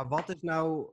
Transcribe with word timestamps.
Maar 0.00 0.08
wat 0.08 0.28
is 0.28 0.36
nou, 0.40 0.90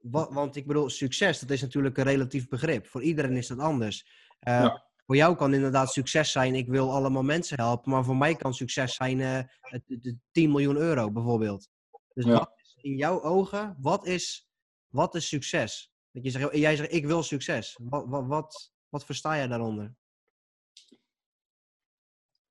wat, 0.00 0.32
want 0.32 0.56
ik 0.56 0.66
bedoel, 0.66 0.88
succes, 0.90 1.40
dat 1.40 1.50
is 1.50 1.60
natuurlijk 1.60 1.96
een 1.96 2.04
relatief 2.04 2.48
begrip. 2.48 2.86
Voor 2.86 3.02
iedereen 3.02 3.36
is 3.36 3.46
dat 3.46 3.58
anders. 3.58 4.06
Eh, 4.38 4.52
Ja. 4.60 4.90
Voor 5.06 5.16
jou 5.16 5.36
kan 5.36 5.54
inderdaad 5.54 5.92
succes 5.92 6.32
zijn, 6.32 6.54
ik 6.54 6.68
wil 6.68 6.92
allemaal 6.92 7.22
mensen 7.22 7.60
helpen. 7.60 7.90
Maar 7.90 8.04
voor 8.04 8.16
mij 8.16 8.34
kan 8.36 8.54
succes 8.54 8.94
zijn 8.94 9.20
eh, 9.20 9.44
de 9.86 10.16
10 10.30 10.50
miljoen 10.50 10.76
euro 10.76 11.10
bijvoorbeeld. 11.10 11.68
Dus 12.14 12.24
Ja. 12.24 12.32
wat 12.32 12.52
is 12.62 12.76
in 12.80 12.96
jouw 12.96 13.22
ogen, 13.22 13.76
wat 13.80 14.06
is, 14.06 14.48
wat 14.88 15.14
is 15.14 15.28
succes? 15.28 15.92
Dat 16.10 16.24
je 16.24 16.30
zegt, 16.30 16.56
jij 16.56 16.76
zegt, 16.76 16.92
ik 16.92 17.06
wil 17.06 17.22
succes. 17.22 17.78
Wat, 17.82 18.06
wat, 18.08 18.26
wat, 18.26 18.72
wat 18.88 19.04
versta 19.04 19.36
jij 19.36 19.46
daaronder? 19.46 19.94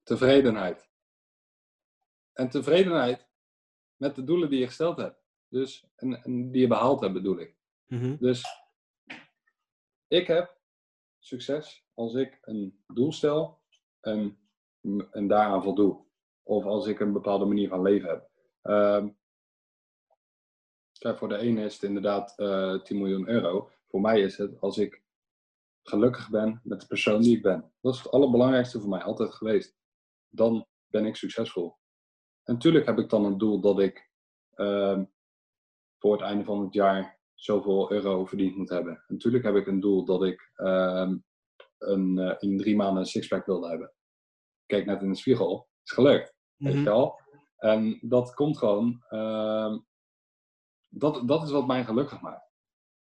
Tevredenheid. 0.03 0.89
En 2.33 2.49
tevredenheid 2.49 3.27
met 3.95 4.15
de 4.15 4.23
doelen 4.23 4.49
die 4.49 4.59
je 4.59 4.67
gesteld 4.67 4.97
hebt. 4.97 5.20
Dus, 5.51 5.87
en, 5.95 6.23
en 6.23 6.51
die 6.51 6.61
je 6.61 6.67
behaald 6.67 7.01
hebt, 7.01 7.13
bedoel 7.13 7.39
ik. 7.39 7.55
Mhm. 7.87 8.17
Dus 8.19 8.45
ik 10.07 10.27
heb 10.27 10.57
succes 11.19 11.85
als 11.93 12.13
ik 12.13 12.37
een 12.41 12.83
doel 12.87 13.11
stel 13.11 13.61
en, 13.99 14.37
en 15.11 15.27
daaraan 15.27 15.63
voldoe. 15.63 16.05
Of 16.43 16.65
als 16.65 16.87
ik 16.87 16.99
een 16.99 17.13
bepaalde 17.13 17.45
manier 17.45 17.69
van 17.69 17.81
leven 17.81 18.09
heb. 18.09 18.29
Ehm, 18.61 19.09
kijk, 20.99 21.17
voor 21.17 21.29
de 21.29 21.37
ene 21.37 21.65
is 21.65 21.73
het 21.73 21.83
inderdaad 21.83 22.37
eh 22.37 22.81
10 22.81 22.97
miljoen 22.97 23.29
euro. 23.29 23.71
Voor 23.87 24.01
mij 24.01 24.21
is 24.21 24.37
het 24.37 24.59
als 24.59 24.77
ik 24.77 25.03
gelukkig 25.83 26.29
ben 26.29 26.61
met 26.63 26.81
de 26.81 26.87
persoon 26.87 27.21
die 27.21 27.35
ik 27.35 27.41
ben. 27.41 27.73
Dat 27.81 27.93
is 27.93 27.99
het 27.99 28.11
allerbelangrijkste 28.11 28.79
voor 28.79 28.89
mij 28.89 29.01
altijd 29.01 29.33
geweest. 29.33 29.77
Dan 30.29 30.67
ben 30.87 31.05
ik 31.05 31.15
succesvol. 31.15 31.77
En 32.43 32.53
natuurlijk 32.53 32.85
heb 32.85 32.99
ik 32.99 33.09
dan 33.09 33.25
een 33.25 33.37
doel 33.37 33.61
dat 33.61 33.79
ik 33.79 34.09
ehm, 34.53 35.05
voor 36.01 36.11
het 36.11 36.21
einde 36.21 36.43
van 36.43 36.61
het 36.61 36.73
jaar 36.73 37.19
zoveel 37.33 37.91
euro 37.91 38.25
verdiend 38.25 38.55
moet 38.55 38.69
hebben. 38.69 38.93
En 38.93 39.03
natuurlijk 39.07 39.43
heb 39.43 39.55
ik 39.55 39.67
een 39.67 39.79
doel 39.79 40.05
dat 40.05 40.23
ik 40.23 40.51
ehm, 40.55 41.17
een, 41.77 42.17
eh, 42.17 42.35
in 42.39 42.57
drie 42.57 42.75
maanden 42.75 42.97
een 43.01 43.05
sixpack 43.09 43.45
wilde 43.45 43.69
hebben. 43.69 43.93
Kijk 44.65 44.85
net 44.85 45.01
in 45.01 45.09
de 45.09 45.15
spiegel, 45.15 45.69
is 45.83 45.91
gelukt. 45.91 46.35
Weet 46.57 46.73
Mhm. 46.73 46.83
je 46.83 46.89
wel? 46.89 47.19
En 47.57 47.99
dat 48.01 48.33
komt 48.33 48.57
gewoon. 48.57 49.03
ehm, 49.09 49.79
dat, 50.87 51.27
dat 51.27 51.43
is 51.43 51.51
wat 51.51 51.67
mij 51.67 51.83
gelukkig 51.85 52.21
maakt. 52.21 52.49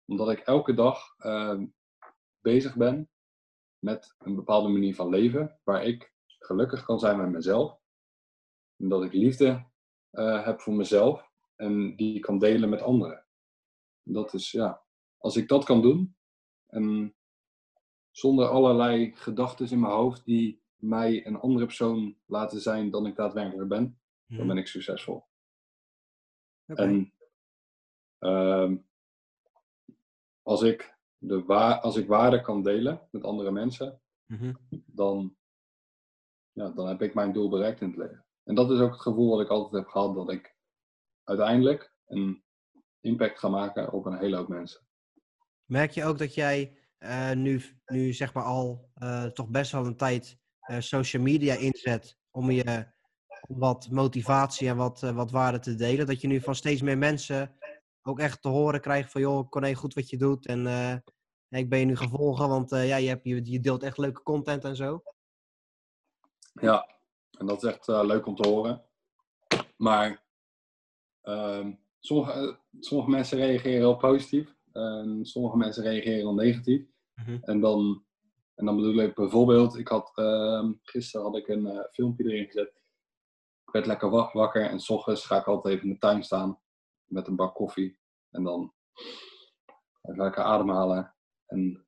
Omdat 0.06 0.30
ik 0.30 0.38
elke 0.38 0.74
dag 0.74 1.14
ehm, 1.16 1.66
bezig 2.40 2.76
ben 2.76 3.10
met 3.78 4.14
een 4.18 4.34
bepaalde 4.34 4.68
manier 4.68 4.94
van 4.94 5.08
leven. 5.08 5.60
Waar 5.64 5.84
ik 5.84 6.12
gelukkig 6.38 6.84
kan 6.84 6.98
zijn 6.98 7.16
met 7.16 7.30
mezelf. 7.30 7.78
En 8.76 8.88
dat 8.88 9.04
ik 9.04 9.12
liefde 9.12 9.68
eh, 10.10 10.44
heb 10.44 10.60
voor 10.60 10.74
mezelf. 10.74 11.29
En 11.60 11.96
die 11.96 12.20
kan 12.20 12.38
delen 12.38 12.68
met 12.68 12.82
anderen. 12.82 13.24
Dat 14.02 14.34
is 14.34 14.50
ja. 14.50 14.82
Als 15.18 15.36
ik 15.36 15.48
dat 15.48 15.64
kan 15.64 15.82
doen. 15.82 16.16
En 16.66 17.14
zonder 18.10 18.48
allerlei 18.48 19.12
gedachten 19.16 19.70
in 19.70 19.80
mijn 19.80 19.92
hoofd 19.92 20.24
die 20.24 20.62
mij 20.76 21.26
een 21.26 21.36
andere 21.36 21.64
persoon 21.66 22.16
laten 22.26 22.60
zijn 22.60 22.90
dan 22.90 23.06
ik 23.06 23.16
daadwerkelijk 23.16 23.68
ben 23.68 24.00
dan 24.26 24.38
Mhm. 24.38 24.46
ben 24.46 24.56
ik 24.56 24.66
succesvol. 24.66 25.24
En 26.66 27.14
ehm, 28.18 28.76
als, 30.42 30.62
ik 30.62 30.98
de 31.18 31.44
als 31.80 31.96
ik 31.96 32.06
waarde 32.08 32.40
kan 32.40 32.62
delen 32.62 33.08
met 33.10 33.24
andere 33.24 33.50
mensen, 33.50 34.00
Mhm. 34.26 34.54
dan, 34.86 35.36
ja, 36.52 36.70
dan 36.70 36.86
heb 36.88 37.02
ik 37.02 37.14
mijn 37.14 37.32
doel 37.32 37.48
bereikt 37.48 37.80
in 37.80 37.88
het 37.88 37.96
leven. 37.96 38.24
En 38.44 38.54
dat 38.54 38.70
is 38.70 38.78
ook 38.80 38.92
het 38.92 39.00
gevoel 39.00 39.30
wat 39.30 39.40
ik 39.40 39.48
altijd 39.48 39.82
heb 39.82 39.92
gehad, 39.92 40.14
dat 40.14 40.30
ik 40.30 40.56
uiteindelijk 41.30 41.94
een 42.06 42.44
impact 43.00 43.38
ga 43.38 43.48
maken 43.48 43.92
op 43.92 44.06
een 44.06 44.18
hele 44.18 44.36
hoop 44.36 44.48
mensen. 44.48 44.80
Merk 45.64 45.90
je 45.90 46.04
ook 46.04 46.18
dat 46.18 46.34
jij 46.34 46.78
eh, 46.98 47.32
nu, 47.32 47.62
nu 47.86 48.12
zeg 48.12 48.34
maar 48.34 48.44
al 48.44 48.90
eh, 48.94 49.24
toch 49.24 49.48
best 49.48 49.72
wel 49.72 49.86
een 49.86 49.96
tijd 49.96 50.38
eh, 50.60 50.80
social 50.80 51.22
media 51.22 51.54
inzet 51.54 52.18
om 52.30 52.50
je 52.50 52.98
om 53.48 53.58
wat 53.58 53.90
motivatie 53.90 54.68
en 54.68 54.76
wat, 54.76 55.00
wat 55.00 55.30
waarde 55.30 55.58
te 55.58 55.74
delen? 55.74 56.06
Dat 56.06 56.20
je 56.20 56.26
nu 56.26 56.40
van 56.40 56.54
steeds 56.54 56.82
meer 56.82 56.98
mensen 56.98 57.56
ook 58.02 58.18
echt 58.18 58.42
te 58.42 58.48
horen 58.48 58.80
krijgt 58.80 59.10
van 59.10 59.20
joh, 59.20 59.48
Corné, 59.48 59.74
goed 59.74 59.94
wat 59.94 60.10
je 60.10 60.16
doet 60.16 60.46
en 60.46 60.66
ik 61.48 61.68
ben 61.68 61.78
je 61.78 61.84
nu 61.84 61.96
gevolgen, 61.96 62.48
want 62.48 62.70
ja, 62.70 62.96
je, 62.96 63.08
hebt, 63.08 63.24
je, 63.24 63.50
je 63.50 63.60
deelt 63.60 63.82
echt 63.82 63.98
leuke 63.98 64.22
content 64.22 64.64
en 64.64 64.76
zo. 64.76 65.02
Ja, 66.52 66.96
en 67.38 67.46
dat 67.46 67.62
is 67.62 67.70
echt 67.70 67.86
leuk 67.86 68.26
om 68.26 68.34
te 68.34 68.48
horen. 68.48 68.84
Maar 69.76 70.29
ehm, 71.22 71.72
sommige, 71.98 72.32
eh, 72.32 72.54
sommige 72.80 73.10
mensen 73.10 73.38
reageren 73.38 73.78
heel 73.78 73.96
positief. 73.96 74.54
En 74.72 75.18
sommige 75.26 75.56
mensen 75.56 75.82
reageren 75.82 76.18
heel 76.18 76.34
negatief. 76.34 76.86
Mhm. 77.14 77.38
En 77.40 77.60
dan, 77.60 78.04
en 78.54 78.64
dan 78.64 78.76
bedoel 78.76 78.94
ik 79.00 79.14
bijvoorbeeld, 79.14 79.78
ik 79.78 79.88
had, 79.88 80.12
ehm, 80.14 80.72
gisteren 80.82 81.26
had 81.26 81.36
ik 81.36 81.48
een 81.48 81.66
eh, 81.66 81.84
filmpje 81.92 82.24
erin 82.24 82.46
gezet. 82.46 82.80
Ik 83.66 83.72
werd 83.72 83.86
lekker 83.86 84.10
wa- 84.10 84.30
wakker 84.32 84.66
en 84.70 84.80
s 84.80 84.90
ochtends 84.90 85.26
ga 85.26 85.38
ik 85.38 85.46
altijd 85.46 85.74
even 85.74 85.86
in 85.86 85.92
de 85.92 85.98
tuin 85.98 86.22
staan 86.22 86.60
met 87.04 87.26
een 87.26 87.36
bak 87.36 87.54
koffie. 87.54 87.98
En 88.30 88.42
dan 88.42 88.72
even 90.02 90.22
lekker 90.22 90.42
ademhalen 90.42 91.14
en 91.46 91.86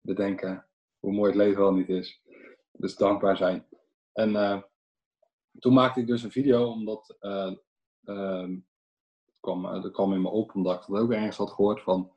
bedenken 0.00 0.66
hoe 0.98 1.12
mooi 1.12 1.28
het 1.30 1.38
leven 1.38 1.60
wel 1.62 1.72
niet 1.74 1.88
is. 1.88 2.22
Dus 2.72 2.96
dankbaar 2.96 3.36
zijn. 3.36 3.66
En 4.12 4.36
eh, 4.36 4.62
toen 5.58 5.72
maakte 5.72 6.00
ik 6.00 6.06
dus 6.06 6.22
een 6.22 6.30
video, 6.30 6.70
omdat 6.70 7.16
eh, 7.20 7.52
ehm, 8.04 8.58
kwam, 9.42 9.66
eh, 9.66 9.82
dat 9.82 9.92
kwam 9.92 10.12
in 10.12 10.22
me 10.22 10.28
op, 10.28 10.54
omdat 10.54 10.82
ik 10.82 10.88
dat 10.88 11.00
ook 11.00 11.12
ergens 11.12 11.36
had 11.36 11.50
gehoord 11.50 11.82
van 11.82 12.12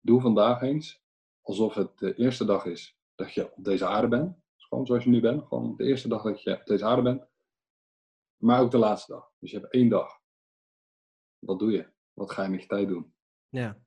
doe 0.00 0.20
vandaag 0.20 0.62
eens 0.62 1.02
alsof 1.42 1.74
het 1.74 1.98
de 1.98 2.14
eerste 2.14 2.44
dag 2.44 2.64
is 2.64 2.98
dat 3.14 3.32
je 3.32 3.52
op 3.52 3.64
deze 3.64 3.86
aarde 3.86 4.08
bent. 4.08 4.36
Dus 4.54 4.64
gewoon 4.64 4.86
zoals 4.86 5.04
je 5.04 5.10
nu 5.10 5.20
bent, 5.20 5.46
gewoon 5.46 5.76
de 5.76 5.84
eerste 5.84 6.08
dag 6.08 6.22
dat 6.22 6.42
je 6.42 6.60
op 6.60 6.66
deze 6.66 6.84
aarde 6.84 7.02
bent. 7.02 7.26
Maar 8.36 8.60
ook 8.60 8.70
de 8.70 8.78
laatste 8.78 9.12
dag. 9.12 9.32
Dus 9.38 9.50
je 9.50 9.58
hebt 9.58 9.72
één 9.72 9.88
dag. 9.88 10.20
Wat 11.38 11.58
doe 11.58 11.72
je? 11.72 11.88
Wat 12.12 12.30
ga 12.30 12.42
je 12.42 12.48
met 12.48 12.60
je 12.60 12.66
tijd 12.66 12.88
doen? 12.88 13.14
Ja. 13.48 13.78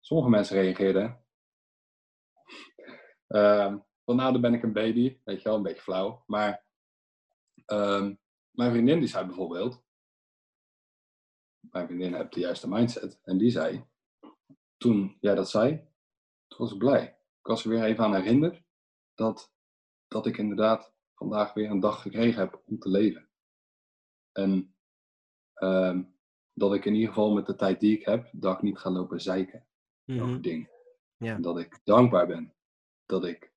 Sommige 0.00 0.30
mensen 0.30 0.56
reageerden. 0.56 1.24
ehm 3.26 3.78
van 4.08 4.16
nou, 4.16 4.32
dan 4.32 4.40
ben 4.40 4.54
ik 4.54 4.62
een 4.62 4.72
baby. 4.72 5.18
Weet 5.24 5.42
je 5.42 5.48
wel, 5.48 5.56
een 5.56 5.62
beetje 5.62 5.82
flauw. 5.82 6.22
Maar 6.26 6.64
ehm, 7.64 8.14
mijn 8.50 8.70
vriendin 8.70 8.98
die 8.98 9.08
zei 9.08 9.26
bijvoorbeeld. 9.26 9.84
Mijn 11.70 11.86
vriendin 11.86 12.14
heeft 12.14 12.32
de 12.34 12.40
juiste 12.40 12.68
mindset. 12.68 13.20
En 13.22 13.38
die 13.38 13.50
zei. 13.50 13.84
Toen 14.76 15.16
jij 15.20 15.34
dat 15.34 15.50
zei. 15.50 15.76
Toen 16.48 16.58
was 16.58 16.72
ik 16.72 16.78
blij. 16.78 17.04
Ik 17.38 17.46
was 17.46 17.64
er 17.64 17.70
weer 17.70 17.84
even 17.84 18.04
aan 18.04 18.14
herinnerd. 18.14 18.62
Dat, 19.14 19.52
dat 20.08 20.26
ik 20.26 20.36
inderdaad 20.36 20.92
vandaag 21.14 21.52
weer 21.54 21.70
een 21.70 21.80
dag 21.80 22.02
gekregen 22.02 22.40
heb 22.40 22.62
om 22.66 22.78
te 22.78 22.88
leven. 22.88 23.28
En 24.32 24.74
ehm, 25.54 26.02
dat 26.52 26.74
ik 26.74 26.84
in 26.84 26.94
ieder 26.94 27.08
geval 27.08 27.32
met 27.32 27.46
de 27.46 27.54
tijd 27.54 27.80
die 27.80 27.98
ik 27.98 28.04
heb. 28.04 28.28
Dat 28.32 28.54
ik 28.56 28.62
niet 28.62 28.78
ga 28.78 28.90
lopen 28.90 29.20
zeiken 29.20 29.66
Mhm. 30.04 30.22
over 30.22 30.42
dingen. 30.42 30.70
Ja. 31.16 31.34
En 31.34 31.42
dat 31.42 31.58
ik 31.58 31.80
dankbaar 31.84 32.26
ben 32.26 32.54
dat 33.06 33.24
ik 33.24 33.52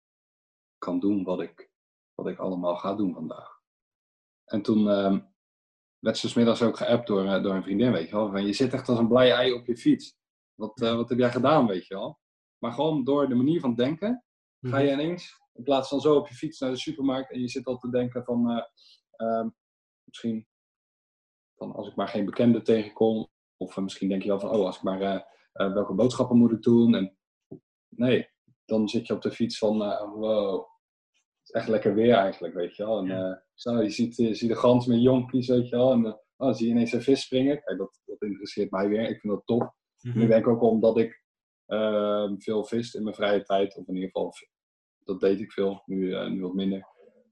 kan 0.78 1.00
doen 1.00 1.24
wat 1.24 1.42
ik, 1.42 1.70
wat 2.14 2.28
ik 2.28 2.38
allemaal 2.38 2.76
ga 2.76 2.96
doen 2.96 3.14
vandaag. 3.14 3.62
En 4.46 4.62
toen 4.62 4.90
ehm, 4.90 5.20
's 6.02 6.34
middags 6.34 6.62
ook 6.62 6.78
geappt 6.78 7.08
door, 7.08 7.26
eh, 7.26 7.44
door 7.44 7.56
een 7.56 7.64
vriendin, 7.64 7.92
weet 7.92 8.10
je 8.10 8.16
wel. 8.16 8.32
Van, 8.32 8.46
je 8.46 8.54
zit 8.54 8.74
echt 8.74 8.90
als 8.90 9.00
een 9.00 9.08
blij 9.08 9.32
ei 9.32 9.54
op 9.54 9.66
je 9.66 9.78
fiets. 9.78 10.16
Wat, 10.56 10.82
eh, 10.82 10.96
wat 10.96 11.10
heb 11.10 11.18
jij 11.18 11.32
gedaan, 11.32 11.68
weet 11.68 11.88
je 11.88 11.94
wel. 11.94 12.20
Maar 12.58 12.72
gewoon 12.72 13.04
door 13.04 13.30
de 13.30 13.36
manier 13.36 13.60
van 13.60 13.76
denken, 13.76 14.26
ga 14.62 14.78
je 14.78 14.92
ineens, 14.92 15.40
in 15.54 15.64
plaats 15.64 15.90
van 15.90 16.02
zo 16.02 16.16
op 16.16 16.28
je 16.28 16.34
fiets 16.34 16.60
naar 16.60 16.70
de 16.70 16.78
supermarkt 16.78 17.32
en 17.32 17.40
je 17.40 17.48
zit 17.48 17.66
al 17.66 17.78
te 17.78 17.90
denken 17.90 18.24
van, 18.24 18.50
eh, 18.50 18.64
ehm, 19.12 19.50
misschien 20.04 20.48
van 21.56 21.74
als 21.74 21.88
ik 21.88 21.96
maar 21.96 22.08
geen 22.08 22.26
bekende 22.26 22.62
tegenkom, 22.62 23.30
of 23.58 23.78
misschien 23.78 24.10
denk 24.10 24.22
je 24.22 24.28
wel 24.28 24.40
van, 24.40 24.50
oh, 24.50 24.66
als 24.66 24.76
ik 24.78 24.84
maar, 24.84 25.30
welke 25.52 25.94
boodschappen 25.94 26.38
moet 26.38 26.52
ik 26.52 26.62
doen? 26.62 26.96
En 26.96 27.18
nee, 27.90 28.30
dan 28.66 28.90
zit 28.90 29.08
je 29.08 29.14
op 29.14 29.22
de 29.22 29.32
fiets 29.32 29.58
van, 29.58 29.78
wow, 30.14 30.71
is 31.54 31.60
echt 31.60 31.68
lekker 31.70 31.94
weer 31.94 32.14
eigenlijk, 32.14 32.54
weet 32.54 32.76
je 32.76 32.86
wel. 32.86 32.98
En 33.00 33.06
Ja. 33.06 33.32
eh, 33.32 33.38
zo, 33.54 33.82
je, 33.82 33.90
ziet, 33.90 34.16
je 34.16 34.34
ziet 34.36 34.50
de 34.50 34.56
gans 34.56 34.86
met 34.86 35.02
jonkies, 35.02 35.48
weet 35.48 35.70
je 35.70 35.76
wel. 35.76 35.92
En 35.92 36.06
eh, 36.06 36.12
oh, 36.12 36.48
dan 36.48 36.56
zie 36.56 36.68
je 36.68 36.72
ineens 36.74 36.92
een 36.92 37.02
vis 37.02 37.22
springen. 37.22 37.62
Kijk, 37.64 37.78
dat, 37.78 38.00
dat 38.06 38.22
interesseert 38.22 38.72
mij 38.72 38.88
weer. 38.88 39.10
Ik 39.10 39.20
vind 39.20 39.34
dat 39.34 39.46
tof. 39.46 39.70
Mhm. 40.02 40.22
Ik 40.22 40.28
denk 40.28 40.48
ook 40.48 40.62
omdat 40.62 40.98
ik 40.98 41.24
ehm, 41.66 42.38
veel 42.38 42.64
vis 42.66 42.94
in 42.94 43.04
mijn 43.04 43.16
vrije 43.16 43.44
tijd, 43.44 43.78
of 43.78 43.88
in 43.88 43.94
ieder 43.94 44.10
geval, 44.10 44.34
dat 45.04 45.20
deed 45.20 45.40
ik 45.40 45.52
veel, 45.52 45.82
nu, 45.86 46.14
eh, 46.16 46.28
nu 46.30 46.42
wat 46.42 46.54
minder. 46.54 46.88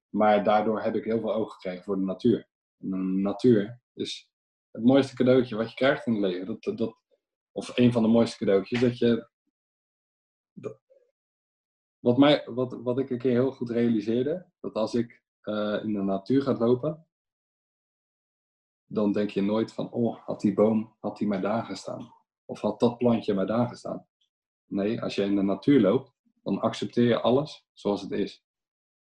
Maar 0.09 0.43
daardoor 0.43 0.81
heb 0.81 0.95
ik 0.95 1.03
heel 1.03 1.19
veel 1.19 1.33
oog 1.33 1.53
gekregen 1.53 1.83
voor 1.83 1.95
de 1.95 2.01
natuur. 2.05 2.47
En 2.79 2.89
de 2.89 2.97
natuur 2.97 3.81
is 3.93 4.29
het 4.71 4.83
mooiste 4.83 5.15
cadeautje 5.15 5.55
wat 5.55 5.69
je 5.69 5.75
krijgt 5.75 6.05
in 6.05 6.13
het 6.13 6.21
leven. 6.21 6.45
Dat, 6.59 6.77
dat, 6.77 6.95
of 7.51 7.77
een 7.77 7.91
van 7.91 8.01
de 8.03 8.07
mooiste 8.09 8.37
cadeautjes, 8.37 8.79
dat 8.79 8.97
je... 8.97 9.29
dat- 10.53 10.79
wat, 11.99 12.17
mij, 12.17 12.43
wat, 12.45 12.73
wat 12.73 12.99
ik 12.99 13.09
een 13.09 13.17
keer 13.17 13.31
heel 13.31 13.51
goed 13.51 13.69
realiseerde, 13.69 14.45
dat 14.59 14.73
als 14.73 14.93
ik 14.93 15.23
eh, 15.41 15.79
in 15.83 15.93
de 15.93 16.01
natuur 16.01 16.41
ga 16.41 16.57
lopen, 16.57 17.07
dan 18.85 19.11
denk 19.11 19.29
je 19.29 19.41
nooit 19.41 19.73
van, 19.73 19.91
oh, 19.91 20.25
had 20.25 20.41
die 20.41 20.53
boom, 20.53 20.95
had 20.99 21.17
die 21.17 21.27
maar 21.27 21.41
daar 21.41 21.65
gestaan? 21.65 22.13
Of 22.45 22.61
had 22.61 22.79
dat 22.79 22.97
plantje 22.97 23.33
maar 23.33 23.47
daar 23.47 23.67
gestaan? 23.67 24.07
Nee, 24.65 25.01
als 25.01 25.15
je 25.15 25.23
in 25.23 25.35
de 25.35 25.41
natuur 25.41 25.81
loopt, 25.81 26.13
dan 26.43 26.59
accepteer 26.59 27.07
je 27.07 27.21
alles 27.21 27.67
zoals 27.73 28.01
het 28.01 28.11
is. 28.11 28.43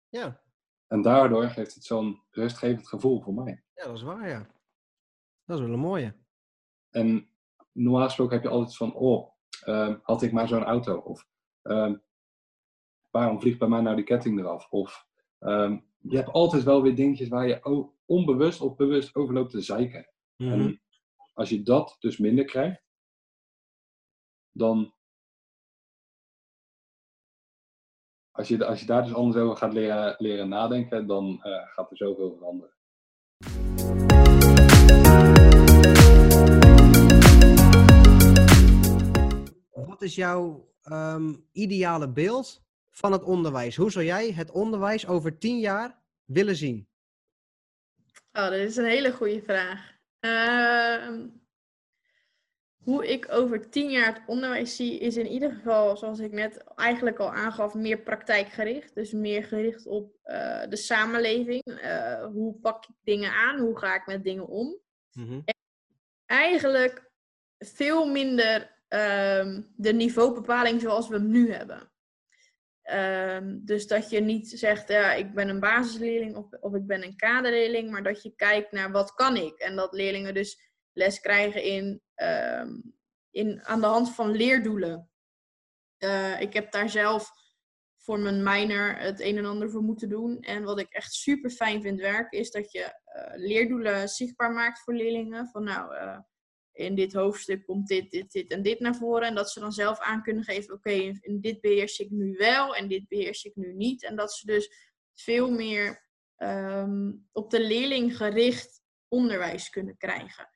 Ja, 0.09 0.43
En 0.87 1.03
daardoor 1.03 1.45
geeft 1.45 1.75
het 1.75 1.85
zo'n 1.85 2.23
rustgevend 2.31 2.89
gevoel 2.89 3.21
voor 3.23 3.35
mij. 3.35 3.63
ja 3.75 3.85
dat 3.85 3.95
is 3.95 4.03
waar, 4.03 4.29
ja. 4.29 4.47
Dat 5.45 5.59
is 5.59 5.65
wel 5.65 5.73
een 5.73 5.81
mooie. 5.81 6.15
En 6.91 7.29
normaal 7.73 8.05
gesproken 8.05 8.35
heb 8.35 8.43
je 8.45 8.51
altijd 8.51 8.77
van, 8.77 8.95
oh, 8.95 9.31
ehm, 9.65 9.99
had 10.03 10.23
ik 10.23 10.33
maar 10.33 10.49
zo'n 10.49 10.65
auto? 10.65 10.99
Of 10.99 11.29
ehm, 11.63 11.97
waarom 13.15 13.41
vliegt 13.41 13.59
bij 13.59 13.69
mij 13.69 13.81
nou 13.81 13.97
die 13.97 14.05
ketting 14.05 14.39
eraf? 14.39 14.67
Of 14.71 15.07
ehm, 15.39 15.79
je 15.99 16.17
hebt 16.17 16.29
altijd 16.33 16.63
wel 16.63 16.83
weer 16.83 16.95
dingetjes 16.95 17.29
waar 17.29 17.49
je 17.49 17.91
onbewust 18.07 18.61
of 18.61 18.77
bewust 18.77 19.15
over 19.15 19.35
loopt 19.35 19.51
te 19.51 19.61
zeiken. 19.61 20.11
Mhm. 20.37 20.51
En 20.53 20.83
als 21.33 21.49
je 21.49 21.63
dat 21.63 21.97
dus 21.99 22.19
minder 22.19 22.45
krijgt, 22.45 22.83
dan. 24.53 24.95
Als 28.31 28.49
je, 28.49 28.67
als 28.67 28.81
je 28.81 28.87
daar 28.87 29.03
dus 29.03 29.15
anders 29.15 29.45
over 29.45 29.57
gaat 29.57 29.73
leren, 29.73 30.15
leren 30.19 30.49
nadenken, 30.49 31.07
dan 31.07 31.43
eh, 31.43 31.67
gaat 31.67 31.91
er 31.91 31.97
zoveel 31.97 32.35
veranderen. 32.35 32.75
Wat 39.71 40.03
is 40.03 40.15
jouw 40.15 40.73
ehm, 40.83 41.35
ideale 41.53 42.13
beeld 42.13 42.64
van 42.95 43.13
het 43.13 43.23
onderwijs? 43.23 43.77
Hoe 43.77 43.91
zou 43.91 44.05
jij 44.05 44.33
het 44.33 44.51
onderwijs 44.51 45.07
over 45.07 45.39
tien 45.39 45.59
jaar 45.59 46.03
willen 46.25 46.57
zien? 46.57 46.89
Oh, 48.33 48.45
dat 48.45 48.53
is 48.53 48.77
een 48.77 48.85
hele 48.85 49.13
goede 49.13 49.43
vraag. 49.43 49.93
Ehm, 50.21 51.27
hoe 52.83 53.07
ik 53.07 53.27
over 53.31 53.71
tien 53.71 53.91
jaar 53.91 54.07
het 54.07 54.23
onderwijs 54.27 54.77
zie, 54.77 54.99
is 54.99 55.17
in 55.17 55.27
ieder 55.27 55.53
geval, 55.53 55.97
zoals 55.97 56.19
ik 56.19 56.33
net 56.33 56.65
eigenlijk 56.75 57.19
al 57.19 57.33
aangaf, 57.33 57.75
meer 57.75 57.99
praktijkgericht. 57.99 58.95
Dus 58.95 59.13
meer 59.13 59.45
gericht 59.45 59.87
op 59.87 60.17
eh, 60.23 60.63
de 60.69 60.77
samenleving. 60.77 61.63
Eh, 61.63 62.25
hoe 62.25 62.55
pak 62.55 62.85
ik 62.85 62.95
dingen 63.03 63.33
aan? 63.33 63.59
Hoe 63.59 63.79
ga 63.79 63.95
ik 63.95 64.07
met 64.07 64.25
dingen 64.25 64.47
om? 64.47 64.79
Eigenlijk 66.27 67.11
veel 67.59 68.07
minder 68.07 68.83
ehm, 68.89 69.63
de 69.77 69.93
niveaubepaling 69.93 70.81
zoals 70.81 71.09
we 71.09 71.15
hem 71.15 71.31
nu 71.31 71.53
hebben. 71.53 71.93
Ehm, 72.85 73.59
dus 73.61 73.87
dat 73.87 74.11
je 74.11 74.21
niet 74.21 74.49
zegt, 74.49 74.89
ja, 74.89 75.13
ik 75.13 75.35
ben 75.35 75.49
een 75.49 75.61
basisleerling 75.61 76.37
of, 76.37 76.47
of 76.61 76.75
ik 76.75 76.87
ben 76.87 77.03
een 77.03 77.17
kaderleerling, 77.17 77.91
maar 77.91 78.03
dat 78.03 78.23
je 78.23 78.35
kijkt 78.37 78.73
naar 78.73 78.91
wat 78.93 79.15
kan 79.15 79.37
ik. 79.37 79.59
En 79.59 79.77
dat 79.77 79.93
leerlingen 79.93 80.35
dus 80.35 80.71
les 80.93 81.21
krijgen 81.21 81.63
in, 81.63 82.03
ehm, 82.15 82.81
in, 83.31 83.65
aan 83.65 83.81
de 83.81 83.87
hand 83.87 84.15
van 84.15 84.31
leerdoelen. 84.31 85.11
Eh, 85.99 86.41
ik 86.41 86.53
heb 86.53 86.73
daar 86.73 86.89
zelf 86.89 87.31
voor 87.97 88.19
mijn 88.19 88.43
minor 88.43 88.97
het 88.97 89.21
een 89.21 89.39
en 89.39 89.45
ander 89.45 89.71
voor 89.71 89.83
moeten 89.83 90.09
doen. 90.09 90.41
En 90.41 90.65
wat 90.65 90.81
ik 90.81 90.93
echt 90.93 91.13
super 91.13 91.51
fijn 91.51 91.83
vind 91.83 92.01
werken, 92.01 92.39
is 92.39 92.51
dat 92.51 92.73
je 92.73 93.01
eh, 93.05 93.33
leerdoelen 93.35 94.09
zichtbaar 94.09 94.53
maakt 94.53 94.81
voor 94.81 94.95
leerlingen. 94.95 95.49
Van 95.49 95.65
nou, 95.65 95.95
eh, 95.95 96.19
in 96.75 96.95
dit 96.95 97.13
hoofdstuk 97.13 97.65
komt 97.65 97.89
dit, 97.89 98.11
dit, 98.11 98.33
dit 98.33 98.51
en 98.51 98.63
dit 98.63 98.81
naar 98.81 98.95
voren. 98.97 99.29
En 99.29 99.35
dat 99.35 99.51
ze 99.51 99.61
dan 99.61 99.73
zelf 99.73 99.99
aan 99.99 100.23
kunnen 100.23 100.45
geven, 100.45 100.75
oké, 100.75 100.91
in- 100.91 101.41
dit 101.41 101.61
beheers 101.61 101.99
ik 101.99 102.11
nu 102.11 102.35
wel 102.37 102.75
en 102.77 102.89
dit 102.89 103.09
beheers 103.09 103.45
ik 103.45 103.57
nu 103.57 103.73
niet. 103.73 104.05
En 104.05 104.17
dat 104.17 104.33
ze 104.33 104.47
dus 104.47 104.93
veel 105.15 105.51
meer 105.51 106.03
ehm, 106.37 107.13
op 107.33 107.51
de 107.51 107.61
leerling 107.61 108.17
gericht 108.17 108.83
onderwijs 109.09 109.71
kunnen 109.71 109.97
krijgen. 109.97 110.49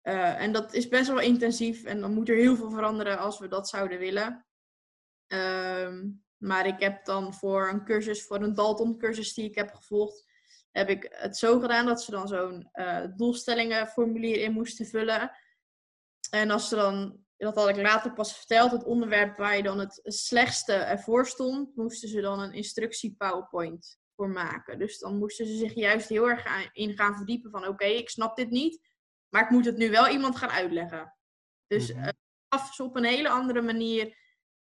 Eh, 0.00 0.40
en 0.40 0.52
dat 0.52 0.74
is 0.74 0.88
best 0.88 1.08
wel 1.08 1.20
intensief 1.20 1.84
en 1.84 2.00
dan 2.00 2.14
moet 2.14 2.28
er 2.28 2.36
heel 2.36 2.56
veel 2.56 2.70
veranderen 2.70 3.18
als 3.18 3.38
we 3.38 3.48
dat 3.48 3.68
zouden 3.68 3.98
willen. 3.98 4.46
Ehm, 5.26 6.08
maar 6.36 6.66
ik 6.66 6.80
heb 6.80 7.04
dan 7.04 7.34
voor 7.34 7.68
een 7.68 7.84
cursus, 7.84 8.26
voor 8.26 8.42
een 8.42 8.54
Dalton 8.54 8.98
cursus 8.98 9.34
die 9.34 9.44
ik 9.44 9.54
heb 9.54 9.70
gevolgd, 9.74 10.24
heb 10.70 10.88
ik 10.88 11.08
het 11.10 11.36
zo 11.36 11.60
gedaan 11.60 11.86
dat 11.86 12.02
ze 12.02 12.10
dan 12.10 12.28
zo'n 12.28 12.68
eh, 12.72 13.04
doelstellingenformulier 13.16 14.40
in 14.40 14.52
moesten 14.52 14.86
vullen. 14.86 15.30
En 16.30 16.50
als 16.50 16.68
ze 16.68 16.74
dan, 16.74 17.24
dat 17.36 17.54
had 17.54 17.68
ik 17.68 17.76
later 17.76 18.12
pas 18.12 18.36
verteld, 18.36 18.70
het 18.70 18.84
onderwerp 18.84 19.36
waar 19.36 19.56
je 19.56 19.62
dan 19.62 19.78
het 19.78 20.00
slechtste 20.04 20.72
ervoor 20.72 21.26
stond, 21.26 21.76
moesten 21.76 22.08
ze 22.08 22.20
dan 22.20 22.40
een 22.40 22.52
instructie 22.52 23.14
PowerPoint 23.18 23.98
voor 24.14 24.28
maken. 24.28 24.78
Dus 24.78 24.98
dan 24.98 25.18
moesten 25.18 25.46
ze 25.46 25.56
zich 25.56 25.74
juist 25.74 26.08
heel 26.08 26.28
erg 26.28 26.70
in 26.72 26.96
gaan 26.96 27.16
verdiepen 27.16 27.50
van 27.50 27.66
oké, 27.66 27.84
ik 27.84 28.10
snap 28.10 28.36
dit 28.36 28.50
niet, 28.50 28.80
maar 29.28 29.42
ik 29.42 29.50
moet 29.50 29.64
het 29.64 29.76
nu 29.76 29.90
wel 29.90 30.08
iemand 30.08 30.36
gaan 30.36 30.50
uitleggen. 30.50 31.14
Dus 31.66 31.90
eh, 31.90 32.08
gaf 32.48 32.74
ze 32.74 32.82
op 32.82 32.96
een 32.96 33.04
hele 33.04 33.28
andere 33.28 33.62
manier 33.62 34.16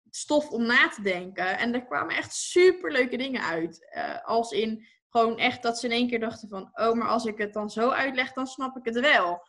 stof 0.09 0.49
om 0.49 0.65
na 0.65 0.87
te 0.87 1.01
denken. 1.01 1.57
En 1.57 1.73
er 1.73 1.85
kwamen 1.85 2.15
echt 2.15 2.33
super 2.33 2.91
leuke 2.91 3.17
dingen 3.17 3.41
uit. 3.41 3.89
Eh, 3.89 4.25
als 4.25 4.51
in 4.51 4.87
gewoon 5.09 5.37
echt 5.37 5.63
dat 5.63 5.79
ze 5.79 5.85
in 5.85 5.91
één 5.91 6.07
keer 6.07 6.19
dachten 6.19 6.49
van, 6.49 6.69
oh, 6.73 6.93
maar 6.93 7.07
als 7.07 7.25
ik 7.25 7.37
het 7.37 7.53
dan 7.53 7.69
zo 7.69 7.89
uitleg, 7.89 8.33
dan 8.33 8.47
snap 8.47 8.77
ik 8.77 8.85
het 8.85 8.99
wel. 8.99 9.47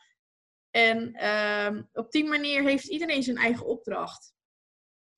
En 0.70 1.12
ehm, 1.14 1.82
op 1.92 2.10
die 2.10 2.24
manier 2.24 2.62
heeft 2.62 2.88
iedereen 2.88 3.22
zijn 3.22 3.36
eigen 3.36 3.66
opdracht. 3.66 4.32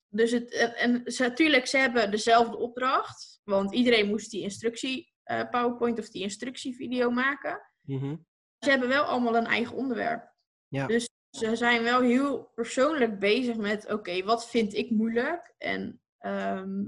Dus 0.07 0.31
het, 0.31 0.53
en, 0.53 1.11
ze, 1.11 1.23
natuurlijk, 1.23 1.67
ze 1.67 1.77
hebben 1.77 2.11
dezelfde 2.11 2.57
opdracht. 2.57 3.41
Want 3.43 3.73
iedereen 3.73 4.07
moest 4.07 4.31
die 4.31 4.41
instructie 4.41 5.13
eh, 5.23 5.49
PowerPoint 5.49 5.99
of 5.99 6.09
die 6.09 6.21
instructievideo 6.21 7.09
maken. 7.09 7.61
Mhm. 7.81 8.15
Ze 8.59 8.69
hebben 8.69 8.89
wel 8.89 9.03
allemaal 9.03 9.35
een 9.35 9.45
eigen 9.45 9.75
onderwerp. 9.75 10.33
Ja. 10.67 10.87
Dus 10.87 11.09
ze 11.29 11.55
zijn 11.55 11.83
wel 11.83 12.01
heel 12.01 12.51
persoonlijk 12.55 13.19
bezig 13.19 13.55
met, 13.55 13.91
oké, 13.91 14.23
wat 14.23 14.49
vind 14.49 14.73
ik 14.73 14.89
moeilijk? 14.89 15.53
En, 15.57 16.01
ehm, 16.17 16.83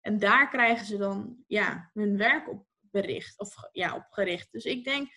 en 0.00 0.18
daar 0.18 0.48
krijgen 0.48 0.86
ze 0.86 0.96
dan 0.96 1.44
ja, 1.46 1.90
hun 1.92 2.16
werk 2.16 2.48
op 2.48 2.66
bericht, 2.80 3.38
of 3.38 3.54
ja, 3.72 3.94
op 3.94 4.06
gericht. 4.10 4.52
Dus 4.52 4.64
ik 4.64 4.84
denk 4.84 5.08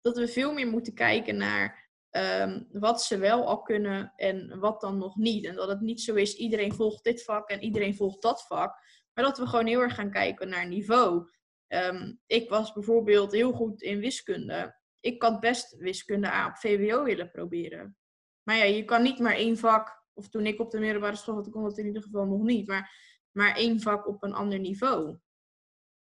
dat 0.00 0.16
we 0.16 0.28
veel 0.28 0.52
meer 0.52 0.66
moeten 0.66 0.94
kijken 0.94 1.36
naar 1.36 1.81
ehm, 2.12 2.62
wat 2.70 3.02
ze 3.02 3.18
wel 3.18 3.46
al 3.46 3.62
kunnen 3.62 4.12
en 4.16 4.58
wat 4.58 4.80
dan 4.80 4.98
nog 4.98 5.16
niet. 5.16 5.44
En 5.44 5.54
dat 5.54 5.68
het 5.68 5.80
niet 5.80 6.00
zo 6.00 6.14
is, 6.14 6.34
iedereen 6.34 6.74
volgt 6.74 7.04
dit 7.04 7.24
vak 7.24 7.48
en 7.48 7.62
iedereen 7.62 7.96
volgt 7.96 8.22
dat 8.22 8.46
vak. 8.46 8.76
Maar 9.14 9.24
dat 9.24 9.38
we 9.38 9.46
gewoon 9.46 9.66
heel 9.66 9.80
erg 9.80 9.94
gaan 9.94 10.10
kijken 10.10 10.48
naar 10.48 10.68
niveau. 10.68 11.30
Ehm, 11.66 12.12
ik 12.26 12.48
was 12.48 12.72
bijvoorbeeld 12.72 13.32
heel 13.32 13.52
goed 13.52 13.82
in 13.82 13.98
wiskunde 13.98 14.80
ik 15.02 15.22
had 15.22 15.40
best 15.40 15.76
wiskunde 15.76 16.26
A 16.26 16.46
op 16.46 16.56
VWO 16.56 17.04
willen 17.04 17.30
proberen. 17.30 17.96
Maar 18.42 18.56
ja, 18.56 18.64
je 18.64 18.84
kan 18.84 19.02
niet 19.02 19.18
maar 19.18 19.34
één 19.34 19.58
vak, 19.58 20.04
of 20.12 20.28
toen 20.28 20.46
ik 20.46 20.60
op 20.60 20.70
de 20.70 20.78
middelbare 20.78 21.16
school 21.16 21.34
had, 21.34 21.50
kon 21.50 21.62
dat 21.62 21.78
in 21.78 21.86
ieder 21.86 22.02
geval 22.02 22.26
nog 22.26 22.42
niet, 22.42 22.66
maar, 22.66 22.96
maar 23.30 23.56
één 23.56 23.80
vak 23.80 24.06
op 24.06 24.22
een 24.22 24.34
ander 24.34 24.58
niveau. 24.58 25.18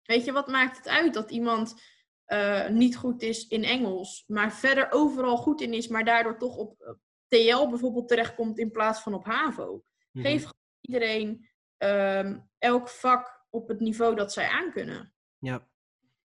Weet 0.03 0.25
je, 0.25 0.33
wat 0.33 0.47
maakt 0.47 0.77
het 0.77 0.89
uit 0.89 1.15
dat 1.15 1.31
iemand 1.31 1.83
eh, 2.31 2.69
niet 2.69 2.97
goed 2.97 3.23
is 3.23 3.47
in 3.47 3.65
Engels, 3.65 4.25
maar 4.27 4.53
verder 4.53 4.87
overal 4.91 5.37
goed 5.37 5.61
in 5.61 5.73
is, 5.73 5.89
maar 5.89 6.05
daardoor 6.05 6.39
toch 6.39 6.57
op 6.57 6.81
eh, 6.81 6.93
TL 7.29 7.69
bijvoorbeeld 7.69 8.09
terechtkomt 8.09 8.59
in 8.59 8.71
plaats 8.71 9.01
van 9.01 9.15
op 9.15 9.25
HAVO? 9.25 9.83
Mhm. 10.13 10.25
Geef 10.25 10.51
iedereen 10.81 11.49
ehm, 11.77 12.39
elk 12.59 12.89
vak 12.89 13.47
op 13.51 13.69
het 13.69 13.81
niveau 13.81 14.15
dat 14.15 14.33
zij 14.33 14.49
aankunnen. 14.49 15.13
Ja. 15.39 15.69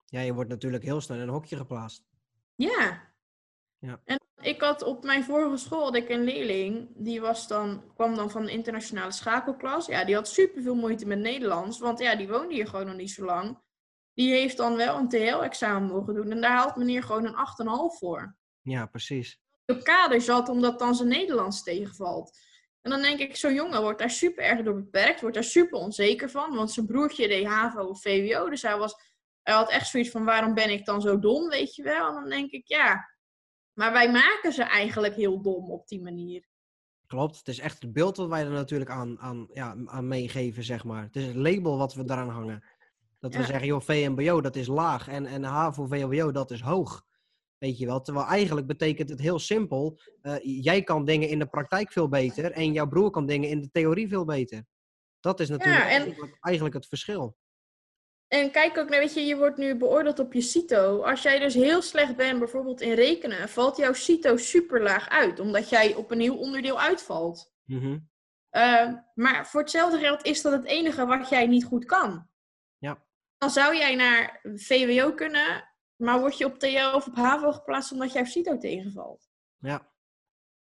ja, 0.07 0.21
je 0.21 0.35
wordt 0.35 0.50
natuurlijk 0.50 0.85
heel 0.85 1.00
snel 1.00 1.16
in 1.16 1.23
een 1.23 1.28
hokje 1.28 1.57
geplaatst. 1.57 2.04
Ja. 2.54 3.12
Ja. 3.78 4.00
En 4.04 4.21
ik 4.40 4.61
had 4.61 4.83
op 4.83 5.04
mijn 5.04 5.25
vorige 5.25 5.57
school 5.57 5.85
had 5.85 5.95
ik 5.95 6.09
een 6.09 6.25
leerling, 6.25 6.88
die 6.95 7.21
was 7.21 7.49
dan, 7.49 7.92
kwam 7.95 8.14
dan 8.14 8.30
van 8.30 8.45
de 8.45 8.52
internationale 8.52 9.12
schakelklas. 9.12 9.87
Ja, 9.87 10.04
die 10.04 10.14
had 10.14 10.28
superveel 10.28 10.75
moeite 10.75 11.07
met 11.07 11.19
Nederlands, 11.19 11.78
want 11.78 11.99
ja, 11.99 12.16
die 12.16 12.28
woonde 12.28 12.54
hier 12.54 12.66
gewoon 12.66 12.87
nog 12.87 12.97
niet 12.97 13.11
zo 13.11 13.25
lang. 13.25 13.59
Die 14.20 14.32
heeft 14.32 14.56
dan 14.56 14.76
wel 14.76 14.96
een 14.96 15.08
TL-examen 15.08 15.88
mogen 15.88 16.14
doen 16.14 16.30
en 16.30 16.40
daar 16.40 16.56
haalt 16.56 16.76
meneer 16.76 17.02
gewoon 17.02 17.26
een 17.26 17.34
8,5 17.92 17.98
voor. 17.98 18.36
Ja, 18.62 18.86
precies. 18.86 19.40
Op 19.66 19.82
kader 19.82 20.20
zat 20.20 20.48
omdat 20.48 20.78
dan 20.78 20.94
zijn 20.94 21.08
Nederlands 21.08 21.62
tegenvalt. 21.62 22.38
En 22.80 22.90
dan 22.90 23.02
denk 23.02 23.18
ik, 23.18 23.36
zo'n 23.36 23.54
jongen 23.54 23.82
wordt 23.82 23.98
daar 23.98 24.10
super 24.10 24.44
erg 24.44 24.62
door 24.62 24.74
beperkt, 24.74 25.20
wordt 25.20 25.34
daar 25.34 25.44
super 25.44 25.78
onzeker 25.78 26.30
van, 26.30 26.54
want 26.54 26.70
zijn 26.70 26.86
broertje 26.86 27.28
deed 27.28 27.46
HAVO 27.46 27.84
of 27.84 28.00
VWO, 28.00 28.50
dus 28.50 28.62
hij 28.62 28.78
was 28.78 28.94
hij 29.42 29.54
had 29.54 29.70
echt 29.70 29.88
zoiets 29.88 30.10
van, 30.10 30.24
waarom 30.24 30.54
ben 30.54 30.70
ik 30.70 30.84
dan 30.84 31.00
zo 31.00 31.18
dom, 31.18 31.48
weet 31.48 31.74
je 31.74 31.82
wel? 31.82 32.08
En 32.08 32.14
dan 32.14 32.28
denk 32.28 32.50
ik, 32.50 32.66
ja, 32.68 33.10
maar 33.72 33.92
wij 33.92 34.10
maken 34.10 34.52
ze 34.52 34.62
eigenlijk 34.62 35.14
heel 35.14 35.42
dom 35.42 35.70
op 35.70 35.88
die 35.88 36.02
manier. 36.02 36.48
Klopt. 37.06 37.36
Het 37.36 37.48
is 37.48 37.58
echt 37.58 37.82
het 37.82 37.92
beeld 37.92 38.16
wat 38.16 38.28
wij 38.28 38.44
er 38.44 38.50
natuurlijk 38.50 38.90
aan, 38.90 39.18
aan, 39.20 39.48
ja, 39.52 39.76
aan 39.86 40.08
meegeven, 40.08 40.64
zeg 40.64 40.84
maar. 40.84 41.02
Het 41.02 41.16
is 41.16 41.26
het 41.26 41.36
label 41.36 41.78
wat 41.78 41.94
we 41.94 42.04
daaraan 42.04 42.28
hangen. 42.28 42.64
Dat 43.20 43.34
we 43.34 43.42
zeggen, 43.44 43.66
joh, 43.66 43.80
VMBO, 43.80 44.40
dat 44.40 44.56
is 44.56 44.66
laag. 44.66 45.08
En, 45.08 45.26
en 45.26 45.42
HAVO, 45.44 45.86
VWO, 45.86 46.30
dat 46.32 46.50
is 46.50 46.60
hoog. 46.60 47.02
Weet 47.58 47.78
je 47.78 47.86
wel. 47.86 48.00
Terwijl 48.00 48.26
eigenlijk 48.26 48.66
betekent 48.66 49.08
het 49.08 49.20
heel 49.20 49.38
simpel. 49.38 49.98
eh, 50.22 50.34
jij 50.42 50.82
kan 50.82 51.04
dingen 51.04 51.28
in 51.28 51.38
de 51.38 51.46
praktijk 51.46 51.92
veel 51.92 52.08
beter. 52.08 52.52
En 52.52 52.72
jouw 52.72 52.88
broer 52.88 53.10
kan 53.10 53.26
dingen 53.26 53.48
in 53.48 53.60
de 53.60 53.70
theorie 53.70 54.08
veel 54.08 54.24
beter. 54.24 54.64
Dat 55.20 55.40
is 55.40 55.48
natuurlijk 55.48 55.84
en- 55.84 55.88
eigenlijk, 55.88 56.38
eigenlijk 56.40 56.74
het 56.74 56.86
verschil. 56.86 57.36
En 58.28 58.50
kijk 58.50 58.78
ook 58.78 58.88
naar, 58.88 58.98
weet 58.98 59.14
je, 59.14 59.20
je 59.20 59.36
wordt 59.36 59.56
nu 59.56 59.76
beoordeeld 59.76 60.18
op 60.18 60.32
je 60.32 60.40
CITO. 60.40 61.02
Als 61.02 61.22
jij 61.22 61.38
dus 61.38 61.54
heel 61.54 61.82
slecht 61.82 62.16
bent, 62.16 62.38
bijvoorbeeld 62.38 62.80
in 62.80 62.92
rekenen, 62.92 63.48
valt 63.48 63.76
jouw 63.76 63.92
CITO 63.92 64.36
super 64.36 64.82
laag 64.82 65.08
uit, 65.08 65.40
omdat 65.40 65.68
jij 65.68 65.94
op 65.94 66.10
een 66.10 66.18
nieuw 66.18 66.36
onderdeel 66.36 66.80
uitvalt. 66.80 67.52
Mhm. 67.64 67.98
Uh, 68.56 68.92
maar 69.14 69.46
voor 69.46 69.60
hetzelfde 69.60 69.98
geld 69.98 70.24
is 70.24 70.42
dat 70.42 70.52
het 70.52 70.64
enige 70.64 71.06
wat 71.06 71.28
jij 71.28 71.46
niet 71.46 71.64
goed 71.64 71.84
kan. 71.84 72.28
Dan 73.40 73.50
zou 73.50 73.76
jij 73.76 73.94
naar 73.94 74.40
VWO 74.54 75.14
kunnen, 75.14 75.73
maar 75.97 76.20
word 76.20 76.38
je 76.38 76.44
op 76.44 76.59
TL 76.59 76.94
of 76.94 77.06
op 77.06 77.14
HAVO 77.14 77.52
geplaatst 77.52 77.92
omdat 77.92 78.12
jouw 78.12 78.25
CITO 78.25 78.59
tegenvalt. 78.59 79.30
Ja. 79.59 79.88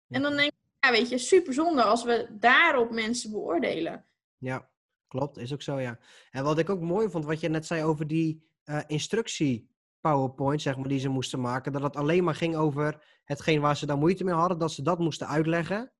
En 0.08 0.22
dan 0.22 0.36
denk 0.36 0.48
ik, 0.52 0.58
ja, 0.80 0.90
weet 0.90 1.08
je, 1.08 1.18
super 1.18 1.52
zonde 1.52 1.82
als 1.82 2.04
we 2.04 2.36
daarop 2.38 2.90
mensen 2.90 3.30
beoordelen. 3.30 4.06
Ja, 4.36 4.70
klopt. 5.06 5.36
Is 5.36 5.52
ook 5.52 5.62
zo, 5.62 5.80
ja. 5.80 5.98
En 6.30 6.44
wat 6.44 6.58
ik 6.58 6.70
ook 6.70 6.80
mooi 6.80 7.10
vond, 7.10 7.24
wat 7.24 7.40
je 7.40 7.48
net 7.48 7.66
zei 7.66 7.84
over 7.84 8.06
die 8.06 8.48
eh, 8.64 8.80
instructie 8.86 9.70
PowerPoint, 10.00 10.62
zeg 10.62 10.76
maar, 10.76 10.88
die 10.88 11.00
ze 11.00 11.08
moesten 11.08 11.40
maken. 11.40 11.72
Dat 11.72 11.82
het 11.82 11.96
alleen 11.96 12.24
maar 12.24 12.34
ging 12.34 12.56
over 12.56 13.20
hetgeen 13.24 13.60
waar 13.60 13.76
ze 13.76 13.86
daar 13.86 13.98
moeite 13.98 14.24
mee 14.24 14.34
hadden, 14.34 14.58
dat 14.58 14.72
ze 14.72 14.82
dat 14.82 14.98
moesten 14.98 15.28
uitleggen. 15.28 15.92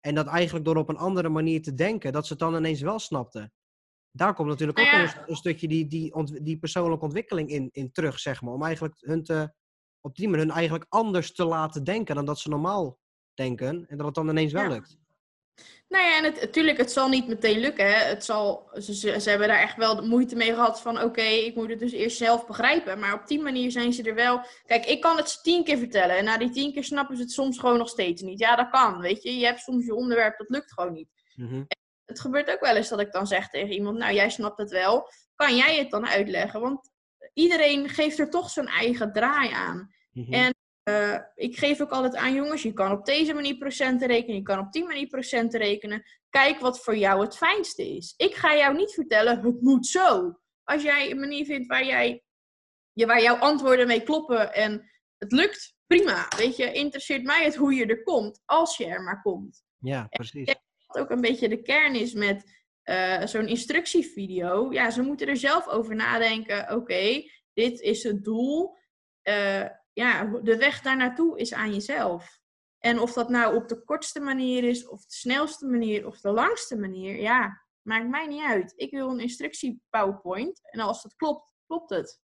En 0.00 0.14
dat 0.14 0.26
eigenlijk 0.26 0.64
door 0.64 0.76
op 0.76 0.88
een 0.88 0.96
andere 0.96 1.28
manier 1.28 1.62
te 1.62 1.74
denken, 1.74 2.12
dat 2.12 2.26
ze 2.26 2.32
het 2.32 2.42
dan 2.42 2.56
ineens 2.56 2.80
wel 2.80 2.98
snapten. 2.98 3.52
Daar 4.16 4.34
komt 4.34 4.48
natuurlijk 4.48 4.78
ook 4.78 4.84
Nou 4.84 4.98
ja. 4.98 5.16
een, 5.16 5.22
een 5.26 5.36
stukje 5.36 5.68
die, 5.68 5.86
die, 5.86 6.42
die 6.42 6.58
persoonlijke 6.58 7.04
ontwikkeling 7.04 7.50
in, 7.50 7.68
in 7.72 7.92
terug, 7.92 8.18
zeg 8.18 8.42
maar. 8.42 8.52
Om 8.52 8.62
eigenlijk 8.62 8.94
hun 9.00 9.22
te, 9.22 9.52
op 10.00 10.16
die 10.16 10.28
manier 10.28 10.44
hun 10.46 10.54
eigenlijk 10.54 10.86
anders 10.88 11.32
te 11.32 11.44
laten 11.44 11.84
denken 11.84 12.14
dan 12.14 12.24
dat 12.24 12.38
ze 12.38 12.48
normaal 12.48 12.98
denken. 13.34 13.86
En 13.88 13.96
dat 13.96 14.06
het 14.06 14.14
dan 14.14 14.28
ineens 14.28 14.52
wel 14.52 14.62
Ja. 14.62 14.68
lukt. 14.68 14.98
Nou 15.88 16.04
ja, 16.04 16.18
en 16.18 16.24
het, 16.24 16.40
natuurlijk, 16.40 16.78
het 16.78 16.92
zal 16.92 17.08
niet 17.08 17.28
meteen 17.28 17.58
lukken. 17.58 17.86
Hè. 17.86 18.04
Het 18.04 18.24
zal, 18.24 18.70
ze, 18.72 18.94
ze, 18.94 19.20
ze 19.20 19.30
hebben 19.30 19.48
daar 19.48 19.60
echt 19.60 19.76
wel 19.76 19.96
de 19.96 20.02
moeite 20.02 20.36
mee 20.36 20.54
gehad 20.54 20.80
van... 20.80 21.02
oké, 21.02 21.22
ik 21.22 21.54
moet 21.54 21.68
het 21.70 21.78
dus 21.78 21.92
eerst 21.92 22.16
zelf 22.16 22.46
begrijpen. 22.46 22.98
Maar 22.98 23.14
op 23.14 23.26
die 23.26 23.42
manier 23.42 23.70
zijn 23.70 23.92
ze 23.92 24.02
er 24.02 24.14
wel... 24.14 24.40
Kijk, 24.66 24.86
ik 24.86 25.00
kan 25.00 25.16
het 25.16 25.30
ze 25.30 25.40
tien 25.40 25.64
keer 25.64 25.78
vertellen. 25.78 26.16
En 26.16 26.24
na 26.24 26.38
die 26.38 26.50
tien 26.50 26.72
keer 26.72 26.84
snappen 26.84 27.16
ze 27.16 27.22
het 27.22 27.32
soms 27.32 27.58
gewoon 27.58 27.78
nog 27.78 27.88
steeds 27.88 28.22
niet. 28.22 28.38
Ja, 28.38 28.56
dat 28.56 28.70
kan, 28.70 28.98
weet 29.00 29.22
je. 29.22 29.38
Je 29.38 29.44
hebt 29.44 29.60
soms 29.60 29.84
je 29.84 29.94
onderwerp, 29.94 30.38
dat 30.38 30.48
lukt 30.48 30.72
gewoon 30.72 30.92
niet. 30.92 31.08
Mhm. 31.34 31.62
Het 32.06 32.20
gebeurt 32.20 32.50
ook 32.50 32.60
wel 32.60 32.76
eens 32.76 32.88
dat 32.88 33.00
ik 33.00 33.12
dan 33.12 33.26
zeg 33.26 33.48
tegen 33.48 33.74
iemand... 33.74 33.98
nou, 33.98 34.14
jij 34.14 34.30
snapt 34.30 34.58
het 34.58 34.70
wel. 34.70 35.10
Kan 35.34 35.56
jij 35.56 35.78
het 35.78 35.90
dan 35.90 36.06
uitleggen? 36.06 36.60
Want 36.60 36.90
iedereen 37.32 37.88
geeft 37.88 38.18
er 38.18 38.30
toch 38.30 38.50
zijn 38.50 38.66
eigen 38.66 39.12
draai 39.12 39.50
aan. 39.50 39.94
Mhm. 40.12 40.32
En 40.32 40.54
eh, 40.82 41.18
ik 41.34 41.58
geef 41.58 41.80
ook 41.80 41.90
altijd 41.90 42.16
aan 42.16 42.34
jongens, 42.34 42.62
je 42.62 42.72
kan 42.72 42.92
op 42.92 43.04
deze 43.04 43.34
manier 43.34 43.56
procenten 43.56 44.08
rekenen, 44.08 44.36
je 44.36 44.42
kan 44.42 44.58
op 44.58 44.72
die 44.72 44.84
manier 44.84 45.06
procenten 45.06 45.60
rekenen. 45.60 46.02
Kijk 46.30 46.60
wat 46.60 46.80
voor 46.80 46.96
jou 46.96 47.24
het 47.24 47.36
fijnste 47.36 47.96
is. 47.96 48.14
Ik 48.16 48.34
ga 48.34 48.56
jou 48.56 48.76
niet 48.76 48.92
vertellen, 48.92 49.40
het 49.40 49.62
moet 49.62 49.86
zo. 49.86 50.38
Als 50.64 50.82
jij 50.82 51.10
een 51.10 51.20
manier 51.20 51.44
vindt 51.44 51.66
waar, 51.66 51.84
jij, 51.84 52.24
je, 52.92 53.06
waar 53.06 53.22
jouw 53.22 53.36
antwoorden 53.36 53.86
mee 53.86 54.02
kloppen 54.02 54.54
en 54.54 54.90
het 55.18 55.32
lukt, 55.32 55.74
prima. 55.86 56.28
Weet 56.36 56.56
je, 56.56 56.72
interesseert 56.72 57.22
mij 57.22 57.44
het 57.44 57.54
hoe 57.54 57.74
je 57.74 57.86
er 57.86 58.02
komt, 58.02 58.42
als 58.44 58.76
je 58.76 58.86
er 58.86 59.02
maar 59.02 59.22
komt. 59.22 59.64
Ja, 59.78 60.06
precies. 60.08 60.54
Ook 60.96 61.10
een 61.10 61.20
beetje 61.20 61.48
de 61.48 61.62
kern 61.62 61.94
is 61.94 62.12
met 62.12 62.54
eh, 62.82 63.26
zo'n 63.26 63.48
instructievideo. 63.48 64.72
Ja, 64.72 64.90
ze 64.90 65.02
moeten 65.02 65.26
er 65.26 65.36
zelf 65.36 65.68
over 65.68 65.94
nadenken. 65.94 66.74
Oké, 66.74 67.22
dit 67.52 67.80
is 67.80 68.02
het 68.02 68.24
doel. 68.24 68.76
Eh, 69.22 69.64
ja, 69.92 70.24
de 70.42 70.56
weg 70.56 70.80
daar 70.80 70.96
naartoe 70.96 71.38
is 71.38 71.52
aan 71.52 71.72
jezelf. 71.72 72.38
En 72.78 72.98
of 72.98 73.12
dat 73.12 73.28
nou 73.28 73.56
op 73.56 73.68
de 73.68 73.84
kortste 73.84 74.20
manier 74.20 74.64
is, 74.64 74.88
of 74.88 75.00
de 75.00 75.14
snelste 75.14 75.66
manier, 75.66 76.06
of 76.06 76.20
de 76.20 76.30
langste 76.30 76.76
manier, 76.76 77.20
ja, 77.20 77.62
maakt 77.82 78.08
mij 78.08 78.26
niet 78.26 78.42
uit. 78.42 78.72
Ik 78.76 78.90
wil 78.90 79.10
een 79.10 79.20
instructie 79.20 79.82
PowerPoint. 79.90 80.60
En 80.70 80.80
als 80.80 81.02
het 81.02 81.14
klopt, 81.16 81.52
klopt 81.66 81.90
het. 81.90 82.20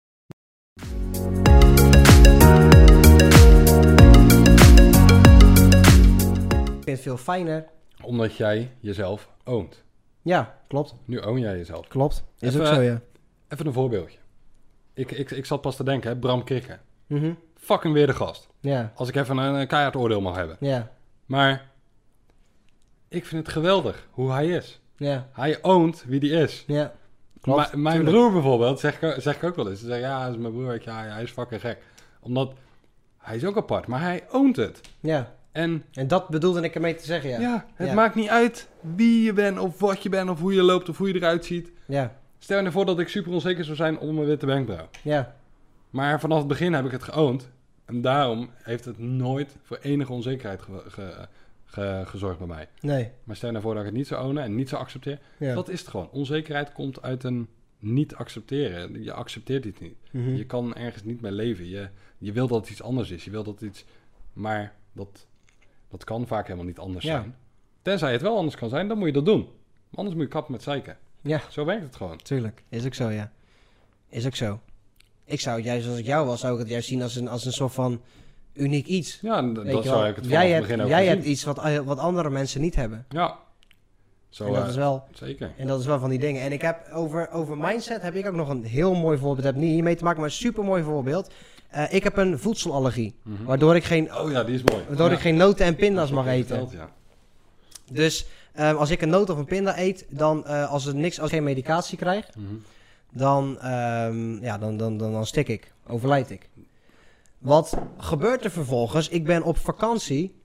Ik 6.77 6.85
vind 6.85 6.97
het 6.97 7.01
veel 7.01 7.17
fijner. 7.17 7.78
Omdat 8.03 8.37
jij 8.37 8.71
jezelf 8.81 9.29
oont. 9.45 9.83
Ja, 10.23 10.59
klopt. 10.69 10.95
Nu 11.05 11.19
own 11.19 11.39
jij 11.39 11.57
jezelf. 11.57 11.89
Klopt. 11.89 12.25
Is 12.39 12.49
Even- 12.55 12.61
ook 12.69 12.75
zo, 12.75 12.81
ja. 12.81 13.01
Even 13.49 13.67
een 13.67 13.73
voorbeeldje. 13.73 14.19
Ik, 14.95 15.11
ik, 15.11 15.31
ik 15.31 15.45
zat 15.47 15.61
pas 15.61 15.77
te 15.77 15.85
denken, 15.85 16.11
hè, 16.11 16.17
Bram 16.17 16.45
Krikke. 16.45 16.79
Mhm. 17.07 17.33
Fucking 17.57 17.95
weer 17.95 18.07
de 18.07 18.13
gast. 18.15 18.49
Ja, 18.61 18.93
Als 18.95 19.09
ik 19.09 19.15
even 19.17 19.37
een, 19.37 19.55
een 19.55 19.67
keihard 19.67 19.97
oordeel 19.97 20.21
mag 20.21 20.37
hebben. 20.37 20.57
ja, 20.61 20.91
Maar 21.27 21.71
ik 23.09 23.27
vind 23.27 23.45
het 23.47 23.55
geweldig 23.55 24.09
hoe 24.11 24.31
hij 24.33 24.49
is. 24.49 24.81
ja, 24.97 25.29
Hij 25.33 25.59
oont 25.63 26.05
wie 26.07 26.21
die 26.21 26.31
is. 26.33 26.65
ja. 26.67 26.93
Klopt, 27.41 27.75
mijn 27.75 27.97
tuurlijk. 27.97 28.17
broer 28.17 28.33
bijvoorbeeld, 28.33 28.81
zeg 28.81 29.03
ik, 29.03 29.21
zeg 29.21 29.37
ik 29.37 29.45
ook 29.45 29.57
wel 29.57 29.71
eens. 29.71 29.81
Ze 29.81 29.87
zeggen, 29.87 30.09
ja, 30.09 30.27
is 30.27 30.37
mijn 30.37 30.53
broer. 30.53 30.81
Ja, 30.85 31.03
hij 31.05 31.23
is 31.23 31.31
fucking 31.31 31.61
gek. 31.61 31.83
Omdat, 32.21 32.53
hij 33.19 33.37
is 33.37 33.45
ook 33.45 33.57
apart, 33.57 33.87
maar 33.87 34.01
hij 34.01 34.25
oont 34.31 34.57
het. 34.57 34.81
Ja, 35.01 35.35
En 35.59 35.85
en 35.93 36.09
dat 36.09 36.29
bedoelde 36.29 36.61
ik 36.63 36.75
ermee 36.75 36.95
te 36.95 37.05
zeggen, 37.05 37.31
ja. 37.31 37.41
ja, 37.41 37.67
het 37.75 37.89
Ja. 37.89 37.95
maakt 37.95 38.15
niet 38.15 38.29
uit 38.29 38.69
wie 38.81 39.23
je 39.23 39.33
bent, 39.33 39.59
of 39.59 39.79
wat 39.81 40.03
je 40.03 40.09
bent, 40.09 40.31
of 40.31 40.41
hoe 40.41 40.55
je 40.55 40.63
loopt, 40.63 40.89
of 40.89 40.99
hoe 40.99 41.09
je 41.09 41.15
eruit 41.15 41.45
ziet. 41.45 41.73
Ja, 41.87 42.17
Stel 42.39 42.63
je 42.63 42.71
voor 42.71 42.85
dat 42.87 42.99
ik 42.99 43.09
super 43.09 43.33
onzeker 43.33 43.65
zou 43.65 43.77
zijn 43.77 43.99
onder 43.99 44.15
mijn 44.15 44.27
witte 44.27 44.47
wenkbrauw. 44.47 44.89
ja, 45.03 45.37
Maar 45.91 46.21
vanaf 46.21 46.39
het 46.39 46.47
begin 46.49 46.73
heb 46.73 46.85
ik 46.85 46.91
het 46.91 47.03
geoond. 47.03 47.49
En 47.85 48.01
daarom 48.03 48.51
heeft 48.63 48.85
het 48.85 48.99
nooit 48.99 49.57
voor 49.63 49.79
enige 49.83 50.13
onzekerheid 50.13 50.63
ge- 50.63 50.83
ge- 50.87 51.29
ge- 51.65 52.03
gezorgd 52.07 52.39
bij 52.39 52.47
mij. 52.47 52.69
nee, 52.81 53.11
Maar 53.25 53.37
stel 53.37 53.53
je 53.53 53.61
voor 53.61 53.73
dat 53.75 53.83
ik 53.83 53.89
het 53.89 53.97
niet 53.99 54.07
zou 54.07 54.27
ownen 54.27 54.43
en 54.43 54.55
niet 54.55 54.69
zou 54.69 54.81
accepteren. 54.83 55.19
ja. 55.39 55.55
Dat 55.55 55.69
is 55.69 55.81
het 55.81 55.89
gewoon. 55.89 56.09
Onzekerheid 56.11 56.73
komt 56.73 57.03
uit 57.03 57.25
een 57.25 57.49
niet 57.79 58.15
accepteren. 58.15 59.03
Je 59.03 59.13
accepteert 59.13 59.65
iets 59.65 59.81
niet. 59.81 59.97
Mhm. 60.11 60.35
Je 60.35 60.45
kan 60.47 60.75
ergens 60.75 61.05
niet 61.05 61.21
mee 61.21 61.33
leven. 61.33 61.69
Je, 61.69 61.89
je 62.19 62.33
wil 62.33 62.47
dat 62.49 62.61
het 62.61 62.71
iets 62.71 62.83
anders 62.83 63.11
is. 63.11 63.25
Je 63.25 63.31
wil 63.31 63.43
dat 63.45 63.61
iets... 63.61 63.85
Maar 64.33 64.73
dat, 64.93 65.27
dat 65.91 66.05
kan 66.05 66.27
vaak 66.27 66.45
helemaal 66.47 66.67
niet 66.67 66.79
anders 66.79 67.05
Ja. 67.05 67.11
zijn. 67.21 67.35
Tenzij 67.83 68.13
het 68.13 68.23
wel 68.23 68.37
anders 68.37 68.57
kan 68.57 68.69
zijn, 68.69 68.89
dan 68.89 68.99
moet 68.99 69.07
je 69.07 69.13
dat 69.13 69.25
doen. 69.25 69.41
Maar 69.41 69.99
anders 69.99 70.15
moet 70.15 70.25
je 70.25 70.31
kappen 70.31 70.53
met 70.53 70.63
zeiken. 70.63 70.97
Ja. 71.21 71.41
Zo 71.51 71.65
werkt 71.65 71.83
het 71.85 71.97
gewoon. 71.97 72.17
Tuurlijk, 72.17 72.63
is 72.69 72.87
ook 72.87 72.95
zo, 72.95 73.11
ja. 73.11 73.33
Is 74.09 74.27
ook 74.27 74.35
zo. 74.35 74.61
Ik 75.25 75.41
zou 75.41 75.57
het 75.57 75.65
juist, 75.65 75.89
als 75.89 75.99
ik 75.99 76.05
jou 76.07 76.27
was, 76.27 76.41
zou 76.41 76.53
ik 76.55 76.59
het 76.61 76.69
juist 76.69 76.89
zien 76.89 77.03
als 77.03 77.17
een, 77.17 77.29
als 77.29 77.45
een 77.45 77.53
soort 77.53 77.73
van 77.73 78.01
uniek 78.53 78.87
iets. 78.87 79.19
Ja, 79.21 79.43
dat 79.43 79.85
zou 79.85 80.09
ik 80.09 80.17
het 80.17 80.25
vanaf 80.27 80.31
jij 80.31 80.45
het 80.45 80.53
hebt, 80.55 80.67
begin 80.67 80.81
ook 80.83 80.89
jij 80.89 80.99
gezien. 80.99 81.15
hebt 81.17 81.27
iets 81.29 81.45
wat, 81.45 81.59
eh, 81.59 81.79
wat 81.79 81.99
andere 81.99 82.31
mensen 82.31 82.61
niet 82.61 82.75
hebben. 82.75 83.07
Ja. 83.09 83.39
Zo, 84.29 84.45
en 84.47 84.53
dat 84.53 84.63
eh, 84.63 84.69
is 84.69 84.77
wel, 84.77 85.05
zeker. 85.13 85.53
en 85.57 85.67
dat 85.67 85.81
is 85.81 85.87
wel 85.87 85.99
van 85.99 86.11
die 86.11 86.19
dingen. 86.19 86.43
En 86.43 86.53
ik 86.53 86.63
heb 86.63 86.89
over, 86.93 87.31
over 87.31 87.57
mindset 87.59 88.03
heb 88.03 88.15
ik 88.15 88.27
ook 88.27 88.35
nog 88.35 88.49
een 88.49 88.65
heel 88.65 88.95
mooi 88.95 89.19
voorbeeld. 89.19 89.37
Het 89.37 89.55
heeft 89.55 89.67
niet 89.67 89.75
hiermee 89.75 89.97
te 89.97 90.05
maken, 90.05 90.21
maar 90.21 90.29
een 90.29 90.35
super 90.35 90.65
mooi 90.65 90.83
voorbeeld. 90.83 91.31
Eh, 91.69 91.93
ik 91.95 92.03
heb 92.05 92.17
een 92.17 92.39
voedselallergie, 92.39 93.15
Mhm. 93.23 93.45
waardoor 93.45 93.77
ik 93.77 93.85
geen, 93.85 94.15
Oh 94.15 94.31
ja, 94.31 94.45
die 94.45 94.55
is 94.55 94.63
mooi. 94.63 94.83
waardoor 94.87 95.07
Ja. 95.09 95.13
ik 95.13 95.21
geen 95.21 95.37
noten 95.37 95.67
en 95.67 95.77
pinda's 95.77 96.11
mag 96.11 96.25
heb 96.25 96.35
eten. 96.35 96.47
verteld, 96.49 96.73
ja. 96.73 96.91
Dus 97.93 98.27
eh, 98.53 98.75
als 98.77 98.91
ik 98.91 99.03
een 99.03 99.09
noot 99.09 99.31
of 99.31 99.39
een 99.39 99.45
pinda 99.45 99.79
eet, 99.79 100.07
dan 100.09 100.47
eh, 100.47 100.71
als, 100.71 100.87
er 100.87 100.95
niks, 100.95 101.21
als 101.21 101.29
ik 101.31 101.35
geen 101.35 101.45
medicatie 101.45 101.99
krijg, 101.99 102.29
Mhm. 102.37 102.45
dan, 103.13 103.59
ehm, 103.61 104.43
ja, 104.45 104.59
dan, 104.59 104.77
dan, 104.77 104.97
dan, 104.97 105.13
dan 105.13 105.27
stik 105.27 105.49
ik, 105.49 105.73
overlijd 105.87 106.31
ik. 106.31 106.49
Wat 107.39 107.77
gebeurt 107.99 108.45
er 108.45 108.51
vervolgens? 108.51 109.09
Ik 109.09 109.25
ben 109.25 109.43
op 109.43 109.57
vakantie 109.59 110.41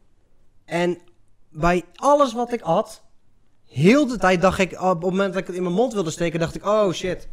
en 0.65 0.97
bij 1.49 1.83
alles 1.95 2.33
wat 2.33 2.53
ik 2.53 2.61
at, 2.61 3.02
heel 3.73 4.07
de 4.07 4.17
tijd 4.17 4.41
dacht 4.41 4.59
ik, 4.59 4.81
op 4.81 5.01
het 5.01 5.09
moment 5.09 5.33
dat 5.33 5.41
ik 5.41 5.47
het 5.47 5.55
in 5.55 5.63
mijn 5.63 5.75
mond 5.75 5.93
wilde 5.93 6.11
steken, 6.11 6.39
dacht 6.39 6.55
ik, 6.55 6.65
oh 6.65 6.91
shit. 6.91 7.27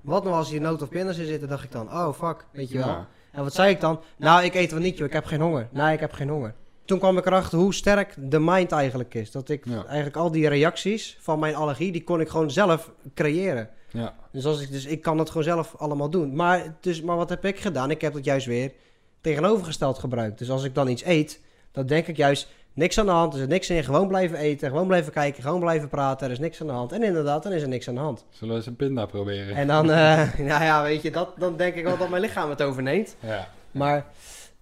Wat 0.00 0.24
nou 0.24 0.36
als 0.36 0.50
hier 0.50 0.60
noot 0.60 0.82
of 0.82 0.88
pindas 0.88 1.18
in 1.18 1.26
zitten, 1.26 1.48
dacht 1.48 1.64
ik 1.64 1.72
dan, 1.72 1.86
oh 1.92 2.12
fuck, 2.12 2.46
weet 2.52 2.68
je 2.70 2.78
wel. 2.78 2.86
Ja. 2.86 3.08
En 3.32 3.42
wat 3.42 3.54
zei 3.54 3.70
ik 3.70 3.80
dan? 3.80 4.00
Nou, 4.16 4.44
ik 4.44 4.54
eet 4.54 4.70
wel 4.70 4.80
niet, 4.80 4.96
joh. 4.98 5.06
Ik 5.06 5.12
heb 5.12 5.24
geen 5.24 5.40
honger. 5.40 5.68
Nee, 5.70 5.94
ik 5.94 6.00
heb 6.00 6.12
geen 6.12 6.28
honger. 6.28 6.54
Toen 6.84 6.98
kwam 6.98 7.18
ik 7.18 7.26
erachter 7.26 7.58
hoe 7.58 7.74
sterk 7.74 8.14
de 8.18 8.38
mind 8.40 8.72
eigenlijk 8.72 9.14
is. 9.14 9.30
Dat 9.30 9.48
ik 9.48 9.64
Ja. 9.64 9.84
eigenlijk 9.86 10.16
al 10.16 10.30
die 10.30 10.48
reacties 10.48 11.18
van 11.20 11.38
mijn 11.38 11.54
allergie, 11.54 11.92
die 11.92 12.04
kon 12.04 12.20
ik 12.20 12.28
gewoon 12.28 12.50
zelf 12.50 12.92
creëren. 13.14 13.68
Ja. 13.90 14.14
Dus, 14.32 14.44
als 14.46 14.60
ik, 14.60 14.70
dus 14.70 14.84
ik 14.84 15.02
kan 15.02 15.16
dat 15.16 15.28
gewoon 15.28 15.42
zelf 15.44 15.74
allemaal 15.76 16.10
doen. 16.10 16.34
Maar, 16.34 16.76
dus, 16.80 17.02
maar 17.02 17.16
wat 17.16 17.28
heb 17.28 17.44
ik 17.44 17.60
gedaan? 17.60 17.90
Ik 17.90 18.00
heb 18.00 18.14
het 18.14 18.24
juist 18.24 18.46
weer 18.46 18.72
tegenovergesteld 19.20 19.98
gebruikt. 19.98 20.38
Dus 20.38 20.50
als 20.50 20.64
ik 20.64 20.74
dan 20.74 20.88
iets 20.88 21.04
eet, 21.04 21.40
dan 21.72 21.86
denk 21.86 22.06
ik 22.06 22.16
juist 22.16 22.48
niks 22.76 22.98
aan 22.98 23.06
de 23.06 23.12
hand. 23.12 23.34
Er 23.34 23.40
is 23.40 23.46
niks 23.46 23.70
in. 23.70 23.84
Gewoon 23.84 24.08
blijven 24.08 24.38
eten, 24.38 24.68
gewoon 24.68 24.86
blijven 24.86 25.12
kijken, 25.12 25.42
gewoon 25.42 25.60
blijven 25.60 25.88
praten. 25.88 26.26
Er 26.26 26.32
is 26.32 26.38
niks 26.38 26.60
aan 26.60 26.66
de 26.66 26.72
hand. 26.72 26.92
En 26.92 27.02
inderdaad, 27.02 27.42
dan 27.42 27.52
is 27.52 27.62
er 27.62 27.68
niks 27.68 27.88
aan 27.88 27.94
de 27.94 28.00
hand. 28.00 28.24
Zullen 28.30 28.48
we 28.48 28.58
eens 28.60 28.66
een 28.66 28.76
pinda 28.76 29.06
proberen? 29.06 29.56
En 29.56 29.66
dan, 29.66 29.90
eh, 29.90 30.38
nou 30.50 30.64
ja, 30.64 30.82
weet 30.82 31.02
je, 31.02 31.10
dat, 31.10 31.28
dan 31.38 31.56
denk 31.56 31.74
ik 31.74 31.84
wel 31.84 31.96
dat 31.96 32.08
mijn 32.08 32.22
lichaam 32.22 32.50
het 32.50 32.62
overneemt. 32.62 33.16
Ja. 33.20 33.48
Maar, 33.70 34.04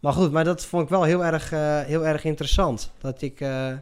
maar 0.00 0.12
goed, 0.12 0.33
maar 0.33 0.44
dat 0.44 0.64
vond 0.64 0.83
ik 0.83 0.88
wel 0.88 1.02
heel 1.02 1.25
erg, 1.25 1.52
eh, 1.52 1.80
heel 1.80 2.06
erg 2.06 2.25
interessant. 2.25 2.90
Dat 2.99 3.23
ik, 3.23 3.40
eh, 3.40 3.73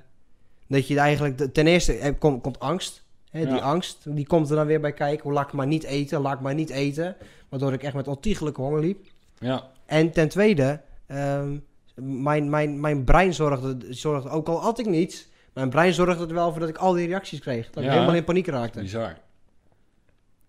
dat 0.68 0.88
je 0.88 0.98
eigenlijk, 0.98 1.52
ten 1.52 1.66
eerste 1.66 2.14
komt, 2.18 2.42
komt 2.42 2.58
angst. 2.58 3.02
Hè, 3.30 3.40
die 3.46 3.54
Ja. 3.54 3.60
angst, 3.60 3.98
die 4.16 4.26
komt 4.26 4.50
er 4.50 4.56
dan 4.56 4.66
weer 4.66 4.80
bij 4.80 4.92
kijken. 4.92 5.22
Hoe 5.22 5.32
laat 5.32 5.46
ik 5.46 5.52
maar 5.52 5.66
niet 5.66 5.84
eten, 5.84 6.20
laat 6.20 6.34
ik 6.34 6.40
maar 6.40 6.54
niet 6.54 6.70
eten. 6.70 7.16
Waardoor 7.48 7.72
ik 7.72 7.82
echt 7.82 7.94
met 7.94 8.08
ontiegelijke 8.08 8.60
honger 8.60 8.80
liep. 8.80 9.06
Ja. 9.38 9.62
En 9.86 10.10
ten 10.10 10.28
tweede, 10.28 10.80
ehm, 11.06 11.56
mijn, 11.94 12.50
mijn, 12.50 12.80
mijn 12.80 13.04
brein 13.04 13.34
zorgde, 13.34 13.76
zorgde, 13.88 14.28
ook 14.28 14.48
al 14.48 14.60
had 14.60 14.78
ik 14.78 14.86
niets, 14.86 15.28
mijn 15.52 15.70
brein 15.70 15.92
zorgde 15.94 16.26
er 16.26 16.34
wel 16.34 16.50
voor 16.50 16.60
dat 16.60 16.68
ik 16.68 16.76
al 16.76 16.92
die 16.92 17.06
reacties 17.06 17.40
kreeg. 17.40 17.70
Dat 17.70 17.84
ik 17.84 17.90
helemaal 17.90 18.14
in 18.14 18.24
paniek 18.24 18.46
raakte. 18.46 18.80
Bizar. 18.80 19.16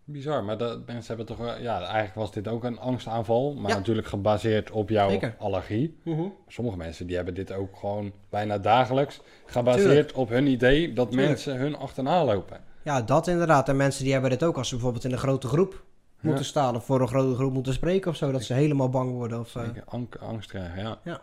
Bizar, 0.06 0.44
maar 0.44 0.58
dat, 0.58 0.86
mensen 0.86 1.08
hebben 1.08 1.26
toch 1.26 1.38
wel... 1.38 1.62
Ja, 1.62 1.78
eigenlijk 1.82 2.16
was 2.16 2.32
dit 2.32 2.48
ook 2.48 2.64
een 2.64 2.80
angstaanval. 2.80 3.54
Maar 3.54 3.70
Ja. 3.72 3.78
natuurlijk 3.78 4.08
gebaseerd 4.08 4.72
op 4.72 4.90
jouw 4.90 5.10
Zeker. 5.10 5.36
allergie. 5.40 5.98
Mhm. 6.04 6.22
Sommige 6.48 6.78
mensen 6.78 7.08
die 7.08 7.16
hebben 7.16 7.34
dit 7.34 7.52
ook 7.52 7.78
gewoon 7.78 8.12
bijna 8.30 8.58
dagelijks. 8.58 9.20
Gebaseerd 9.46 9.86
Tuurlijk. 9.86 10.18
op 10.18 10.30
hun 10.30 10.48
idee 10.48 10.94
dat 10.94 11.08
Tuurlijk. 11.10 11.28
mensen 11.30 11.58
hun 11.58 11.76
achterna 11.76 12.26
lopen. 12.26 12.60
Ja, 12.84 13.02
dat 13.02 13.28
inderdaad. 13.28 13.70
En 13.70 13.76
mensen 13.76 14.04
die 14.04 14.12
hebben 14.14 14.30
dit 14.30 14.44
ook 14.44 14.58
als 14.58 14.68
ze 14.68 14.74
bijvoorbeeld 14.74 15.04
in 15.06 15.12
een 15.12 15.18
grote 15.18 15.48
groep 15.48 15.84
moeten 16.20 16.46
staan 16.46 16.76
of 16.76 16.86
voor 16.86 17.02
een 17.02 17.08
grote 17.08 17.36
groep 17.36 17.54
moeten 17.54 17.74
spreken 17.74 18.12
of 18.12 18.18
zo, 18.18 18.32
dat 18.32 18.44
ze 18.44 18.54
helemaal 18.54 18.90
bang 18.90 19.12
worden. 19.12 19.40
Of, 19.40 19.56
ang- 19.86 20.16
angst 20.20 20.50
krijgen, 20.50 20.82
ja. 20.84 21.00
Ja. 21.04 21.22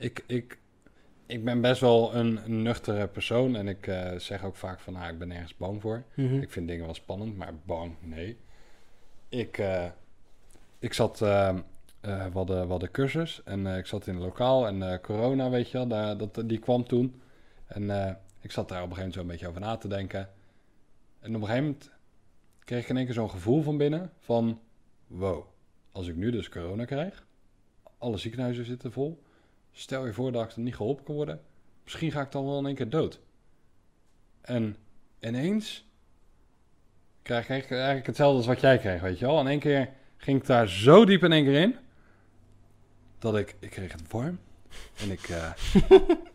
Ik, 0.00 0.24
ik, 0.26 0.58
ik 1.26 1.44
ben 1.44 1.60
best 1.60 1.80
wel 1.80 2.14
een 2.14 2.62
nuchtere 2.62 3.08
persoon. 3.08 3.56
En 3.56 3.68
ik 3.68 3.86
eh, 3.86 4.18
zeg 4.18 4.44
ook 4.44 4.56
vaak 4.56 4.80
van, 4.80 4.92
nou, 4.92 5.12
ik 5.12 5.18
ben 5.18 5.28
nergens 5.28 5.56
bang 5.56 5.80
voor. 5.80 6.02
mhm. 6.14 6.40
Ik 6.40 6.50
vind 6.50 6.68
dingen 6.68 6.84
wel 6.84 6.94
spannend, 6.94 7.36
maar 7.36 7.54
bang, 7.64 7.94
nee. 8.00 8.36
Ik, 9.28 9.58
eh, 9.58 9.86
ik 10.78 10.92
zat, 10.92 11.22
eh, 11.22 11.48
eh, 11.48 11.56
we, 12.00 12.30
hadden, 12.32 12.62
we 12.62 12.70
hadden 12.70 12.90
cursus 12.90 13.42
en 13.44 13.66
ik 13.66 13.86
zat 13.86 14.06
in 14.06 14.14
een 14.14 14.20
lokaal 14.20 14.66
en 14.66 15.00
corona, 15.00 15.50
weet 15.50 15.70
je 15.70 15.78
wel, 15.78 15.86
daar, 15.86 16.16
dat, 16.16 16.42
die 16.44 16.58
kwam 16.58 16.84
toen. 16.84 17.20
En 17.66 18.18
ik 18.40 18.50
zat 18.50 18.68
daar 18.68 18.82
op 18.82 18.90
een 18.90 18.96
gegeven 18.96 18.96
moment 18.96 19.14
zo 19.14 19.20
een 19.20 19.26
beetje 19.26 19.48
over 19.48 19.60
na 19.60 19.76
te 19.76 19.88
denken. 19.88 20.28
En 21.20 21.36
op 21.36 21.40
een 21.40 21.48
gegeven 21.48 21.64
moment 21.64 21.90
kreeg 22.64 22.82
ik 22.82 22.88
in 22.88 22.96
één 22.96 23.04
keer 23.04 23.14
zo'n 23.14 23.30
gevoel 23.30 23.62
van 23.62 23.76
binnen 23.76 24.12
van, 24.18 24.60
wow, 25.06 25.44
als 25.92 26.08
ik 26.08 26.16
nu 26.16 26.30
dus 26.30 26.48
corona 26.48 26.84
krijg, 26.84 27.26
alle 27.98 28.16
ziekenhuizen 28.16 28.64
zitten 28.64 28.92
vol. 28.92 29.22
Stel 29.72 30.06
je 30.06 30.12
voor 30.12 30.32
dat 30.32 30.44
ik 30.44 30.50
er 30.50 30.60
niet 30.60 30.76
geholpen 30.76 31.04
kan 31.04 31.14
worden, 31.14 31.40
misschien 31.84 32.12
ga 32.12 32.20
ik 32.20 32.32
dan 32.32 32.44
wel 32.44 32.58
in 32.58 32.66
één 32.66 32.74
keer 32.74 32.88
dood. 32.88 33.20
En 34.40 34.76
ineens 35.20 35.88
krijg 37.22 37.44
ik 37.44 37.70
eigenlijk 37.70 38.06
hetzelfde 38.06 38.36
als 38.36 38.46
wat 38.46 38.60
jij 38.60 38.78
kreeg, 38.78 39.00
weet 39.00 39.18
je 39.18 39.26
wel. 39.26 39.40
In 39.40 39.46
één 39.46 39.58
keer 39.58 39.88
ging 40.16 40.40
ik 40.40 40.46
daar 40.46 40.68
zo 40.68 41.04
diep 41.04 41.22
in 41.22 41.32
één 41.32 41.44
keer 41.44 41.60
in, 41.60 41.76
dat 43.18 43.36
ik, 43.36 43.56
ik 43.58 43.70
kreeg 43.70 43.92
het 43.92 44.10
warm. 44.10 44.38
En 45.02 45.10
ik, 45.10 45.28
eh, 45.28 45.50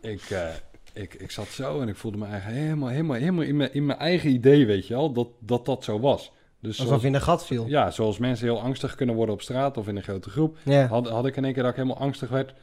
ik, 0.12 0.30
eh, 0.30 0.54
ik, 0.92 1.14
ik 1.14 1.30
zat 1.30 1.46
zo 1.46 1.80
en 1.80 1.88
ik 1.88 1.96
voelde 1.96 2.18
me 2.18 2.26
eigenlijk 2.26 2.60
helemaal, 2.60 2.88
helemaal, 2.88 3.16
helemaal 3.16 3.44
in 3.44 3.56
mijn, 3.56 3.72
in 3.72 3.86
mijn 3.86 3.98
eigen 3.98 4.30
idee, 4.30 4.66
weet 4.66 4.86
je 4.86 4.94
wel, 4.94 5.12
dat 5.12 5.28
dat, 5.38 5.64
dat 5.64 5.84
zo 5.84 6.00
was. 6.00 6.32
Dus 6.60 6.70
Alsof 6.70 6.86
zoals, 6.86 7.02
je 7.02 7.08
in 7.08 7.14
een 7.14 7.20
gat 7.20 7.46
viel. 7.46 7.66
ja, 7.66 7.90
zoals 7.90 8.18
mensen 8.18 8.46
heel 8.46 8.60
angstig 8.60 8.94
kunnen 8.94 9.14
worden 9.14 9.34
op 9.34 9.42
straat 9.42 9.76
of 9.76 9.88
in 9.88 9.96
een 9.96 10.02
grote 10.02 10.30
groep, 10.30 10.58
Ja, 10.62 10.86
had, 10.86 11.08
had 11.08 11.26
ik 11.26 11.36
in 11.36 11.44
één 11.44 11.52
keer 11.52 11.62
dat 11.62 11.72
ik 11.72 11.78
helemaal 11.78 12.02
angstig 12.02 12.28
werd 12.28 12.54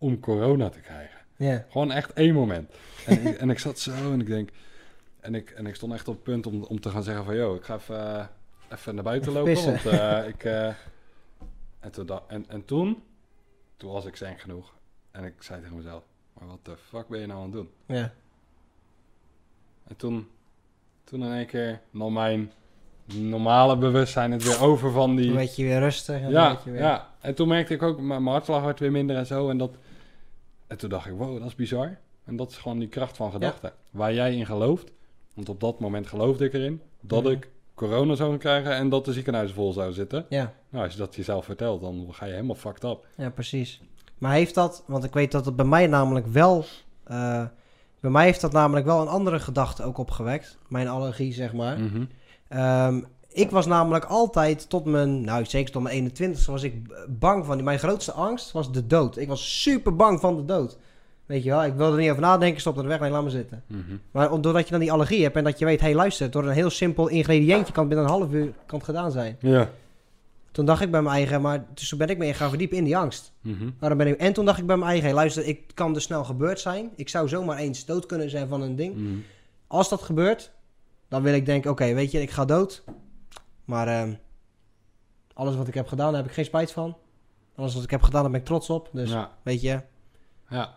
om 0.00 0.20
corona 0.20 0.68
te 0.68 0.80
krijgen. 0.80 1.18
ja. 1.36 1.64
Gewoon 1.70 1.90
echt 1.92 2.12
één 2.12 2.34
moment. 2.34 2.70
En, 3.06 3.22
ik, 3.26 3.36
en 3.38 3.50
ik 3.50 3.58
zat 3.58 3.78
zo 3.78 4.12
en 4.12 4.20
ik 4.20 4.26
denk... 4.26 4.50
En 5.20 5.34
ik, 5.34 5.50
en 5.50 5.66
ik 5.66 5.74
stond 5.74 5.92
echt 5.92 6.08
op 6.08 6.14
het 6.14 6.22
punt 6.22 6.46
om, 6.46 6.62
om 6.62 6.80
te 6.80 6.90
gaan 6.90 7.02
zeggen 7.02 7.24
van... 7.24 7.34
Yo, 7.36 7.54
ik 7.54 7.62
ga 7.64 7.74
even, 7.74 8.16
eh, 8.18 8.24
even 8.72 8.94
naar 8.94 9.04
buiten 9.04 9.30
Even 9.30 9.40
lopen. 9.42 9.52
pissen. 9.54 9.72
Want 9.90 10.00
eh, 10.00 10.28
ik... 10.34 10.44
eh, 10.44 10.66
en, 11.80 11.90
toen, 11.90 12.06
da- 12.06 12.22
en, 12.28 12.44
en 12.48 12.64
toen... 12.64 13.02
Toen 13.76 13.92
was 13.92 14.04
ik 14.04 14.16
zen 14.16 14.38
genoeg. 14.38 14.72
En 15.10 15.24
ik 15.24 15.34
zei 15.38 15.60
tegen 15.60 15.76
mezelf... 15.76 16.02
Maar 16.32 16.48
wat 16.48 16.64
de 16.64 16.76
fuck 16.76 17.08
ben 17.08 17.20
je 17.20 17.26
nou 17.26 17.38
aan 17.38 17.44
het 17.44 17.52
doen? 17.54 17.70
ja. 17.86 18.12
En 19.88 19.96
toen... 19.96 20.28
Toen 21.04 21.22
in 21.24 21.32
één 21.32 21.46
keer 21.46 21.80
nam 21.90 22.12
mijn 22.12 22.52
normale 23.04 23.76
bewustzijn 23.76 24.32
het 24.32 24.44
weer 24.44 24.62
over 24.62 24.90
van 24.90 25.16
die... 25.16 25.26
Dan 25.26 25.36
werd 25.36 25.56
je 25.56 25.62
weer 25.62 25.78
rustig. 25.78 26.28
Ja, 26.28 26.58
weer... 26.64 26.74
ja, 26.78 27.08
en 27.20 27.34
toen 27.34 27.48
merkte 27.48 27.74
ik 27.74 27.82
ook, 27.82 28.00
mijn 28.00 28.26
hartslag 28.26 28.62
werd 28.64 28.80
weer 28.80 28.90
minder 28.90 29.16
en 29.16 29.26
zo. 29.26 29.50
En, 29.50 29.58
dat, 29.58 29.70
en 30.70 30.76
toen 30.78 30.88
dacht 30.90 31.06
ik, 31.06 31.12
wow, 31.16 31.38
dat 31.38 31.48
is 31.48 31.54
bizar. 31.54 31.98
En 32.24 32.36
dat 32.36 32.50
is 32.50 32.56
gewoon 32.56 32.78
die 32.78 32.88
kracht 32.88 33.16
van 33.16 33.30
gedachten. 33.32 33.72
Waar 33.90 34.14
jij 34.14 34.34
in 34.34 34.46
gelooft, 34.46 34.92
want 35.34 35.48
op 35.48 35.60
dat 35.60 35.80
moment 35.80 36.06
geloofde 36.06 36.44
ik 36.44 36.52
erin, 36.52 36.80
dat 37.00 37.22
Mhm. 37.22 37.32
ik 37.32 37.50
corona 37.74 38.14
zou 38.14 38.36
krijgen 38.36 38.72
en 38.74 38.88
dat 38.88 39.04
de 39.04 39.12
ziekenhuizen 39.12 39.56
vol 39.56 39.72
zouden 39.72 39.94
zitten. 39.94 40.26
ja. 40.28 40.52
Nou, 40.70 40.84
als 40.84 40.92
je 40.92 40.98
dat 40.98 41.14
jezelf 41.14 41.44
vertelt, 41.44 41.80
dan 41.80 42.06
ga 42.10 42.24
je 42.26 42.32
helemaal 42.32 42.54
fucked 42.56 42.84
up. 42.84 43.06
Ja, 43.16 43.30
precies. 43.30 43.80
Maar 44.18 44.32
heeft 44.32 44.54
dat, 44.54 44.84
want 44.86 45.04
ik 45.04 45.12
weet 45.12 45.32
dat 45.32 45.44
het 45.44 45.56
bij 45.56 45.64
mij 45.64 45.86
namelijk 45.86 46.26
wel, 46.26 46.64
eh, 47.04 47.44
bij 48.00 48.10
mij 48.10 48.24
heeft 48.24 48.40
dat 48.40 48.52
namelijk 48.52 48.86
wel 48.86 49.00
een 49.00 49.08
andere 49.08 49.38
gedachte 49.40 49.82
ook 49.82 49.98
opgewekt. 49.98 50.58
Mijn 50.68 50.88
allergie, 50.88 51.32
zeg 51.32 51.52
maar. 51.52 51.78
Ehm, 52.48 53.00
ik 53.32 53.50
was 53.50 53.66
namelijk 53.66 54.04
altijd 54.04 54.68
tot 54.68 54.84
mijn, 54.84 55.24
nou 55.24 55.44
zeker 55.44 55.72
tot 55.72 55.82
mijn 55.82 55.94
21 55.94 56.46
was 56.46 56.62
ik 56.62 56.74
bang 57.08 57.46
van, 57.46 57.64
mijn 57.64 57.78
grootste 57.78 58.12
angst 58.12 58.52
was 58.52 58.72
de 58.72 58.86
dood. 58.86 59.16
Ik 59.16 59.28
was 59.28 59.62
super 59.62 59.96
bang 59.96 60.20
van 60.20 60.36
de 60.36 60.44
dood. 60.44 60.78
Weet 61.26 61.42
je 61.42 61.50
wel, 61.50 61.64
ik 61.64 61.74
wilde 61.74 61.92
er 61.92 62.00
niet 62.00 62.10
over 62.10 62.22
nadenken, 62.22 62.60
stop 62.60 62.78
er 62.78 62.86
weg, 62.86 63.00
nee, 63.00 63.10
laat 63.10 63.24
me 63.24 63.30
zitten. 63.30 63.62
Mhm. 63.66 63.96
Maar 64.10 64.40
doordat 64.40 64.64
je 64.64 64.70
dan 64.70 64.80
die 64.80 64.92
allergie 64.92 65.22
hebt 65.22 65.36
en 65.36 65.44
dat 65.44 65.58
je 65.58 65.64
weet, 65.64 65.80
hé 65.80 65.86
hey, 65.86 65.94
luister, 65.94 66.30
door 66.30 66.44
een 66.44 66.52
heel 66.52 66.70
simpel 66.70 67.08
ingrediëntje 67.08 67.72
kan 67.72 67.84
het 67.84 67.94
binnen 67.94 68.06
een 68.06 68.18
half 68.18 68.32
uur 68.32 68.52
kan 68.66 68.78
het 68.78 68.84
gedaan 68.84 69.10
zijn. 69.10 69.36
Ja. 69.40 69.70
Toen 70.50 70.64
dacht 70.64 70.82
ik 70.82 70.90
bij 70.90 71.02
mijn 71.02 71.14
eigen, 71.14 71.40
maar 71.40 71.64
dus 71.74 71.88
toen 71.88 71.98
ben 71.98 72.08
ik 72.08 72.18
me 72.18 72.34
gaan 72.34 72.48
verdiepen 72.48 72.76
in 72.76 72.84
die 72.84 72.96
angst. 72.96 73.32
Mhm. 73.40 73.70
Waarom 73.78 73.98
ben 73.98 74.06
ik... 74.06 74.16
En 74.16 74.32
toen 74.32 74.44
dacht 74.44 74.58
ik 74.58 74.66
bij 74.66 74.76
mijn 74.76 74.90
eigen, 74.90 75.06
hey, 75.06 75.16
luister, 75.16 75.46
ik 75.46 75.70
kan 75.74 75.92
dus 75.92 76.02
snel 76.02 76.24
gebeurd 76.24 76.60
zijn. 76.60 76.90
Ik 76.96 77.08
zou 77.08 77.28
zomaar 77.28 77.58
eens 77.58 77.84
dood 77.84 78.06
kunnen 78.06 78.30
zijn 78.30 78.48
van 78.48 78.62
een 78.62 78.76
ding. 78.76 78.94
Mhm. 78.94 79.14
Als 79.66 79.88
dat 79.88 80.02
gebeurt, 80.02 80.52
dan 81.08 81.22
wil 81.22 81.34
ik 81.34 81.46
denken, 81.46 81.70
oké, 81.70 81.94
weet 81.94 82.10
je, 82.10 82.22
ik 82.22 82.30
ga 82.30 82.44
dood. 82.44 82.82
Maar 83.70 83.88
ehm, 83.88 84.14
alles 85.34 85.56
wat 85.56 85.68
ik 85.68 85.74
heb 85.74 85.88
gedaan, 85.88 86.06
daar 86.12 86.20
heb 86.20 86.28
ik 86.30 86.34
geen 86.36 86.44
spijt 86.44 86.72
van. 86.72 86.96
Alles 87.56 87.74
wat 87.74 87.82
ik 87.82 87.90
heb 87.90 88.02
gedaan, 88.02 88.22
daar 88.22 88.30
ben 88.30 88.40
ik 88.40 88.46
trots 88.46 88.70
op. 88.70 88.88
Dus, 88.92 89.10
Ja. 89.10 89.30
weet 89.42 89.60
je, 89.60 89.80
Ja. 90.48 90.74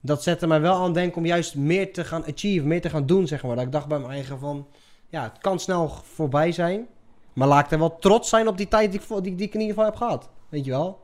dat 0.00 0.22
zette 0.22 0.46
mij 0.46 0.60
wel 0.60 0.74
aan 0.74 0.84
het 0.84 0.94
denken 0.94 1.16
om 1.16 1.26
juist 1.26 1.54
meer 1.56 1.92
te 1.92 2.04
gaan 2.04 2.24
achieve, 2.24 2.66
meer 2.66 2.80
te 2.80 2.90
gaan 2.90 3.06
doen, 3.06 3.26
zeg 3.26 3.42
maar. 3.42 3.56
Dat 3.56 3.64
ik 3.64 3.72
dacht 3.72 3.88
bij 3.88 3.98
mijn 3.98 4.10
eigen 4.12 4.38
van, 4.38 4.66
ja, 5.08 5.22
het 5.22 5.38
kan 5.38 5.58
snel 5.58 5.88
voorbij 5.88 6.52
zijn. 6.52 6.86
Maar 7.32 7.48
laat 7.48 7.64
ik 7.64 7.70
er 7.70 7.78
wel 7.78 7.98
trots 7.98 8.28
zijn 8.28 8.48
op 8.48 8.56
die 8.56 8.68
tijd 8.68 8.92
die 8.92 9.00
ik, 9.00 9.08
die, 9.08 9.34
die 9.34 9.46
ik 9.46 9.54
in 9.54 9.60
ieder 9.60 9.74
geval 9.74 9.84
heb 9.90 9.96
gehad. 9.96 10.30
Weet 10.48 10.64
je 10.64 10.70
wel? 10.70 11.00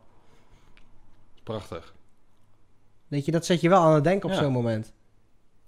Prachtig. 1.42 1.94
Weet 3.08 3.24
je, 3.24 3.30
dat 3.32 3.44
zet 3.46 3.60
je 3.60 3.68
wel 3.68 3.80
aan 3.80 3.94
het 3.94 4.04
denken 4.04 4.28
op 4.28 4.34
Ja. 4.34 4.42
zo'n 4.42 4.52
moment. 4.52 4.92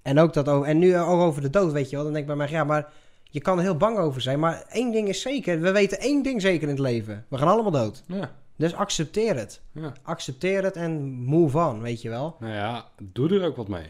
En 0.01 0.19
ook 0.19 0.33
dat 0.33 0.49
over, 0.49 0.67
en 0.67 0.77
nu 0.79 0.97
ook 0.97 1.19
over 1.21 1.41
de 1.41 1.49
dood, 1.49 1.71
weet 1.71 1.89
je 1.89 1.95
wel. 1.95 2.03
Dan 2.05 2.13
denk 2.13 2.29
ik 2.29 2.35
bij 2.37 2.45
mij, 2.45 2.49
ja, 2.55 2.63
maar 2.63 2.93
je 3.31 3.41
kan 3.41 3.57
er 3.57 3.63
heel 3.63 3.77
bang 3.77 3.97
over 3.97 4.21
zijn. 4.21 4.39
Maar 4.39 4.63
één 4.69 4.91
ding 4.91 5.07
is 5.07 5.21
zeker, 5.21 5.61
we 5.61 5.71
weten 5.71 5.99
één 5.99 6.23
ding 6.23 6.41
zeker 6.41 6.61
in 6.63 6.69
het 6.69 6.79
leven. 6.79 7.25
We 7.27 7.37
gaan 7.37 7.47
allemaal 7.47 7.71
dood. 7.71 8.03
Ja. 8.07 8.31
Dus 8.55 8.73
accepteer 8.73 9.35
het. 9.35 9.61
ja. 9.71 9.93
Accepteer 10.03 10.63
het 10.63 10.75
en 10.75 11.01
move 11.11 11.57
on, 11.57 11.81
weet 11.81 12.01
je 12.01 12.09
wel. 12.09 12.35
Nou 12.39 12.53
ja, 12.53 12.85
doe 13.01 13.29
er 13.39 13.45
ook 13.45 13.55
wat 13.55 13.67
mee. 13.67 13.85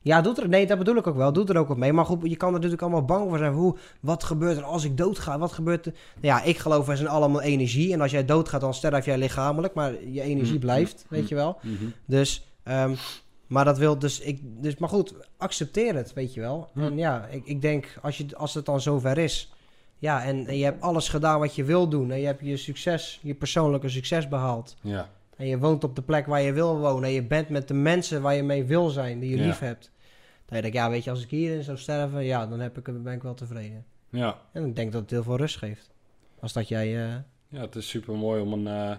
Ja, 0.00 0.20
doet 0.20 0.38
er, 0.38 0.48
nee, 0.48 0.66
dat 0.66 0.78
bedoel 0.78 0.96
ik 0.96 1.06
ook 1.06 1.16
wel. 1.16 1.32
Doe 1.32 1.46
er 1.46 1.56
ook 1.58 1.68
wat 1.68 1.76
mee. 1.76 1.92
Maar 1.92 2.04
goed, 2.04 2.30
je 2.30 2.36
kan 2.36 2.48
er 2.48 2.54
natuurlijk 2.54 2.82
allemaal 2.82 3.04
bang 3.04 3.28
voor 3.28 3.38
zijn. 3.38 3.52
Hoe, 3.52 3.76
wat 4.00 4.24
gebeurt 4.24 4.56
er 4.56 4.62
als 4.64 4.84
ik 4.84 4.96
doodga? 4.96 5.38
Wat 5.38 5.52
gebeurt 5.52 5.86
er? 5.86 5.92
Nou 6.20 6.26
ja, 6.34 6.42
ik 6.42 6.58
geloof, 6.58 6.86
wij 6.86 6.96
zijn 6.96 7.08
allemaal 7.08 7.40
energie. 7.40 7.92
En 7.92 8.00
als 8.00 8.10
jij 8.10 8.24
doodgaat, 8.24 8.60
dan 8.60 8.74
sterf 8.74 9.04
jij 9.04 9.18
lichamelijk. 9.18 9.74
Maar 9.74 10.04
je 10.04 10.20
energie 10.22 10.54
Mm, 10.54 10.60
blijft, 10.60 11.04
mm, 11.08 11.18
weet 11.18 11.28
je 11.28 11.34
wel. 11.34 11.58
Mhm. 11.62 11.84
Dus, 12.04 12.46
ehm, 12.62 12.94
maar 13.48 13.64
dat 13.64 13.78
wil 13.78 13.98
dus, 13.98 14.20
ik, 14.20 14.40
dus, 14.42 14.76
maar 14.76 14.88
goed, 14.88 15.14
accepteer 15.36 15.94
het, 15.94 16.12
weet 16.12 16.34
je 16.34 16.40
wel. 16.40 16.70
En 16.74 16.96
ja, 16.98 17.26
ik, 17.26 17.44
ik 17.46 17.62
denk, 17.62 17.98
als, 18.02 18.18
je, 18.18 18.36
als 18.36 18.54
het 18.54 18.64
dan 18.66 18.80
zover 18.80 19.18
is, 19.18 19.52
ja, 19.98 20.24
en, 20.24 20.46
en 20.46 20.56
je 20.58 20.64
hebt 20.64 20.82
alles 20.82 21.08
gedaan 21.08 21.38
wat 21.40 21.54
je 21.54 21.64
wil 21.64 21.88
doen, 21.88 22.10
en 22.10 22.18
je 22.20 22.26
hebt 22.26 22.40
je 22.44 22.56
succes, 22.56 23.20
je 23.22 23.34
persoonlijke 23.34 23.88
succes 23.88 24.28
behaald, 24.28 24.76
Ja. 24.82 25.08
en 25.36 25.46
je 25.46 25.58
woont 25.58 25.84
op 25.84 25.96
de 25.96 26.02
plek 26.02 26.26
waar 26.26 26.42
je 26.42 26.52
wil 26.52 26.78
wonen, 26.78 27.08
en 27.08 27.14
je 27.14 27.22
bent 27.22 27.48
met 27.48 27.68
de 27.68 27.74
mensen 27.74 28.22
waar 28.22 28.34
je 28.34 28.42
mee 28.42 28.64
wil 28.64 28.88
zijn, 28.88 29.18
die 29.20 29.30
je 29.30 29.36
Ja. 29.36 29.46
lief 29.46 29.58
hebt. 29.58 29.90
Dan 30.44 30.60
denk 30.60 30.64
ik, 30.64 30.72
ja, 30.80 30.90
weet 30.90 31.04
je, 31.04 31.10
als 31.10 31.22
ik 31.22 31.30
hierin 31.30 31.62
zou 31.62 31.78
sterven, 31.78 32.24
ja, 32.24 32.46
dan 32.46 32.60
heb 32.60 32.78
ik, 32.78 33.02
ben 33.02 33.12
ik 33.14 33.22
wel 33.22 33.34
tevreden. 33.34 33.84
Ja. 34.10 34.38
En 34.52 34.64
ik 34.66 34.76
denk 34.76 34.92
dat 34.92 35.00
het 35.00 35.10
heel 35.10 35.22
veel 35.22 35.36
rust 35.36 35.56
geeft. 35.56 35.90
Als 36.40 36.52
dat 36.52 36.68
jij, 36.68 36.86
eh, 37.06 37.14
Ja, 37.48 37.60
het 37.60 37.76
is 37.76 37.88
super 37.88 38.14
mooi 38.14 38.40
om 38.42 38.52
een. 38.52 38.66
eh, 38.66 38.96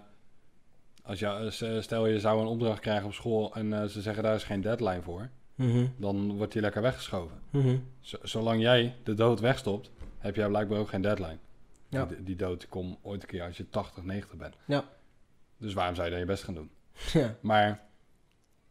als 1.09 1.19
je, 1.19 1.27
eh, 1.65 1.81
stel 1.81 2.05
je 2.07 2.19
zou 2.19 2.41
een 2.41 2.47
opdracht 2.47 2.79
krijgen 2.79 3.05
op 3.05 3.13
school 3.13 3.53
en 3.55 3.73
eh, 3.73 3.85
ze 3.85 4.01
zeggen 4.01 4.23
daar 4.23 4.35
is 4.35 4.43
geen 4.43 4.61
deadline 4.61 5.01
voor, 5.01 5.29
mhm, 5.55 5.85
dan 5.97 6.37
wordt 6.37 6.53
die 6.53 6.61
lekker 6.61 6.81
weggeschoven. 6.81 7.39
mhm. 7.49 7.77
Zolang 8.23 8.61
jij 8.61 8.95
de 9.03 9.13
dood 9.13 9.39
wegstopt, 9.39 9.91
heb 10.17 10.35
jij 10.35 10.47
blijkbaar 10.47 10.79
ook 10.79 10.89
geen 10.89 11.01
deadline. 11.01 11.37
Ja. 11.89 12.05
Die, 12.05 12.23
die 12.23 12.35
dood 12.35 12.67
komt 12.67 12.97
ooit 13.01 13.21
een 13.21 13.27
keer 13.27 13.43
als 13.43 13.57
je 13.57 13.69
80, 13.69 14.03
90 14.03 14.37
bent. 14.37 14.55
Ja. 14.65 14.83
Dus 15.57 15.73
waarom 15.73 15.95
zou 15.95 16.05
je 16.05 16.11
dan 16.11 16.21
je 16.21 16.27
best 16.27 16.43
gaan 16.43 16.53
doen? 16.53 16.69
ja, 17.13 17.35
Maar 17.41 17.81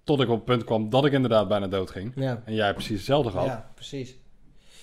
tot 0.04 0.20
ik 0.20 0.28
op 0.28 0.36
het 0.36 0.44
punt 0.44 0.64
kwam 0.64 0.90
dat 0.90 1.04
ik 1.04 1.12
inderdaad 1.12 1.48
bijna 1.48 1.66
dood 1.66 1.90
ging. 1.90 2.12
ja, 2.16 2.42
En 2.44 2.54
jij 2.54 2.72
precies 2.72 2.96
hetzelfde 2.96 3.30
gehad. 3.30 3.46
ja, 3.46 3.70
precies. 3.74 4.16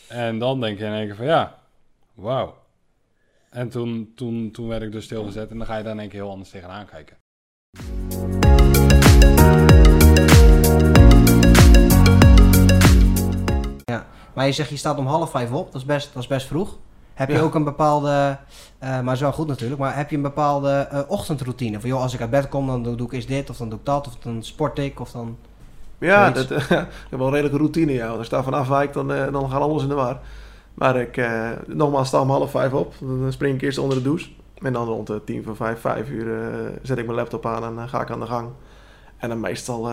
En 0.07 0.39
dan 0.39 0.59
denk 0.61 0.77
je 0.79 0.85
in 0.85 0.91
één 0.93 1.05
keer 1.07 1.15
van 1.15 1.25
ja, 1.25 1.59
wauw. 2.13 2.63
En 3.49 3.69
toen, 3.69 4.11
toen, 4.15 4.51
toen 4.51 4.67
werd 4.67 4.81
ik 4.81 4.91
dus 4.91 5.05
stilgezet 5.05 5.49
en 5.49 5.57
dan 5.57 5.67
ga 5.67 5.77
je 5.77 5.83
daar 5.83 5.93
in 5.93 5.99
één 5.99 6.09
keer 6.09 6.21
heel 6.21 6.29
anders 6.31 6.49
tegenaan 6.49 6.85
kijken. 6.85 7.17
Maar 14.35 14.45
je 14.45 14.51
zegt 14.51 14.69
je 14.69 14.77
staat 14.77 14.97
om 14.97 15.05
half 15.07 15.29
vijf 15.29 15.51
op, 15.51 15.71
dat 15.71 15.81
is 15.81 15.87
best, 15.87 16.13
dat 16.13 16.21
is 16.23 16.29
best 16.29 16.47
vroeg. 16.47 16.77
Heb 17.13 17.29
je 17.29 17.35
Ja. 17.35 17.41
ook 17.41 17.55
een 17.55 17.63
bepaalde, 17.63 18.37
eh, 18.79 18.99
maar 19.01 19.13
is 19.13 19.19
wel 19.19 19.31
goed 19.31 19.47
natuurlijk, 19.47 19.79
maar 19.79 19.95
heb 19.95 20.09
je 20.09 20.15
een 20.15 20.21
bepaalde 20.21 20.69
eh, 20.71 20.99
ochtendroutine? 21.07 21.79
Van 21.79 21.89
joh, 21.89 22.01
als 22.01 22.13
ik 22.13 22.21
uit 22.21 22.29
bed 22.29 22.49
kom, 22.49 22.67
dan 22.67 22.83
doe, 22.83 23.07
ik 23.07 23.11
eens 23.13 23.25
dit, 23.25 23.49
of 23.49 23.57
dan 23.57 23.69
doe 23.69 23.79
ik 23.79 23.85
dat, 23.85 24.07
of 24.07 24.15
dan 24.15 24.43
sport 24.43 24.79
ik, 24.79 24.99
of 24.99 25.11
dan... 25.11 25.37
Ja, 25.97 26.33
Zoiets. 26.33 26.47
dat, 26.49 26.61
ik 26.69 26.69
heb 27.09 27.19
wel 27.19 27.27
een 27.27 27.33
redelijke 27.33 27.57
routine. 27.57 27.91
Ja. 27.93 28.07
Als 28.07 28.25
ik 28.25 28.31
daarvan 28.31 28.53
afwijk, 28.53 28.93
dan, 28.93 29.13
eh, 29.13 29.31
dan 29.31 29.49
gaat 29.49 29.61
alles 29.61 29.83
in 29.83 29.89
de 29.89 29.95
war. 29.95 30.19
Maar 30.73 30.95
ik, 30.95 31.17
eh, 31.17 31.49
nogmaals, 31.67 32.07
sta 32.07 32.21
om 32.21 32.29
half 32.29 32.51
vijf 32.51 32.73
op. 32.73 32.93
Dan 32.99 33.31
spring 33.31 33.55
ik 33.55 33.61
eerst 33.61 33.77
onder 33.77 33.97
de 33.97 34.03
douche. 34.03 34.29
En 34.61 34.73
dan 34.73 34.85
rond 34.87 35.07
de 35.07 35.23
tien 35.23 35.43
voor 35.43 35.55
vijf, 35.55 35.79
vijf 35.79 36.09
uur 36.09 36.51
zet 36.81 36.97
ik 36.97 37.05
mijn 37.05 37.17
laptop 37.17 37.45
aan 37.45 37.79
en 37.79 37.89
ga 37.89 38.01
ik 38.01 38.09
aan 38.11 38.19
de 38.19 38.25
gang. 38.25 38.49
En 39.17 39.29
dan 39.29 39.39
meestal, 39.39 39.89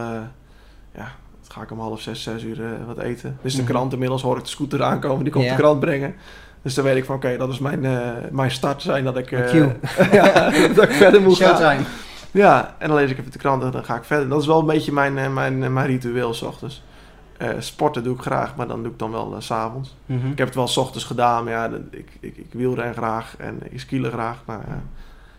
ja, 0.95 1.13
ga 1.53 1.63
ik 1.63 1.71
om 1.71 1.81
half 1.81 2.01
zes, 2.01 2.23
zes 2.23 2.43
uur 2.43 2.65
eh, 2.65 2.71
wat 2.87 2.99
eten. 2.99 3.39
Dus 3.43 3.55
de 3.55 3.63
Mhm. 3.63 3.71
krant 3.71 3.93
inmiddels 3.93 4.23
hoor 4.23 4.37
ik 4.37 4.43
de 4.43 4.49
scooter 4.51 4.83
aankomen, 4.83 5.25
die 5.25 5.33
komt 5.33 5.49
de 5.49 5.55
krant 5.55 5.81
brengen. 5.81 6.15
Dus 6.63 6.75
dan 6.75 6.85
weet 6.85 6.97
ik 6.97 7.05
van, 7.05 7.15
oké, 7.17 7.37
dat 7.37 7.49
is 7.49 7.59
mijn, 7.59 7.85
eh, 7.85 8.01
mijn 8.31 8.51
start 8.51 8.83
zijn 8.83 9.05
dat 9.05 9.17
ik, 9.17 9.33
eh, 9.33 9.53
ja, 10.13 10.51
dat 10.75 10.85
ik 10.85 10.93
verder 10.93 11.23
moet 11.23 11.37
gaan. 11.37 11.85
Ja, 12.31 12.75
en 12.79 12.89
dan 12.89 12.97
lees 12.97 13.11
ik 13.11 13.19
even 13.19 13.31
de 13.33 13.39
krant 13.39 13.63
en 13.63 13.71
dan 13.71 13.85
ga 13.85 13.97
ik 13.97 14.05
verder. 14.05 14.29
Dat 14.29 14.41
is 14.41 14.47
wel 14.47 14.59
een 14.59 14.67
beetje 14.67 14.93
mijn, 14.93 15.33
mijn, 15.33 15.73
mijn 15.73 15.87
ritueel 15.87 16.35
s 16.35 16.43
ochtends. 16.43 16.83
Sporten 17.59 18.03
doe 18.05 18.15
ik 18.15 18.21
graag, 18.23 18.57
maar 18.57 18.67
dan 18.67 18.83
doe 18.83 18.93
ik 18.93 18.99
dan 18.99 19.11
wel 19.11 19.35
s 19.39 19.47
s'avonds. 19.47 19.97
Mhm. 20.07 20.27
Ik 20.31 20.39
heb 20.39 20.47
het 20.47 20.57
wel 20.57 20.69
s 20.69 20.77
ochtends 20.77 21.05
gedaan, 21.05 21.45
maar 21.45 21.53
ja, 21.53 21.71
ik, 21.91 22.09
ik, 22.21 22.37
ik 22.37 22.47
wielren 22.51 22.95
graag 22.95 23.35
en 23.39 23.59
ik 23.71 23.81
skielen 23.81 24.13
graag. 24.13 24.37
Maar 24.45 24.61
ja, 24.69 24.81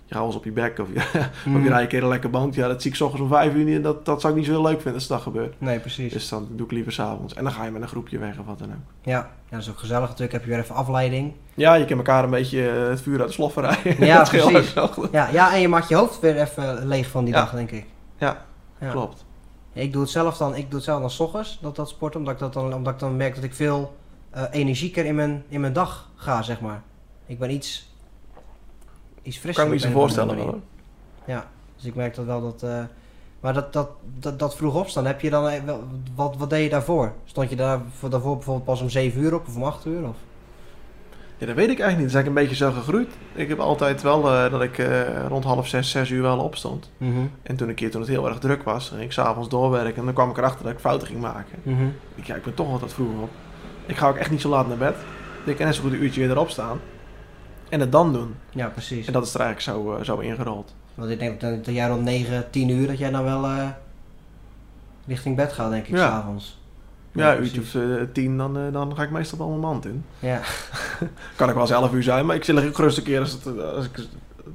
je 0.06 0.16
gaat 0.16 0.24
wel 0.28 0.36
op 0.36 0.44
je 0.44 0.52
bek 0.52 0.80
of 0.80 0.88
je, 0.94 1.00
of 1.30 1.44
je 1.44 1.50
Mhm. 1.50 1.68
rijdt 1.68 1.82
een 1.82 1.88
keer 1.88 2.04
een 2.04 2.10
lekker 2.10 2.30
band. 2.30 2.56
Ja, 2.56 2.68
dat 2.68 2.82
zie 2.82 2.92
ik 2.92 2.98
s 2.98 3.02
ochtends 3.02 3.24
om 3.24 3.30
vijf 3.30 3.54
uur 3.54 3.63
niet. 3.66 3.76
en 3.76 3.82
Dat, 3.82 4.06
dat 4.06 4.22
zou 4.22 4.34
ik 4.34 4.39
niet 4.39 4.48
zo 4.48 4.54
heel 4.54 4.63
leuk 4.63 4.76
vinden 4.76 4.94
als 4.94 5.08
dat 5.08 5.22
gebeurt. 5.22 5.56
Nee, 5.58 5.80
precies. 5.80 6.13
Dus 6.13 6.30
dan 6.30 6.48
doe 6.52 6.66
ik 6.66 6.72
liever 6.72 6.92
s'avonds. 6.92 7.34
En 7.34 7.44
dan 7.44 7.54
ga 7.54 7.66
je 7.66 7.72
met 7.72 7.82
een 7.82 7.88
groepje 7.88 8.18
weg 8.18 8.39
of 8.39 8.46
wat 8.46 8.60
dan 8.60 8.68
ook. 8.70 8.76
Ja. 9.02 9.12
ja, 9.12 9.30
dat 9.50 9.60
is 9.62 9.70
ook 9.70 9.78
gezellig 9.80 10.04
natuurlijk. 10.08 10.32
Heb 10.32 10.44
je 10.44 10.50
weer 10.50 10.60
even 10.60 10.76
afleiding. 10.76 11.34
Ja, 11.54 11.74
je 11.74 11.86
kan 11.86 11.98
elkaar 11.98 12.24
een 12.24 12.30
beetje 12.30 12.70
eh, 12.70 12.88
het 12.89 13.02
vuur 13.02 13.20
uit 13.20 13.28
de 13.28 13.34
sloffen 13.34 13.62
rijden. 13.62 14.06
Ja, 14.06 14.24
precies. 14.30 14.74
Ja, 15.12 15.30
ja, 15.32 15.54
en 15.54 15.62
je 15.62 15.68
maakt 15.68 15.89
je 15.89 15.96
hoofd 15.96 16.20
weer 16.20 16.42
even 16.42 16.88
leeg 16.88 17.08
van 17.10 17.24
die 17.26 17.34
Ja. 17.34 17.39
dag, 17.39 17.52
denk 17.52 17.72
ik. 17.72 17.86
Ja, 18.18 18.46
Ja. 18.80 18.89
klopt. 18.92 19.26
Ik 19.74 19.92
doe 19.94 20.02
het 20.02 20.12
zelf 20.12 20.38
dan, 20.38 20.56
ik 20.56 20.66
doe 20.66 20.74
het 20.76 20.84
zelf 20.84 21.00
dan 21.02 21.10
's 21.10 21.20
ochtends, 21.20 21.60
dat, 21.62 21.76
dat 21.76 21.89
sporten, 21.89 22.20
omdat 22.20 22.34
ik, 22.34 22.39
dat 22.39 22.54
dan, 22.54 22.74
omdat 22.74 22.94
ik 22.94 23.00
dan 23.00 23.18
merk 23.18 23.36
dat 23.36 23.44
ik 23.44 23.54
veel 23.54 23.96
eh, 24.30 24.44
energieker 24.52 25.06
in 25.06 25.16
mijn, 25.16 25.44
in 25.50 25.62
mijn 25.62 25.74
dag 25.74 26.10
ga, 26.16 26.42
zeg 26.42 26.62
maar. 26.62 26.82
Ik 27.26 27.39
ben 27.39 27.52
iets, 27.52 27.93
iets 29.24 29.38
frisser. 29.38 29.64
Kan 29.64 29.74
ik 29.74 29.80
me 29.80 29.88
zo 29.88 29.94
andere 29.94 30.06
voorstellen. 30.08 30.38
hoor. 30.38 30.60
Ja, 31.26 31.48
dus 31.76 31.86
ik 31.86 31.96
merk 31.96 32.16
dat 32.16 32.26
wel 32.26 32.42
dat... 32.42 32.64
eh, 32.64 32.84
maar 33.40 33.54
dat, 33.54 33.74
dat, 33.74 33.90
dat, 34.20 34.40
dat 34.40 34.56
vroeg 34.56 34.76
opstaan, 34.76 35.06
heb 35.06 35.22
je 35.22 35.30
dan... 35.30 35.48
eh, 35.48 35.64
wel- 35.64 35.84
Wat, 36.16 36.36
wat 36.38 36.50
deed 36.50 36.64
je 36.64 36.70
daarvoor? 36.70 37.12
Stond 37.26 37.50
je 37.50 37.56
daar 37.56 37.80
voor, 37.98 38.10
daarvoor 38.10 38.36
bijvoorbeeld 38.36 38.66
pas 38.66 38.82
om 38.82 38.90
7 38.90 39.22
uur 39.22 39.34
op 39.34 39.48
of 39.48 39.56
om 39.56 39.64
8 39.64 39.86
uur? 39.86 40.04
Of? 40.08 40.16
Ja, 41.38 41.46
dat 41.46 41.56
weet 41.56 41.70
ik 41.70 41.80
eigenlijk 41.80 41.98
niet. 41.98 42.12
Dat 42.14 42.22
is 42.22 42.28
eigenlijk 42.28 42.28
een 42.28 42.56
beetje 42.66 42.66
zo 42.66 42.82
gegroeid. 42.82 43.10
Ik 43.34 43.48
heb 43.50 43.60
altijd 43.60 44.02
wel 44.02 44.32
eh, 44.34 44.52
dat 44.52 44.62
ik 44.62 44.88
rond 45.28 45.44
half 45.44 45.68
zes, 45.68 45.90
zes 45.90 46.10
uur 46.10 46.22
wel 46.22 46.40
opstond. 46.40 46.92
Mhm, 46.98 47.20
En 47.44 47.56
toen 47.56 47.70
een 47.70 47.76
keer 47.76 47.92
toen 47.92 48.02
het 48.02 48.10
heel 48.10 48.28
erg 48.28 48.40
druk 48.40 48.64
was, 48.64 48.90
ging 48.90 49.02
ik 49.02 49.12
s'avonds 49.12 49.50
doorwerken. 49.50 49.96
En 49.96 50.06
dan 50.06 50.14
kwam 50.14 50.30
ik 50.30 50.38
erachter 50.38 50.64
dat 50.64 50.74
ik 50.74 50.80
fouten 50.80 51.08
ging 51.08 51.22
maken. 51.22 51.60
mhm. 51.64 51.86
Ik, 52.16 52.26
ja, 52.26 52.36
ik 52.36 52.44
ben 52.44 52.54
toch 52.54 52.72
altijd 52.72 52.94
vroeg 52.94 53.22
op. 53.22 53.30
Ik 53.86 53.96
ga 53.98 54.08
ook 54.08 54.16
echt 54.18 54.32
niet 54.32 54.42
zo 54.42 54.50
laat 54.50 54.68
naar 54.68 54.78
bed. 54.78 54.96
Ik 55.46 55.56
kan 55.56 55.66
net 55.66 55.76
zo 55.76 55.82
goed 55.82 55.92
een 55.92 56.04
uurtje 56.04 56.22
weer 56.22 56.30
erop 56.30 56.50
staan. 56.50 56.80
En 57.74 57.80
het 57.80 57.92
dan 57.92 58.14
doen. 58.14 58.36
Ja, 58.50 58.68
precies. 58.68 59.08
En 59.08 59.14
dat 59.14 59.26
is 59.26 59.34
er 59.34 59.40
eigenlijk 59.40 59.78
zo, 59.80 59.96
eh, 59.96 60.04
zo 60.04 60.18
ingerold. 60.18 60.74
Want 60.96 61.10
ik 61.10 61.20
denk 61.20 61.42
dat, 61.42 61.66
jij 61.66 61.88
rond 61.88 62.02
9, 62.04 62.50
10 62.50 62.70
uur, 62.70 62.88
dat 62.88 62.98
jij 62.98 63.10
dan 63.12 63.24
wel 63.24 63.44
eh, 63.46 63.68
richting 65.08 65.36
bed 65.36 65.54
gaat, 65.54 65.72
denk 65.72 65.88
ik, 65.88 65.92
Ja. 65.96 65.98
s'avonds. 65.98 66.62
Ja, 67.12 67.36
een 67.36 67.44
uurtje 67.44 67.62
of 67.62 67.76
eh, 67.76 67.82
tien, 68.14 68.38
dan, 68.38 68.72
dan 68.72 68.96
ga 68.96 69.04
ik 69.04 69.10
meestal 69.12 69.38
wel 69.38 69.48
mijn 69.48 69.60
mand 69.60 69.86
in. 69.86 70.06
Ja, 70.20 70.42
Kan 71.36 71.48
ik 71.48 71.54
wel 71.54 71.64
eens 71.64 71.72
elf 71.72 71.94
uur 71.94 72.04
zijn, 72.04 72.26
maar 72.26 72.36
ik 72.36 72.48
lig 72.48 72.76
gerust 72.76 72.98
een 72.98 73.04
keer 73.04 73.20
als, 73.20 73.32
het, 73.32 73.60
als 73.62 73.86
ik 73.86 73.98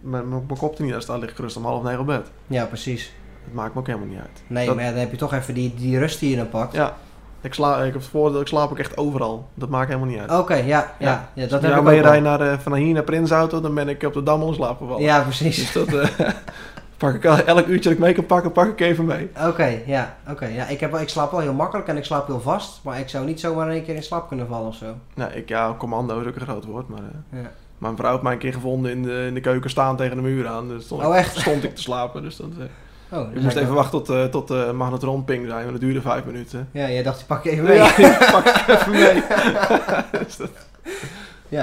mijn, 0.00 0.28
mijn 0.28 0.44
mijn 0.46 0.58
kop 0.58 0.78
er 0.78 0.84
niet 0.84 0.94
aan 0.94 1.02
staat, 1.02 1.20
lig 1.20 1.30
ik 1.30 1.36
gerust 1.36 1.56
om 1.56 1.64
half 1.64 1.82
negen 1.82 2.00
op 2.00 2.06
bed. 2.06 2.30
ja, 2.46 2.64
precies. 2.64 3.12
Dat 3.44 3.54
maakt 3.54 3.74
me 3.74 3.80
ook 3.80 3.86
helemaal 3.86 4.08
niet 4.08 4.18
uit. 4.18 4.42
Nee, 4.46 4.66
Dat- 4.66 4.74
maar 4.74 4.84
ja, 4.84 4.90
dan 4.90 5.00
heb 5.00 5.10
je 5.10 5.16
toch 5.16 5.32
even 5.34 5.54
die, 5.54 5.74
die 5.74 5.98
rust 5.98 6.20
die 6.20 6.30
je 6.30 6.36
dan 6.36 6.48
pakt. 6.48 6.74
Ja, 6.74 6.96
ik, 7.40 7.54
sla, 7.54 7.78
ik 7.78 7.84
heb 7.84 7.94
het 7.94 8.04
voordeel, 8.10 8.40
ik 8.40 8.46
slaap 8.46 8.70
ook 8.70 8.78
echt 8.78 8.96
overal. 8.96 9.48
Dat 9.54 9.68
maakt 9.68 9.88
helemaal 9.88 10.08
niet 10.08 10.18
uit. 10.18 10.40
Oké, 10.40 10.54
ja, 10.54 10.64
ja, 10.64 10.92
ja. 10.98 11.28
Ja. 11.34 11.42
dat 11.42 11.52
Als 11.52 11.62
heb 11.62 11.72
ik 11.72 11.78
ook 11.88 11.88
rij 12.02 12.20
naar, 12.20 12.40
eh, 12.40 12.58
van 12.58 12.74
hier 12.74 12.94
naar 12.94 13.02
Prinsauto, 13.02 13.60
dan 13.60 13.74
ben 13.74 13.88
ik 13.88 14.02
op 14.02 14.12
de 14.12 14.22
Dam 14.22 14.54
slaap 14.54 14.78
gevallen. 14.78 15.02
Ja, 15.02 15.20
precies. 15.22 15.56
Dus 15.56 15.72
dat 15.72 15.94
eh, 15.94 16.28
pak 16.96 17.14
ik 17.14 17.24
elk 17.24 17.66
uurtje 17.66 17.88
dat 17.88 17.92
ik 17.92 17.98
mee 17.98 18.12
kan 18.14 18.26
pakken, 18.26 18.52
pak 18.52 18.66
ik 18.66 18.80
even 18.80 19.04
mee. 19.04 19.30
Oké, 19.46 19.80
ja, 19.86 20.16
oké. 20.30 20.46
Ja, 20.46 20.66
ik, 20.66 20.80
heb, 20.80 20.96
ik 20.96 21.08
slaap 21.08 21.30
wel 21.30 21.40
heel 21.40 21.52
makkelijk 21.52 21.88
en 21.88 21.96
ik 21.96 22.04
slaap 22.04 22.26
heel 22.26 22.40
vast, 22.40 22.80
maar 22.82 22.98
ik 22.98 23.08
zou 23.08 23.24
niet 23.24 23.40
zomaar 23.40 23.66
in 23.66 23.72
één 23.72 23.84
keer 23.84 23.94
in 23.94 24.02
slaap 24.02 24.28
kunnen 24.28 24.46
vallen 24.46 24.68
of 24.68 24.74
zo. 24.74 24.86
Nou, 25.14 25.32
ik, 25.32 25.48
ja, 25.48 25.74
commando 25.78 26.20
is 26.20 26.26
ook 26.26 26.34
een 26.36 26.40
groot 26.40 26.64
woord, 26.64 26.88
maar... 26.88 26.98
eh, 27.30 27.42
Ja. 27.42 27.50
mijn 27.78 27.96
vrouw 27.96 28.10
heeft 28.10 28.22
mij 28.22 28.32
een 28.32 28.38
keer 28.38 28.52
gevonden 28.52 28.90
in 28.90 29.02
de, 29.02 29.24
in 29.26 29.34
de 29.34 29.40
keuken 29.40 29.70
staan 29.70 29.96
tegen 29.96 30.16
de 30.16 30.22
muur 30.22 30.46
aan. 30.48 30.68
Dus 30.68 30.84
stond, 30.84 31.04
Oh, 31.04 31.16
echt? 31.16 31.36
stond 31.38 31.64
ik 31.64 31.74
te 31.74 31.82
slapen. 31.82 32.22
Dus 32.22 32.36
dat, 32.36 32.48
Oh, 33.12 33.32
dus 33.34 33.42
moest 33.42 33.56
even 33.56 33.74
wachten 33.74 34.02
tot, 34.02 34.10
eh 34.16 34.24
tot 34.24 34.48
de 34.48 34.70
magnetronping 34.74 35.46
zijn, 35.48 35.58
want 35.60 35.70
dat 35.70 35.80
duurde 35.80 36.00
vijf 36.00 36.24
minuten. 36.24 36.68
Ja, 36.72 36.90
jij 36.90 37.02
dacht, 37.02 37.16
die 37.16 37.26
pak 37.26 37.44
ik 37.44 37.52
even 37.52 37.64
mee. 37.64 37.76
Ja, 37.76 37.92
Ja. 37.96 38.30
pak 38.30 38.44
ik 38.46 38.68
even 38.68 38.90
mee. 38.92 39.22
Dus 40.24 40.36
dat- 40.36 40.50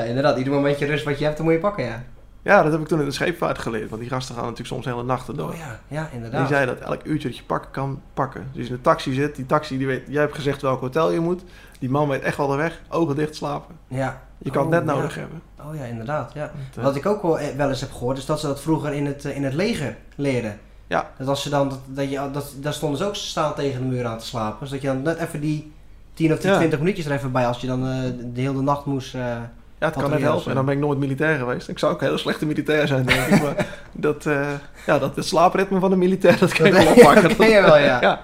inderdaad. 0.07 0.37
Ieder 0.37 0.53
momentje 0.53 0.85
rust 0.85 1.05
wat 1.05 1.17
je 1.19 1.23
hebt, 1.25 1.37
dan 1.37 1.45
moet 1.45 1.55
je 1.55 1.59
pakken, 1.61 1.83
ja. 1.85 2.03
ja, 2.41 2.63
dat 2.63 2.71
heb 2.71 2.81
ik 2.81 2.87
toen 2.87 2.99
in 2.99 3.05
de 3.05 3.11
scheepvaart 3.11 3.57
geleerd, 3.57 3.89
want 3.89 4.01
die 4.01 4.09
gasten 4.11 4.35
gaan 4.35 4.43
natuurlijk 4.43 4.69
soms 4.69 4.85
hele 4.85 5.03
nachten 5.03 5.35
door. 5.35 5.49
Oh 5.49 5.57
ja, 5.57 5.79
ja, 5.87 6.03
Die 6.03 6.15
inderdaad. 6.15 6.47
zei 6.47 6.65
dat 6.65 6.79
elk 6.79 7.01
uurtje 7.03 7.27
dat 7.27 7.37
je 7.37 7.43
pakken 7.43 7.71
kan, 7.71 8.01
pakken. 8.13 8.47
Dus 8.53 8.63
je 8.63 8.69
in 8.69 8.75
de 8.75 8.81
taxi 8.81 9.13
zit, 9.13 9.35
die 9.35 9.45
taxi, 9.45 9.77
die 9.77 9.87
weet, 9.87 10.03
jij 10.07 10.21
hebt 10.21 10.35
gezegd 10.35 10.61
welk 10.61 10.79
hotel 10.81 11.11
je 11.11 11.19
moet. 11.19 11.43
Die 11.79 11.89
man 11.89 12.07
weet 12.07 12.21
echt 12.21 12.37
wel 12.37 12.47
de 12.47 12.55
weg, 12.55 12.81
ogen 12.89 13.15
dicht 13.15 13.35
slapen. 13.35 13.75
Ja. 13.87 14.21
Je 14.37 14.51
kan 14.51 14.65
Oh, 14.65 14.71
het 14.71 14.79
net 14.85 14.89
ja. 14.95 14.99
nodig 14.99 15.15
hebben. 15.15 15.41
Oh 15.67 15.75
ja, 15.75 15.83
inderdaad, 15.83 16.31
ja. 16.33 16.39
Want, 16.53 16.77
eh, 16.77 16.83
Wat 16.83 16.95
ik 16.95 17.05
ook 17.05 17.21
wel, 17.21 17.39
eh, 17.39 17.55
wel 17.55 17.69
eens 17.69 17.81
heb 17.81 17.91
gehoord, 17.91 18.17
is 18.17 18.25
dat 18.25 18.39
ze 18.39 18.47
dat 18.47 18.61
vroeger 18.61 18.93
in 18.93 19.05
het, 19.05 19.25
eh, 19.25 19.35
in 19.35 19.43
het 19.43 19.53
leger 19.53 19.97
leerden. 20.15 20.59
Ja. 20.87 21.09
Dat 21.17 21.27
als 21.27 21.41
ze 21.41 21.49
dan, 21.49 21.69
dat, 21.69 21.79
dat 21.85 22.09
je, 22.09 22.29
dat, 22.31 22.53
daar 22.59 22.73
stonden 22.73 22.97
ze 22.97 23.05
ook 23.05 23.15
staan 23.15 23.53
tegen 23.53 23.81
de 23.81 23.87
muur 23.87 24.05
aan 24.05 24.17
te 24.17 24.25
slapen. 24.25 24.57
Dus 24.59 24.69
dat 24.69 24.81
je 24.81 24.87
dan 24.87 25.01
net 25.01 25.17
even 25.17 25.39
die 25.41 25.71
10 26.13 26.33
of 26.33 26.39
die 26.39 26.49
Ja. 26.51 26.57
20 26.57 26.79
minuutjes 26.79 27.05
er 27.05 27.11
even 27.11 27.31
bij, 27.31 27.47
als 27.47 27.61
je 27.61 27.67
dan 27.67 27.87
eh, 27.87 27.97
de 28.33 28.41
hele 28.41 28.61
nacht 28.61 28.85
moest... 28.85 29.15
eh, 29.15 29.21
ja, 29.79 29.85
het 29.85 29.95
kan 29.95 30.09
net 30.09 30.21
helpen. 30.21 30.49
En 30.49 30.55
dan 30.55 30.65
ben 30.65 30.73
ik 30.73 30.79
nooit 30.79 30.99
militair 30.99 31.37
geweest. 31.37 31.67
Ik 31.67 31.79
zou 31.79 31.93
ook 31.93 31.99
een 31.99 32.05
hele 32.05 32.17
slechte 32.19 32.45
militair 32.45 32.87
zijn, 32.87 33.05
denk 33.05 33.25
ik. 33.27 33.41
Maar 33.41 33.67
dat, 33.91 34.25
eh, 34.25 34.47
ja, 34.85 34.99
dat 34.99 35.15
het 35.15 35.25
slaapritme 35.25 35.79
van 35.79 35.89
de 35.89 35.95
militair, 35.95 36.39
dat 36.39 36.53
kan 36.57 36.65
je 36.65 36.71
wel 36.71 36.87
oppakken. 36.87 37.21
dat 37.21 37.35
ken 37.37 37.49
je 37.49 37.61
wel, 37.61 37.77
ja. 37.77 38.01
ja. 38.01 38.21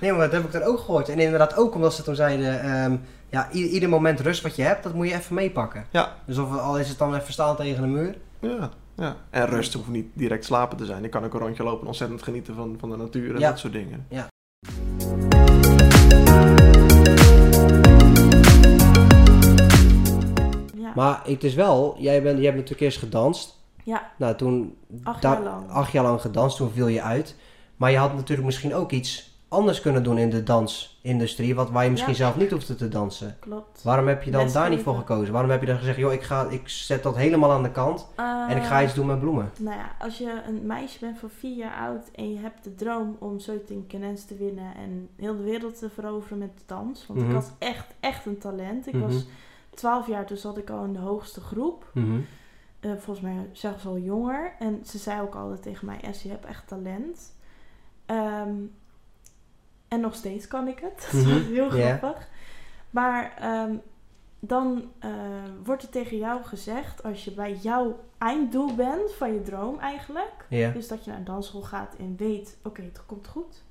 Nee, 0.00 0.10
maar 0.12 0.20
dat 0.20 0.32
heb 0.32 0.44
ik 0.44 0.52
dan 0.52 0.62
ook 0.62 0.78
gehoord. 0.78 1.08
En 1.08 1.18
inderdaad 1.18 1.56
ook 1.56 1.74
omdat 1.74 1.94
ze 1.94 2.02
toen 2.02 2.14
zeiden, 2.14 2.62
ehm, 2.62 2.96
ja, 3.28 3.48
ieder 3.50 3.88
moment 3.88 4.20
rust 4.20 4.42
wat 4.42 4.56
je 4.56 4.62
hebt, 4.62 4.82
dat 4.82 4.94
moet 4.94 5.08
je 5.08 5.14
even 5.14 5.34
meepakken. 5.34 5.84
Ja. 5.90 6.12
Dus 6.24 6.38
of, 6.38 6.58
al 6.58 6.78
is 6.78 6.88
het 6.88 6.98
dan 6.98 7.14
even 7.14 7.32
staan 7.32 7.56
tegen 7.56 7.82
de 7.82 7.88
muur. 7.88 8.14
Ja, 8.40 8.70
ja. 8.96 9.16
En 9.30 9.46
rust 9.46 9.72
hoeft 9.74 9.88
niet 9.88 10.06
direct 10.12 10.44
slapen 10.44 10.76
te 10.76 10.84
zijn. 10.84 11.04
Ik 11.04 11.10
kan 11.10 11.24
ook 11.24 11.34
een 11.34 11.40
rondje 11.40 11.62
lopen 11.62 11.80
en 11.80 11.86
ontzettend 11.86 12.22
genieten 12.22 12.54
van, 12.54 12.76
van 12.78 12.90
de 12.90 12.96
natuur 12.96 13.34
en 13.34 13.40
Ja. 13.40 13.48
dat 13.50 13.58
soort 13.58 13.72
dingen. 13.72 14.06
Ja, 14.08 14.28
Maar 20.94 21.20
het 21.24 21.44
is 21.44 21.54
wel, 21.54 21.96
jij, 21.98 22.22
bent, 22.22 22.36
jij 22.36 22.44
hebt 22.44 22.56
natuurlijk 22.56 22.80
eerst 22.80 22.98
gedanst. 22.98 23.58
ja 23.84 24.10
Nou, 24.18 24.36
toen... 24.36 24.76
acht 25.02 25.22
jaar 25.22 25.42
lang. 25.42 25.70
Acht 25.70 25.92
jaar 25.92 26.04
lang 26.04 26.20
gedanst, 26.20 26.56
toen 26.56 26.70
viel 26.70 26.86
je 26.86 27.02
uit. 27.02 27.36
Maar 27.76 27.90
je 27.90 27.96
had 27.96 28.14
natuurlijk 28.14 28.46
misschien 28.46 28.74
ook 28.74 28.90
iets 28.92 29.31
anders 29.52 29.80
kunnen 29.80 30.02
doen 30.02 30.18
in 30.18 30.30
de 30.30 30.42
dansindustrie, 30.42 31.54
wat, 31.54 31.70
waar 31.70 31.84
je 31.84 31.90
misschien 31.90 32.12
Ja. 32.12 32.18
zelf 32.18 32.36
niet 32.36 32.50
hoefde 32.50 32.74
te 32.74 32.88
dansen. 32.88 33.36
Klopt. 33.40 33.82
Waarom 33.82 34.08
heb 34.08 34.22
je 34.22 34.30
dan 34.30 34.52
daar 34.52 34.70
niet 34.70 34.82
voor 34.82 34.94
gekozen? 34.96 35.32
Waarom 35.32 35.50
heb 35.50 35.60
je 35.60 35.66
dan 35.66 35.78
gezegd, 35.78 35.98
joh, 35.98 36.12
ik, 36.12 36.22
ga, 36.22 36.46
ik 36.48 36.68
zet 36.68 37.02
dat 37.02 37.16
helemaal 37.16 37.52
aan 37.52 37.62
de 37.62 37.70
kant 37.70 38.06
en 38.48 38.56
ik 38.56 38.62
ga 38.62 38.78
Eh, 38.78 38.84
iets 38.84 38.94
doen 38.94 39.06
met 39.06 39.20
bloemen? 39.20 39.50
Nou 39.58 39.76
ja, 39.76 39.92
als 39.98 40.18
je 40.18 40.42
een 40.46 40.66
meisje 40.66 40.98
bent 40.98 41.18
van 41.18 41.30
vier 41.30 41.56
jaar 41.56 41.76
oud 41.88 42.10
en 42.14 42.30
je 42.32 42.38
hebt 42.38 42.64
de 42.64 42.74
droom 42.74 43.16
om 43.18 43.38
Zoeting 43.38 43.86
Kenens 43.88 44.24
te 44.24 44.36
winnen 44.36 44.74
en 44.76 45.08
heel 45.16 45.36
de 45.36 45.42
wereld 45.42 45.78
te 45.78 45.90
veroveren 45.90 46.38
met 46.38 46.56
de 46.58 46.62
dans. 46.66 47.06
Want 47.06 47.20
Mhm. 47.20 47.28
ik 47.28 47.34
had 47.34 47.52
echt, 47.58 47.86
echt 48.00 48.26
een 48.26 48.38
talent. 48.38 48.86
Ik 48.86 48.94
Mhm. 48.94 49.02
was 49.02 49.24
12 49.74 50.06
jaar, 50.08 50.26
toen 50.26 50.36
zat 50.36 50.56
ik 50.58 50.70
al 50.70 50.84
in 50.84 50.92
de 50.92 50.98
hoogste 50.98 51.40
groep. 51.40 51.90
Mhm. 51.94 52.20
Eh, 52.80 52.90
volgens 52.98 53.20
mij 53.20 53.48
zelfs 53.52 53.86
al 53.86 53.98
jonger. 53.98 54.54
En 54.58 54.80
ze 54.84 54.98
zei 54.98 55.20
ook 55.20 55.34
altijd 55.34 55.62
tegen 55.62 55.86
mij, 55.86 55.98
Es, 56.00 56.22
je 56.22 56.28
hebt 56.28 56.44
echt 56.44 56.68
talent. 56.68 57.32
Ehm, 58.06 58.50
en 59.92 60.00
nog 60.00 60.14
steeds 60.14 60.48
kan 60.48 60.68
ik 60.68 60.78
het. 60.78 60.96
Dat 61.12 61.20
is 61.20 61.24
Mhm. 61.26 61.52
heel 61.52 61.70
grappig. 61.70 62.28
Maar 62.90 63.34
ehm, 63.38 63.74
dan 64.38 64.90
eh, 64.98 65.10
wordt 65.64 65.82
er 65.82 65.88
tegen 65.88 66.16
jou 66.18 66.42
gezegd, 66.44 67.02
als 67.02 67.24
je 67.24 67.30
bij 67.32 67.54
jouw 67.54 67.98
einddoel 68.18 68.74
bent 68.74 69.12
van 69.12 69.32
je 69.32 69.42
droom 69.42 69.78
eigenlijk. 69.78 70.46
Dus 70.72 70.88
dat 70.88 71.04
je 71.04 71.10
naar 71.10 71.18
een 71.18 71.24
dansschool 71.24 71.62
gaat 71.62 71.94
en 71.98 72.14
weet, 72.18 72.58
oké, 72.64 72.82
het 72.82 73.06
komt 73.06 73.26
goed. 73.28 73.62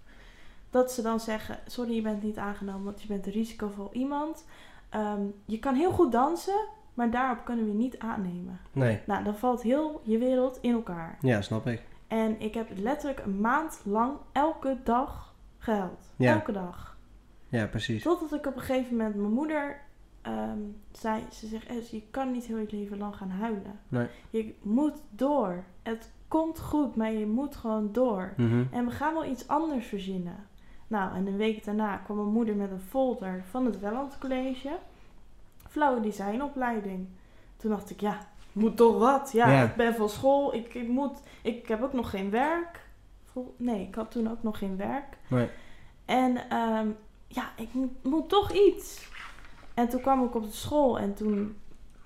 Dat 0.69 0.91
ze 0.91 1.01
dan 1.01 1.19
zeggen, 1.19 1.57
sorry, 1.65 1.95
je 1.95 2.01
bent 2.01 2.23
niet 2.23 2.37
aangenomen, 2.37 2.83
want 2.83 3.01
je 3.01 3.07
bent 3.07 3.25
een 3.25 3.31
risicovol 3.31 3.89
iemand. 3.93 4.45
Ehm, 4.89 5.21
je 5.45 5.59
kan 5.59 5.75
heel 5.75 5.91
goed 5.91 6.11
dansen, 6.11 6.67
maar 6.93 7.11
daarop 7.11 7.45
kunnen 7.45 7.65
we 7.65 7.71
je 7.71 7.77
niet 7.77 7.99
aannemen. 7.99 8.59
Nee, 8.71 8.99
Nou, 9.05 9.23
dan 9.23 9.35
valt 9.35 9.61
heel 9.61 10.01
je 10.03 10.17
wereld 10.17 10.57
in 10.61 10.73
elkaar. 10.73 11.17
ja, 11.21 11.41
snap 11.41 11.67
ik. 11.67 11.81
En 12.07 12.35
ik 12.41 12.53
heb 12.53 12.67
letterlijk 12.75 13.19
een 13.19 13.41
maand 13.41 13.81
lang 13.83 14.13
elke 14.31 14.77
dag 14.83 15.30
gehuild. 15.61 16.09
Ja. 16.15 16.33
Elke 16.33 16.51
dag. 16.51 16.97
Ja, 17.47 17.65
precies. 17.67 18.03
Totdat 18.03 18.33
ik 18.33 18.45
op 18.45 18.55
een 18.55 18.61
gegeven 18.61 18.95
moment 18.97 19.15
mijn 19.15 19.31
moeder 19.33 19.81
ehm, 20.21 20.59
zei, 20.91 21.23
ze 21.31 21.47
zegt, 21.47 21.89
je 21.89 22.01
kan 22.11 22.31
niet 22.31 22.45
heel 22.45 22.57
je 22.57 22.67
leven 22.71 22.97
lang 22.97 23.15
gaan 23.15 23.29
huilen. 23.29 23.79
Nee. 23.87 24.07
Je 24.29 24.55
moet 24.61 25.01
door. 25.09 25.63
Het 25.83 26.11
komt 26.27 26.59
goed, 26.59 26.95
maar 26.95 27.11
je 27.11 27.25
moet 27.25 27.55
gewoon 27.55 27.89
door. 27.91 28.33
Mhm. 28.37 28.63
En 28.71 28.85
we 28.85 28.91
gaan 28.91 29.13
wel 29.13 29.25
iets 29.25 29.47
anders 29.47 29.85
verzinnen. 29.85 30.35
Nou, 30.87 31.15
en 31.15 31.27
een 31.27 31.37
week 31.37 31.65
daarna 31.65 31.97
kwam 31.97 32.17
mijn 32.17 32.29
moeder 32.29 32.55
met 32.55 32.71
een 32.71 32.79
folder 32.89 33.43
van 33.49 33.65
het 33.65 33.79
Welland 33.79 34.17
College. 34.17 34.77
flauwe 35.69 35.99
designopleiding. 36.01 37.07
Toen 37.57 37.71
dacht 37.71 37.89
ik, 37.89 37.99
ja, 38.01 38.17
moet 38.51 38.77
toch 38.77 38.97
wat. 38.99 39.31
Ja, 39.31 39.51
Ja. 39.51 39.63
ik 39.63 39.75
ben 39.75 39.95
van 39.95 40.09
school, 40.09 40.53
ik, 40.53 40.73
ik 40.73 40.87
moet, 40.87 41.21
ik 41.41 41.67
heb 41.67 41.81
ook 41.81 41.93
nog 41.93 42.09
geen 42.09 42.29
werk. 42.29 42.80
Nee, 43.57 43.87
ik 43.87 43.95
had 43.95 44.11
toen 44.11 44.31
ook 44.31 44.43
nog 44.43 44.57
geen 44.57 44.77
werk. 44.77 45.17
Nee. 45.27 45.49
En 46.05 46.49
ehm, 46.49 46.87
ja, 47.27 47.49
ik 47.55 47.69
moet, 48.01 48.29
toch 48.29 48.51
iets. 48.51 49.09
En 49.73 49.89
toen 49.89 50.01
kwam 50.01 50.23
ik 50.23 50.35
op 50.35 50.43
de 50.43 50.51
school 50.51 50.99
en 50.99 51.13
toen, 51.13 51.57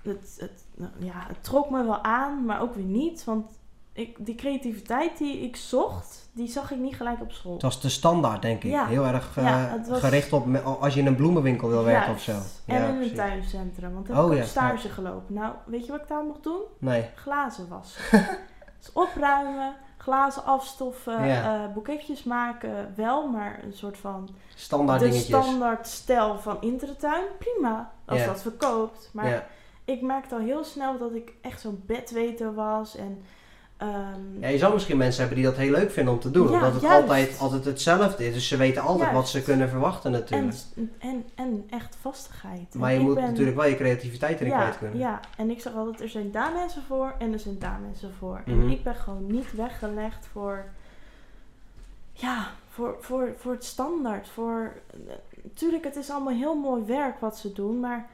het, 0.01 0.35
het, 0.39 0.65
nou, 0.75 0.91
ja, 0.97 1.13
het 1.27 1.43
trok 1.43 1.69
me 1.69 1.83
wel 1.83 2.03
aan, 2.03 2.45
maar 2.45 2.61
ook 2.61 2.75
weer 2.75 2.83
niet. 2.85 3.23
Want 3.23 3.51
ik, 3.93 4.25
die 4.25 4.35
creativiteit 4.35 5.17
die 5.17 5.37
ik 5.39 5.55
zocht, 5.55 6.29
die 6.33 6.47
zag 6.47 6.71
ik 6.71 6.77
niet 6.77 6.95
gelijk 6.95 7.21
op 7.21 7.31
school. 7.31 7.53
Het 7.53 7.61
was 7.61 7.81
de 7.81 7.89
standaard, 7.89 8.41
denk 8.41 8.63
ik. 8.63 8.71
Ja. 8.71 8.85
Heel 8.87 9.05
erg 9.05 9.37
eh, 9.37 9.43
Ja, 9.43 9.57
het 9.57 9.87
was- 9.87 9.99
gericht 9.99 10.33
op 10.33 10.45
me- 10.45 10.59
als 10.61 10.93
je 10.93 10.99
in 10.99 11.05
een 11.05 11.15
bloemenwinkel 11.15 11.67
wil 11.69 11.83
werken 11.83 12.13
of 12.13 12.21
zo. 12.21 12.31
En 12.65 12.81
Ja, 12.81 12.87
in 12.87 13.01
een 13.01 13.13
tuincentrum, 13.13 13.93
want 13.93 14.07
heb 14.07 14.17
Oh, 14.17 14.33
ik 14.33 14.39
op 14.41 14.45
stage 14.47 14.89
gelopen. 14.89 15.33
Nou, 15.33 15.53
weet 15.65 15.85
je 15.85 15.91
wat 15.91 16.01
ik 16.01 16.07
daar 16.07 16.23
mocht 16.23 16.43
doen? 16.43 16.61
Nee. 16.77 17.09
Glazen 17.15 17.67
wassen. 17.67 18.03
dus 18.79 18.91
opruimen, 18.93 19.75
glazen 20.05 20.43
afstoffen, 20.45 21.25
Ja. 21.27 21.63
eh, 21.63 21.73
boeketjes 21.73 22.23
maken, 22.23 22.93
wel, 22.95 23.27
maar 23.27 23.59
een 23.63 23.73
soort 23.73 23.97
van 23.97 24.29
Standaard 24.55 24.99
de 24.99 25.05
dingetjes. 25.09 25.41
standaard 25.45 25.87
stijl 25.87 26.37
van 26.39 26.57
Intertuin. 26.61 27.23
Prima, 27.39 27.91
als 28.05 28.19
Ja. 28.19 28.25
dat 28.25 28.41
verkoopt. 28.41 29.09
Maar 29.13 29.29
Ja. 29.29 29.45
ik 29.85 30.01
merkte 30.01 30.35
al 30.35 30.41
heel 30.41 30.63
snel 30.63 30.97
dat 30.97 31.13
ik 31.13 31.33
echt 31.41 31.61
zo'n 31.61 31.83
bedweter 31.85 32.53
was 32.53 32.95
en... 32.95 33.23
ehm, 33.77 34.39
Ja, 34.39 34.47
je 34.47 34.57
zou 34.57 34.73
misschien 34.73 34.97
mensen 34.97 35.19
hebben 35.19 35.37
die 35.41 35.49
dat 35.49 35.57
heel 35.57 35.71
leuk 35.71 35.91
vinden 35.91 36.13
om 36.13 36.19
te 36.19 36.31
doen. 36.31 36.47
Ja, 36.47 36.53
omdat 36.53 36.73
het 36.73 36.81
juist. 36.81 37.01
altijd, 37.01 37.39
altijd 37.39 37.65
hetzelfde 37.65 38.27
is. 38.27 38.33
Dus 38.33 38.47
ze 38.47 38.57
weten 38.57 38.81
altijd 38.81 39.11
wat 39.11 39.29
ze 39.29 39.41
kunnen 39.43 39.69
verwachten 39.69 40.13
en, 40.13 40.19
natuurlijk. 40.19 40.55
en, 40.97 41.25
en 41.35 41.67
echt 41.69 41.97
vastigheid. 42.01 42.73
En 42.73 42.79
maar 42.79 42.93
je 42.93 42.99
moet 42.99 43.15
ben- 43.15 43.23
natuurlijk 43.23 43.57
wel 43.57 43.65
je 43.65 43.75
creativiteit 43.75 44.39
erin 44.39 44.51
ja, 44.51 44.59
kwijt 44.59 44.77
kunnen. 44.77 44.97
Ja, 44.97 45.19
en 45.37 45.49
ik 45.49 45.61
zeg 45.61 45.75
altijd, 45.75 46.01
er 46.01 46.09
zijn 46.09 46.31
daar 46.31 46.51
mensen 46.53 46.83
voor 46.87 47.13
en 47.19 47.33
er 47.33 47.39
zijn 47.39 47.59
daar 47.59 47.79
mensen 47.81 48.13
voor. 48.19 48.41
Mhm. 48.45 48.61
En 48.61 48.69
ik 48.69 48.83
ben 48.83 48.95
gewoon 48.95 49.25
niet 49.27 49.55
weggelegd 49.55 50.27
voor, 50.31 50.65
ja, 52.13 52.47
voor, 52.69 52.97
voor, 52.99 53.33
voor 53.37 53.51
het 53.51 53.63
standaard. 53.63 54.27
Voor, 54.27 54.73
natuurlijk, 55.43 55.83
het 55.83 55.95
is 55.95 56.09
allemaal 56.09 56.33
heel 56.33 56.55
mooi 56.55 56.83
werk 56.83 57.19
wat 57.19 57.37
ze 57.37 57.53
doen, 57.53 57.79
maar 57.79 58.09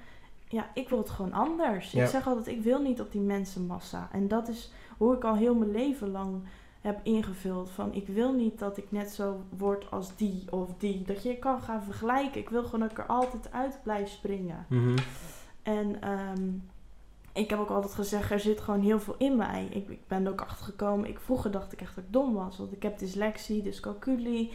ja, 0.51 0.69
ik 0.73 0.89
wil 0.89 0.97
het 0.97 1.09
gewoon 1.09 1.33
anders. 1.33 1.91
Ja. 1.91 2.03
Ik 2.03 2.09
zeg 2.09 2.27
altijd, 2.27 2.47
ik 2.47 2.61
wil 2.61 2.81
niet 2.81 3.01
op 3.01 3.11
die 3.11 3.21
mensenmassa. 3.21 4.09
En 4.11 4.27
dat 4.27 4.47
is 4.47 4.71
hoe 4.97 5.15
ik 5.15 5.23
al 5.23 5.35
heel 5.35 5.55
mijn 5.55 5.71
leven 5.71 6.11
lang 6.11 6.43
heb 6.81 6.99
ingevuld. 7.03 7.69
Van, 7.69 7.93
ik 7.93 8.07
wil 8.07 8.33
niet 8.33 8.59
dat 8.59 8.77
ik 8.77 8.91
net 8.91 9.09
zo 9.09 9.43
word 9.57 9.91
als 9.91 10.15
die 10.15 10.43
of 10.49 10.69
die. 10.77 11.01
Dat 11.01 11.23
je 11.23 11.37
kan 11.37 11.61
gaan 11.61 11.83
vergelijken. 11.83 12.41
Ik 12.41 12.49
wil 12.49 12.63
gewoon 12.63 12.79
dat 12.79 12.91
ik 12.91 12.97
er 12.97 13.05
altijd 13.05 13.51
uit 13.51 13.79
blijf 13.83 14.09
springen. 14.09 14.65
Mhm. 14.69 14.97
En 15.63 16.01
ehm, 16.01 16.49
ik 17.33 17.49
heb 17.49 17.59
ook 17.59 17.69
altijd 17.69 17.93
gezegd, 17.93 18.31
er 18.31 18.39
zit 18.39 18.61
gewoon 18.61 18.81
heel 18.81 18.99
veel 18.99 19.15
in 19.17 19.35
mij. 19.35 19.67
Ik, 19.71 19.89
ik 19.89 20.07
ben 20.07 20.25
er 20.25 20.31
ook 20.31 20.41
achter 20.41 20.65
gekomen. 20.65 21.09
Ik, 21.09 21.19
vroeger 21.19 21.51
dacht 21.51 21.73
ik 21.73 21.81
echt 21.81 21.95
dat 21.95 22.03
ik 22.03 22.13
dom 22.13 22.33
was. 22.33 22.57
Want 22.57 22.71
ik 22.71 22.83
heb 22.83 22.99
dyslexie, 22.99 23.61
dyscalculie. 23.61 24.51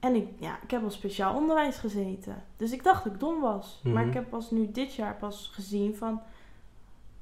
En 0.00 0.14
ik, 0.14 0.28
ja, 0.38 0.58
ik 0.62 0.70
heb 0.70 0.84
op 0.84 0.90
speciaal 0.90 1.34
onderwijs 1.36 1.76
gezeten. 1.76 2.44
Dus 2.56 2.72
ik 2.72 2.82
dacht 2.84 3.04
dat 3.04 3.12
ik 3.12 3.20
dom 3.20 3.40
was. 3.40 3.80
Maar 3.84 3.92
Mhm. 3.92 4.08
ik 4.08 4.14
heb 4.14 4.30
pas 4.30 4.50
nu 4.50 4.70
dit 4.70 4.94
jaar 4.94 5.16
pas 5.16 5.50
gezien 5.52 5.96
van... 5.96 6.20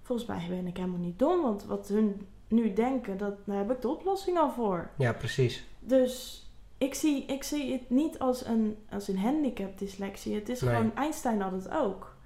Volgens 0.03 0.29
mij 0.29 0.47
ben 0.49 0.67
ik 0.67 0.77
helemaal 0.77 0.99
niet 0.99 1.19
dom. 1.19 1.43
Want 1.43 1.65
wat 1.65 1.89
hun 1.89 2.27
nu 2.49 2.73
denken, 2.73 3.19
dat, 3.19 3.35
daar 3.45 3.57
heb 3.57 3.71
ik 3.71 3.81
de 3.81 3.89
oplossing 3.89 4.39
al 4.39 4.51
voor. 4.51 4.91
Ja, 4.99 5.13
precies. 5.13 5.65
Dus 5.81 6.43
ik 6.79 6.95
zie, 6.95 7.25
ik 7.25 7.43
zie 7.45 7.73
het 7.73 7.91
niet 7.91 8.19
als 8.19 8.45
een, 8.47 8.77
als 8.91 9.09
een 9.09 9.19
handicap, 9.19 9.79
dyslexie. 9.79 10.35
Het 10.35 10.49
is 10.49 10.61
Nee. 10.61 10.75
gewoon, 10.75 10.95
Einstein 10.97 11.41
had 11.41 11.53
het 11.53 11.71
ook. 11.71 12.17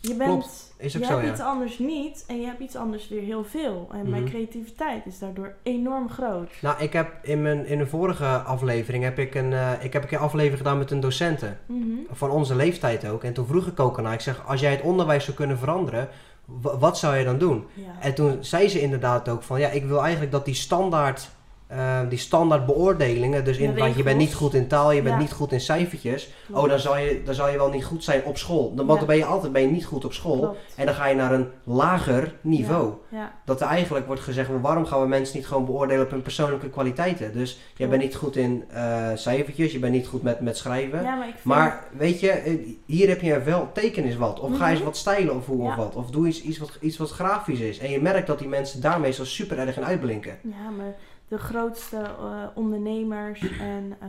Je 0.00 0.14
bent, 0.14 0.30
Klopt, 0.30 0.74
is 0.76 0.96
ook 0.96 1.02
je 1.02 1.06
zo, 1.08 1.12
hebt 1.14 1.24
ja. 1.26 1.32
iets 1.32 1.40
anders 1.40 1.78
niet 1.78 2.24
en 2.26 2.40
je 2.40 2.46
hebt 2.46 2.60
iets 2.60 2.76
anders 2.76 3.08
weer 3.08 3.22
heel 3.22 3.44
veel. 3.44 3.88
En 3.92 4.10
mijn 4.10 4.22
Mhm. 4.22 4.30
creativiteit 4.32 5.06
is 5.06 5.18
daardoor 5.18 5.54
enorm 5.62 6.10
groot. 6.10 6.50
Nou, 6.62 6.82
ik 6.82 6.92
heb 6.92 7.12
in, 7.22 7.42
mijn, 7.42 7.66
in 7.66 7.80
een 7.80 7.88
vorige 7.88 8.26
aflevering 8.26 9.04
heb 9.04 9.18
ik 9.18 9.34
een, 9.34 9.52
eh, 9.52 9.70
ik 9.80 9.92
heb 9.92 10.02
een 10.02 10.08
keer 10.08 10.18
aflevering 10.18 10.58
gedaan 10.58 10.78
met 10.78 10.90
een 10.90 11.00
docente. 11.00 11.56
Mhm. 11.66 11.88
Van 12.10 12.30
onze 12.30 12.54
leeftijd 12.56 13.08
ook. 13.08 13.24
En 13.24 13.32
toen 13.32 13.46
vroeg 13.46 13.66
ik 13.66 13.80
ook 13.80 13.98
aan 13.98 14.12
ik 14.12 14.20
zeg, 14.20 14.46
als 14.46 14.60
jij 14.60 14.70
het 14.70 14.80
onderwijs 14.82 15.24
zou 15.24 15.36
kunnen 15.36 15.58
veranderen, 15.58 16.08
wa- 16.44 16.78
wat 16.78 16.98
zou 16.98 17.16
je 17.16 17.24
dan 17.24 17.38
doen? 17.38 17.66
Ja. 17.74 17.82
En 18.00 18.14
toen 18.14 18.36
zei 18.40 18.68
ze 18.68 18.80
inderdaad 18.80 19.28
ook 19.28 19.42
van, 19.42 19.60
ja, 19.60 19.68
ik 19.68 19.84
wil 19.84 20.00
eigenlijk 20.02 20.32
dat 20.32 20.44
die 20.44 20.54
standaard, 20.54 21.28
eh, 21.68 22.00
die 22.08 22.18
standaard 22.18 22.66
beoordelingen, 22.66 23.44
dus 23.44 23.56
De 23.56 23.62
inderdaad, 23.62 23.96
je 23.96 24.02
bent 24.02 24.18
niet 24.18 24.34
goed 24.34 24.54
in 24.54 24.66
taal, 24.68 24.92
je 24.92 25.02
bent 25.02 25.14
Ja. 25.14 25.20
niet 25.20 25.32
goed 25.32 25.52
in 25.52 25.60
cijfertjes. 25.60 26.32
Oh, 26.52 26.68
dan 26.68 26.78
zal, 26.78 26.96
je, 26.98 27.22
dan 27.24 27.34
zal 27.34 27.48
je 27.48 27.56
wel 27.56 27.70
niet 27.70 27.84
goed 27.84 28.04
zijn 28.04 28.24
op 28.24 28.36
school. 28.38 28.74
Dan, 28.74 28.86
want 28.86 28.98
dan 28.98 29.08
ben 29.08 29.16
je 29.16 29.24
altijd 29.24 29.52
ben 29.52 29.62
je 29.62 29.68
niet 29.68 29.84
goed 29.84 30.04
op 30.04 30.12
school. 30.12 30.38
Klopt. 30.38 30.58
En 30.76 30.86
dan 30.86 30.94
ga 30.94 31.06
je 31.06 31.14
naar 31.14 31.32
een 31.32 31.48
lager 31.64 32.34
niveau. 32.40 32.92
Ja, 33.08 33.32
Dat 33.44 33.60
er 33.60 33.66
eigenlijk 33.66 34.06
wordt 34.06 34.22
gezegd, 34.22 34.50
waarom 34.60 34.86
gaan 34.86 35.00
we 35.00 35.06
mensen 35.08 35.36
niet 35.36 35.46
gewoon 35.46 35.64
beoordelen 35.64 36.04
op 36.04 36.10
hun 36.10 36.22
persoonlijke 36.22 36.68
kwaliteiten? 36.70 37.32
Dus 37.32 37.58
jij 37.76 37.88
bent 37.88 38.02
niet 38.02 38.14
goed 38.16 38.36
in 38.36 38.64
eh, 38.70 39.06
cijfertjes, 39.14 39.72
je 39.72 39.78
bent 39.78 39.92
niet 39.92 40.06
goed 40.06 40.22
met, 40.22 40.40
met 40.40 40.56
schrijven. 40.56 41.02
maar 41.02 41.18
ik 41.28 41.32
vind... 41.32 41.44
Maar 41.44 41.84
weet 41.96 42.20
je, 42.20 42.30
eh, 42.30 42.54
hier 42.86 43.08
heb 43.08 43.20
je 43.20 43.42
wel, 43.42 43.68
teken 43.72 44.04
eens 44.04 44.16
wat. 44.16 44.40
Of 44.40 44.56
ga 44.56 44.68
eens 44.68 44.76
Mhm. 44.78 44.86
wat 44.88 44.96
stijlen 44.96 45.36
of 45.36 45.46
hoe 45.46 45.62
of 45.68 45.74
wat. 45.74 45.94
Of 45.94 46.10
doe 46.10 46.26
iets, 46.26 46.42
iets, 46.42 46.58
wat, 46.58 46.78
iets 46.80 46.96
wat 46.96 47.10
grafisch 47.10 47.60
is. 47.60 47.78
En 47.78 47.90
je 47.90 48.00
merkt 48.02 48.26
dat 48.26 48.38
die 48.38 48.48
mensen 48.48 48.80
daar 48.80 49.00
meestal 49.00 49.24
super 49.24 49.58
erg 49.58 49.76
in 49.76 49.84
uitblinken. 49.84 50.38
Ja, 50.42 50.70
maar 50.76 50.94
de 51.28 51.38
grootste 51.38 51.96
eh, 51.96 52.44
ondernemers 52.54 53.58
en 53.58 53.96
eh, 54.00 54.08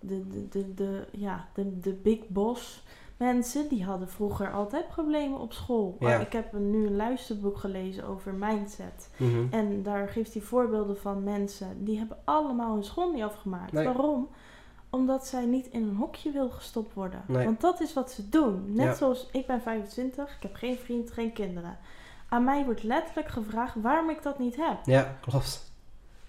de, 0.00 0.28
de, 0.28 0.48
de, 0.48 0.74
de, 0.74 1.06
ja, 1.10 1.48
de, 1.54 1.80
de 1.80 1.92
big 1.92 2.28
boss 2.28 2.82
mensen, 3.16 3.68
die 3.68 3.84
hadden 3.84 4.08
vroeger 4.08 4.52
altijd 4.52 4.88
problemen 4.88 5.38
op 5.40 5.52
school. 5.52 5.96
Ja. 6.00 6.18
Ik 6.18 6.32
heb 6.32 6.52
een- 6.52 6.70
nu 6.70 6.86
een 6.86 6.96
luisterboek 6.96 7.56
gelezen 7.58 8.04
over 8.06 8.32
mindset. 8.34 9.10
En 9.50 9.82
daar 9.82 10.08
geeft 10.08 10.32
hij 10.32 10.42
voorbeelden 10.42 10.96
van 10.98 11.22
mensen 11.24 11.84
die 11.84 11.98
hebben 11.98 12.16
allemaal 12.24 12.72
hun 12.74 12.84
school 12.84 13.12
niet 13.12 13.22
afgemaakt. 13.22 13.72
Nee. 13.72 13.84
Waarom? 13.84 14.28
Omdat 14.90 15.26
zij 15.26 15.44
niet 15.46 15.66
in 15.66 15.82
een 15.82 15.96
hokje 15.96 16.30
wil 16.30 16.50
gestopt 16.50 16.94
worden. 16.94 17.22
Nee. 17.26 17.44
Want 17.44 17.60
dat 17.60 17.80
is 17.80 17.92
wat 17.92 18.10
ze 18.10 18.28
doen. 18.28 18.64
Net 18.66 18.86
Ja. 18.86 18.94
zoals 18.94 19.28
ik 19.32 19.46
ben 19.46 19.60
25, 19.62 20.36
ik 20.36 20.42
heb 20.42 20.54
geen 20.54 20.76
vriend, 20.76 21.10
geen 21.10 21.32
kinderen. 21.32 21.78
Aan 22.28 22.44
mij 22.44 22.64
wordt 22.64 22.82
letterlijk 22.82 23.28
gevraagd 23.28 23.74
waarom 23.82 24.10
ik 24.10 24.22
dat 24.22 24.38
niet 24.38 24.56
heb. 24.56 24.76
Ja, 24.84 25.16
klopt. 25.20 25.72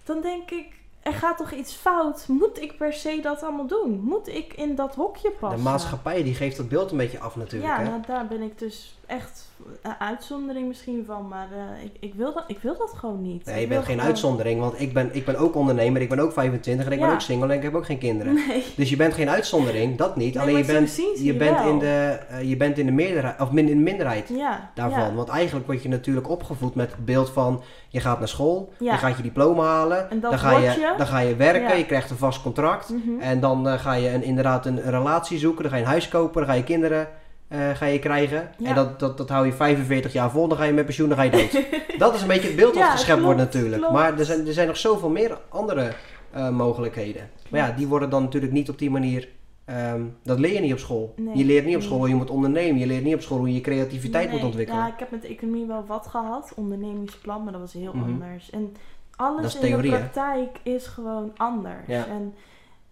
Dan 0.05 0.21
denk 0.21 0.51
ik, 0.51 0.67
er 1.01 1.13
gaat 1.13 1.37
toch 1.37 1.51
iets 1.51 1.73
fout? 1.73 2.25
Moet 2.27 2.61
ik 2.61 2.77
per 2.77 2.93
se 2.93 3.19
dat 3.21 3.43
allemaal 3.43 3.67
doen? 3.67 3.99
Moet 4.03 4.27
ik 4.27 4.53
in 4.53 4.75
dat 4.75 4.95
hokje 4.95 5.31
passen? 5.31 5.57
De 5.57 5.69
maatschappij 5.69 6.23
die 6.23 6.35
geeft 6.35 6.57
dat 6.57 6.69
beeld 6.69 6.91
een 6.91 6.97
beetje 6.97 7.19
af 7.19 7.35
natuurlijk. 7.35 7.71
Ja, 7.71 7.79
hè? 7.79 7.89
nou, 7.89 8.01
daar 8.07 8.27
ben 8.27 8.41
ik 8.41 8.59
dus 8.59 8.97
echt 9.07 9.43
een 9.81 9.93
uitzondering 9.99 10.67
misschien 10.67 11.03
van. 11.05 11.27
Maar 11.27 11.47
eh, 11.51 11.83
ik, 11.85 11.91
ik, 11.99 12.13
wil 12.13 12.33
dat, 12.33 12.43
ik 12.47 12.57
wil 12.61 12.77
dat 12.77 12.93
gewoon 12.95 13.21
niet. 13.21 13.45
Nee, 13.45 13.61
je 13.61 13.67
bent 13.67 13.83
geen 13.85 13.93
gewoon- 13.93 14.07
uitzondering, 14.09 14.59
want 14.59 14.79
ik 14.81 14.93
ben, 14.93 15.09
ik 15.15 15.25
ben 15.25 15.35
ook 15.37 15.55
ondernemer, 15.55 16.01
ik 16.01 16.09
ben 16.09 16.19
ook 16.19 16.31
25 16.33 16.85
en 16.85 16.91
ik 16.91 16.99
ben 16.99 17.09
ook 17.11 17.19
single 17.21 17.49
en 17.49 17.55
ik 17.57 17.63
heb 17.63 17.75
ook 17.75 17.85
geen 17.85 17.97
kinderen. 17.97 18.33
Nee. 18.47 18.63
Dus 18.75 18.89
je 18.89 18.95
bent 18.95 19.13
geen 19.13 19.29
uitzondering, 19.29 19.97
dat 19.97 20.15
niet. 20.15 20.33
Nee, 20.33 20.43
Alleen 20.43 20.57
je 20.57 20.65
bent, 20.65 20.95
je 20.95 21.23
je 21.23 21.35
bent, 21.35 21.57
wel. 21.57 21.67
in 21.69 21.79
de, 21.79 22.19
eh, 22.29 22.49
je 22.49 22.57
bent 22.57 22.77
in 22.77 22.85
de 22.85 22.91
meerderheid, 22.91 23.41
of 23.41 23.51
min, 23.51 23.69
in 23.69 23.77
de 23.77 23.83
minderheid 23.83 24.29
Ja, 24.29 24.71
daarvan. 24.73 24.99
ja. 25.09 25.13
Want 25.13 25.29
eigenlijk 25.29 25.65
word 25.65 25.83
je 25.83 25.89
natuurlijk 25.89 26.29
opgevoed 26.29 26.75
met 26.75 26.91
het 26.91 27.05
beeld 27.05 27.29
van 27.29 27.61
je 27.89 27.99
gaat 27.99 28.19
naar 28.19 28.27
school, 28.27 28.73
je 28.79 28.91
gaat 28.91 29.17
je 29.17 29.23
diploma 29.23 29.63
halen, 29.63 30.07
dan, 30.21 30.39
ga 30.39 30.57
je, 30.57 30.69
je. 30.69 30.93
dan 30.97 31.07
ga 31.07 31.19
je 31.19 31.35
werken, 31.35 31.77
je 31.77 31.85
krijgt 31.85 32.09
een 32.09 32.17
vast 32.17 32.41
contract. 32.41 32.89
Mhm. 32.89 33.19
En 33.19 33.39
dan 33.39 33.67
eh, 33.67 33.79
ga 33.79 33.93
je 33.93 34.09
een, 34.09 34.23
inderdaad 34.23 34.65
een, 34.65 34.85
een 34.85 34.91
relatie 34.91 35.37
zoeken, 35.37 35.61
dan 35.61 35.71
ga 35.71 35.77
je 35.77 35.83
een 35.83 35.89
huis 35.89 36.07
kopen, 36.07 36.41
dan 36.41 36.49
ga 36.49 36.55
je 36.57 36.63
kinderen 36.63 37.07
eh, 37.47 37.69
ga 37.69 37.85
je 37.85 37.99
krijgen. 37.99 38.49
Ja. 38.57 38.69
En 38.69 38.75
dat, 38.75 38.99
dat, 38.99 39.17
dat 39.17 39.29
hou 39.29 39.45
je 39.45 39.53
45 39.53 40.13
jaar 40.13 40.31
vol, 40.31 40.47
dan 40.47 40.57
ga 40.57 40.63
je 40.63 40.73
met 40.73 40.85
pensioen, 40.85 41.07
dan 41.09 41.17
ga 41.17 41.23
je 41.23 41.31
dood. 41.31 41.63
dat 41.97 42.13
is 42.15 42.21
een 42.21 42.27
beetje 42.27 42.47
het 42.47 42.55
beeld 42.55 42.73
wat 42.73 42.83
Ja, 42.83 42.91
geschept 42.91 43.21
wordt 43.21 43.39
natuurlijk. 43.39 43.77
klopt. 43.77 43.93
Maar 43.93 44.19
er 44.19 44.25
zijn, 44.25 44.47
er 44.47 44.53
zijn 44.53 44.67
nog 44.67 44.77
zoveel 44.77 45.09
meer 45.09 45.37
andere 45.49 45.91
eh, 46.31 46.49
mogelijkheden. 46.49 47.29
Maar 47.49 47.59
ja, 47.59 47.71
die 47.75 47.87
worden 47.87 48.09
dan 48.09 48.23
natuurlijk 48.23 48.53
niet 48.53 48.69
op 48.69 48.77
die 48.79 48.89
manier... 48.89 49.27
ehm, 49.65 50.01
dat 50.23 50.39
leer 50.39 50.53
je 50.53 50.59
niet 50.59 50.73
op 50.73 50.79
school. 50.79 51.13
Nee. 51.17 51.37
Je 51.37 51.45
leert 51.45 51.65
niet 51.65 51.75
op 51.75 51.81
school 51.81 51.97
hoe 51.97 52.07
je 52.09 52.15
moet 52.15 52.29
ondernemen. 52.29 52.79
Je 52.79 52.85
leert 52.87 53.03
niet 53.03 53.15
op 53.15 53.21
school 53.21 53.37
hoe 53.37 53.53
je 53.53 53.61
creativiteit 53.61 54.31
moet 54.31 54.43
ontwikkelen. 54.43 54.81
Ja, 54.81 54.87
ik 54.87 54.99
heb 54.99 55.11
met 55.11 55.21
de 55.21 55.27
economie 55.27 55.65
wel 55.65 55.85
wat 55.87 56.07
gehad, 56.07 56.51
ondernemingsplan, 56.55 57.43
maar 57.43 57.51
dat 57.51 57.61
was 57.61 57.73
heel 57.73 57.93
Mhm. 57.93 58.03
anders. 58.03 58.49
En 58.49 58.73
alles 59.15 59.41
Dat 59.41 59.53
in 59.53 59.59
theorie, 59.61 59.89
de 59.91 59.95
hè? 59.97 60.01
praktijk 60.03 60.59
is 60.63 60.87
gewoon 60.87 61.31
anders. 61.37 61.87
Ja. 61.87 62.05
En 62.07 62.33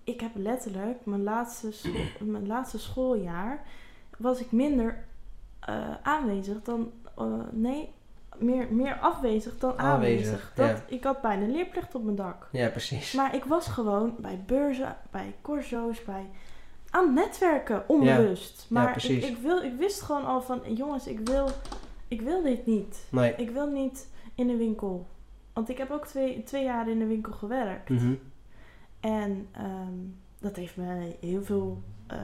ik 0.04 0.20
heb 0.22 0.32
letterlijk 0.34 0.98
mijn 1.04 1.24
laatste, 1.24 1.68
mijn 2.20 2.48
laatste 2.48 2.80
schooljaar 2.80 3.64
was 4.18 4.40
ik 4.40 4.52
minder 4.52 5.06
eh, 5.60 5.96
aanwezig 6.04 6.62
dan 6.62 6.92
eh, 7.18 7.26
nee, 7.52 7.94
meer, 8.38 8.68
meer 8.74 9.00
afwezig 9.00 9.58
dan 9.58 9.80
Aanwezig, 9.80 10.26
aanwezig. 10.26 10.52
Dat, 10.56 10.68
ja. 10.68 10.96
Ik 10.96 11.04
had 11.04 11.22
bijna 11.22 11.46
leerplicht 11.46 11.96
op 11.96 12.04
mijn 12.04 12.16
dak. 12.16 12.48
Ja, 12.52 12.70
precies. 12.70 13.14
Maar 13.14 13.36
ik 13.36 13.46
was 13.46 13.68
gewoon 13.68 14.16
bij 14.20 14.44
beurzen, 14.46 14.96
bij 15.12 15.36
corso's, 15.42 16.04
bij 16.04 16.30
aan 16.90 17.06
het 17.06 17.14
netwerken, 17.14 17.84
onbewust. 17.90 18.60
Ja, 18.60 18.66
maar 18.70 18.86
ik, 18.86 18.92
precies. 18.92 19.26
ik, 19.26 19.38
wil, 19.38 19.64
ik 19.64 19.74
wist 19.78 20.02
gewoon 20.02 20.26
al 20.26 20.42
van, 20.42 20.62
jongens, 20.74 21.08
ik 21.08 21.20
wil, 21.20 21.50
ik 22.08 22.22
wil 22.22 22.42
dit 22.42 22.66
niet. 22.66 23.08
Nee. 23.12 23.34
Ik 23.36 23.50
wil 23.50 23.68
niet 23.68 24.08
in 24.36 24.48
de 24.48 24.58
winkel. 24.58 25.08
Want 25.54 25.70
ik 25.70 25.78
heb 25.78 25.92
ook 25.92 26.08
twee, 26.08 26.44
twee 26.44 26.64
jaar 26.64 26.90
in 26.90 27.00
de 27.00 27.06
winkel 27.06 27.34
gewerkt. 27.34 27.90
Mhm. 27.90 28.14
En 29.00 29.48
ehm, 29.52 29.94
dat 30.40 30.56
heeft 30.56 30.78
me 30.78 31.16
heel 31.20 31.44
veel 31.44 31.82
eh, 32.08 32.18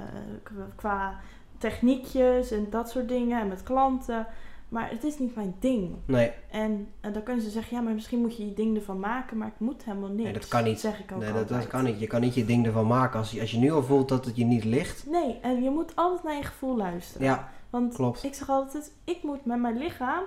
qua 0.76 1.20
techniekjes 1.60 2.52
en 2.52 2.68
dat 2.70 2.90
soort 2.90 3.08
dingen 3.08 3.42
en 3.42 3.48
met 3.48 3.64
klanten. 3.64 4.28
Maar 4.70 4.90
het 4.90 5.04
is 5.04 5.20
niet 5.20 5.36
mijn 5.36 5.56
ding. 5.60 5.96
Nee, 6.06 6.32
En, 6.52 6.88
en 7.02 7.14
dan 7.14 7.24
kunnen 7.24 7.44
ze 7.44 7.50
zeggen, 7.50 7.78
ja, 7.78 7.84
maar 7.84 7.94
misschien 7.94 8.20
moet 8.20 8.38
je 8.38 8.46
je 8.48 8.54
ding 8.54 8.76
ervan 8.78 9.00
maken, 9.00 9.38
maar 9.38 9.48
ik 9.48 9.60
moet 9.60 9.84
helemaal 9.84 10.10
niks. 10.10 10.24
Nee, 10.24 10.34
dat 10.34 10.48
kan 10.48 10.64
niet. 10.64 10.80
Zeg 10.80 11.00
ik 11.00 11.12
ook 11.12 11.20
nee 11.20 11.34
dat, 11.34 11.48
dat 11.48 11.68
kan 11.68 11.84
niet. 11.84 12.00
Je 12.00 12.08
kan 12.08 12.22
niet 12.22 12.34
je 12.36 12.46
ding 12.46 12.66
ervan 12.66 12.88
maken. 12.88 13.20
Als 13.20 13.32
je, 13.32 13.42
als 13.42 13.52
je 13.52 13.58
nu 13.58 13.72
al 13.72 13.84
voelt 13.84 14.10
dat 14.10 14.26
het 14.26 14.36
je 14.36 14.46
niet 14.46 14.64
ligt. 14.64 15.06
Nee, 15.10 15.40
en 15.42 15.64
je 15.64 15.70
moet 15.70 15.96
altijd 15.96 16.24
naar 16.24 16.36
je 16.36 16.44
gevoel 16.44 16.76
luisteren. 16.78 17.28
Ja, 17.28 17.50
Want 17.70 17.94
klopt. 17.96 18.24
ik 18.24 18.34
zeg 18.34 18.50
altijd, 18.50 18.94
ik 19.04 19.24
moet 19.24 19.46
met 19.46 19.60
mijn 19.60 19.78
lichaam 19.78 20.24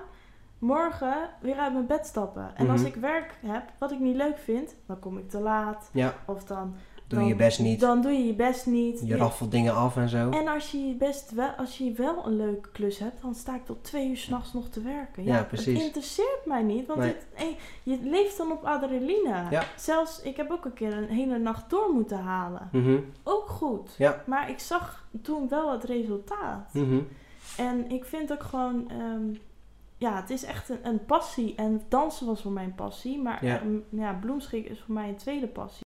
morgen 0.59 1.15
weer 1.41 1.55
uit 1.57 1.73
mijn 1.73 1.85
bed 1.87 2.05
stappen. 2.05 2.51
En 2.55 2.69
als 2.69 2.79
Mhm. 2.79 2.89
ik 2.89 2.95
werk 2.95 3.37
heb 3.45 3.63
wat 3.77 3.91
ik 3.91 3.99
niet 3.99 4.15
leuk 4.15 4.37
vind, 4.37 4.75
dan 4.87 4.99
kom 4.99 5.17
ik 5.17 5.29
te 5.29 5.39
laat. 5.39 5.89
Ja, 5.93 6.13
Of 6.25 6.43
dan... 6.43 6.75
doe 7.13 7.19
dan- 7.19 7.29
je 7.29 7.35
best 7.35 7.59
niet. 7.59 7.79
Dan 7.79 8.01
doe 8.01 8.11
je 8.11 8.25
je 8.25 8.33
best 8.33 8.65
niet. 8.65 9.01
Je 9.05 9.17
raffelt 9.17 9.51
dingen 9.51 9.73
af 9.73 9.97
en 9.97 10.09
zo. 10.09 10.29
En 10.29 10.47
als 10.47 10.71
je 10.71 10.95
best 10.97 11.31
wel, 11.31 11.49
als 11.49 11.77
je 11.77 11.91
wel 11.91 12.25
een 12.25 12.35
leuke 12.37 12.69
klus 12.71 12.99
hebt, 12.99 13.21
dan 13.21 13.35
sta 13.35 13.55
ik 13.55 13.65
tot 13.65 13.83
twee 13.83 14.09
uur 14.09 14.17
s'nachts 14.17 14.53
nog 14.53 14.67
te 14.69 14.81
werken. 14.81 15.23
Ja, 15.23 15.43
precies. 15.43 15.73
Het 15.77 15.83
interesseert 15.85 16.45
mij 16.45 16.61
niet, 16.63 16.87
want 16.87 16.99
Nee. 16.99 17.07
het, 17.07 17.25
hey, 17.33 17.57
je 17.83 17.97
leeft 18.03 18.37
dan 18.37 18.51
op 18.51 18.63
adrenaline. 18.63 19.43
Ja. 19.49 19.63
Zelfs, 19.77 20.21
ik 20.21 20.37
heb 20.37 20.51
ook 20.51 20.65
een 20.65 20.73
keer 20.73 20.93
een 20.97 21.07
hele 21.09 21.37
nacht 21.39 21.69
door 21.69 21.89
moeten 21.93 22.17
halen. 22.17 22.69
Mhm, 22.71 22.97
Ook 23.23 23.47
goed. 23.49 23.95
Ja. 23.97 24.23
Maar 24.25 24.49
ik 24.49 24.59
zag 24.59 25.07
toen 25.21 25.47
wel 25.49 25.71
het 25.71 25.83
resultaat. 25.83 26.73
mhm. 26.73 26.99
En 27.57 27.89
ik 27.91 28.05
vind 28.05 28.31
ook 28.31 28.43
gewoon, 28.43 28.89
ehm, 28.89 29.35
ja, 29.97 30.15
het 30.15 30.29
is 30.29 30.43
echt 30.43 30.69
een, 30.69 30.79
een 30.83 31.05
passie. 31.05 31.53
En 31.55 31.81
dansen 31.89 32.25
was 32.25 32.41
voor 32.41 32.51
mij 32.51 32.63
een 32.63 32.75
passie, 32.75 33.21
maar 33.21 33.45
Ja. 33.45 33.59
ehm, 33.59 33.75
ja, 33.89 34.13
bloemschik 34.21 34.69
is 34.69 34.79
voor 34.85 34.93
mij 34.93 35.07
een 35.09 35.15
tweede 35.15 35.47
passie. 35.47 35.81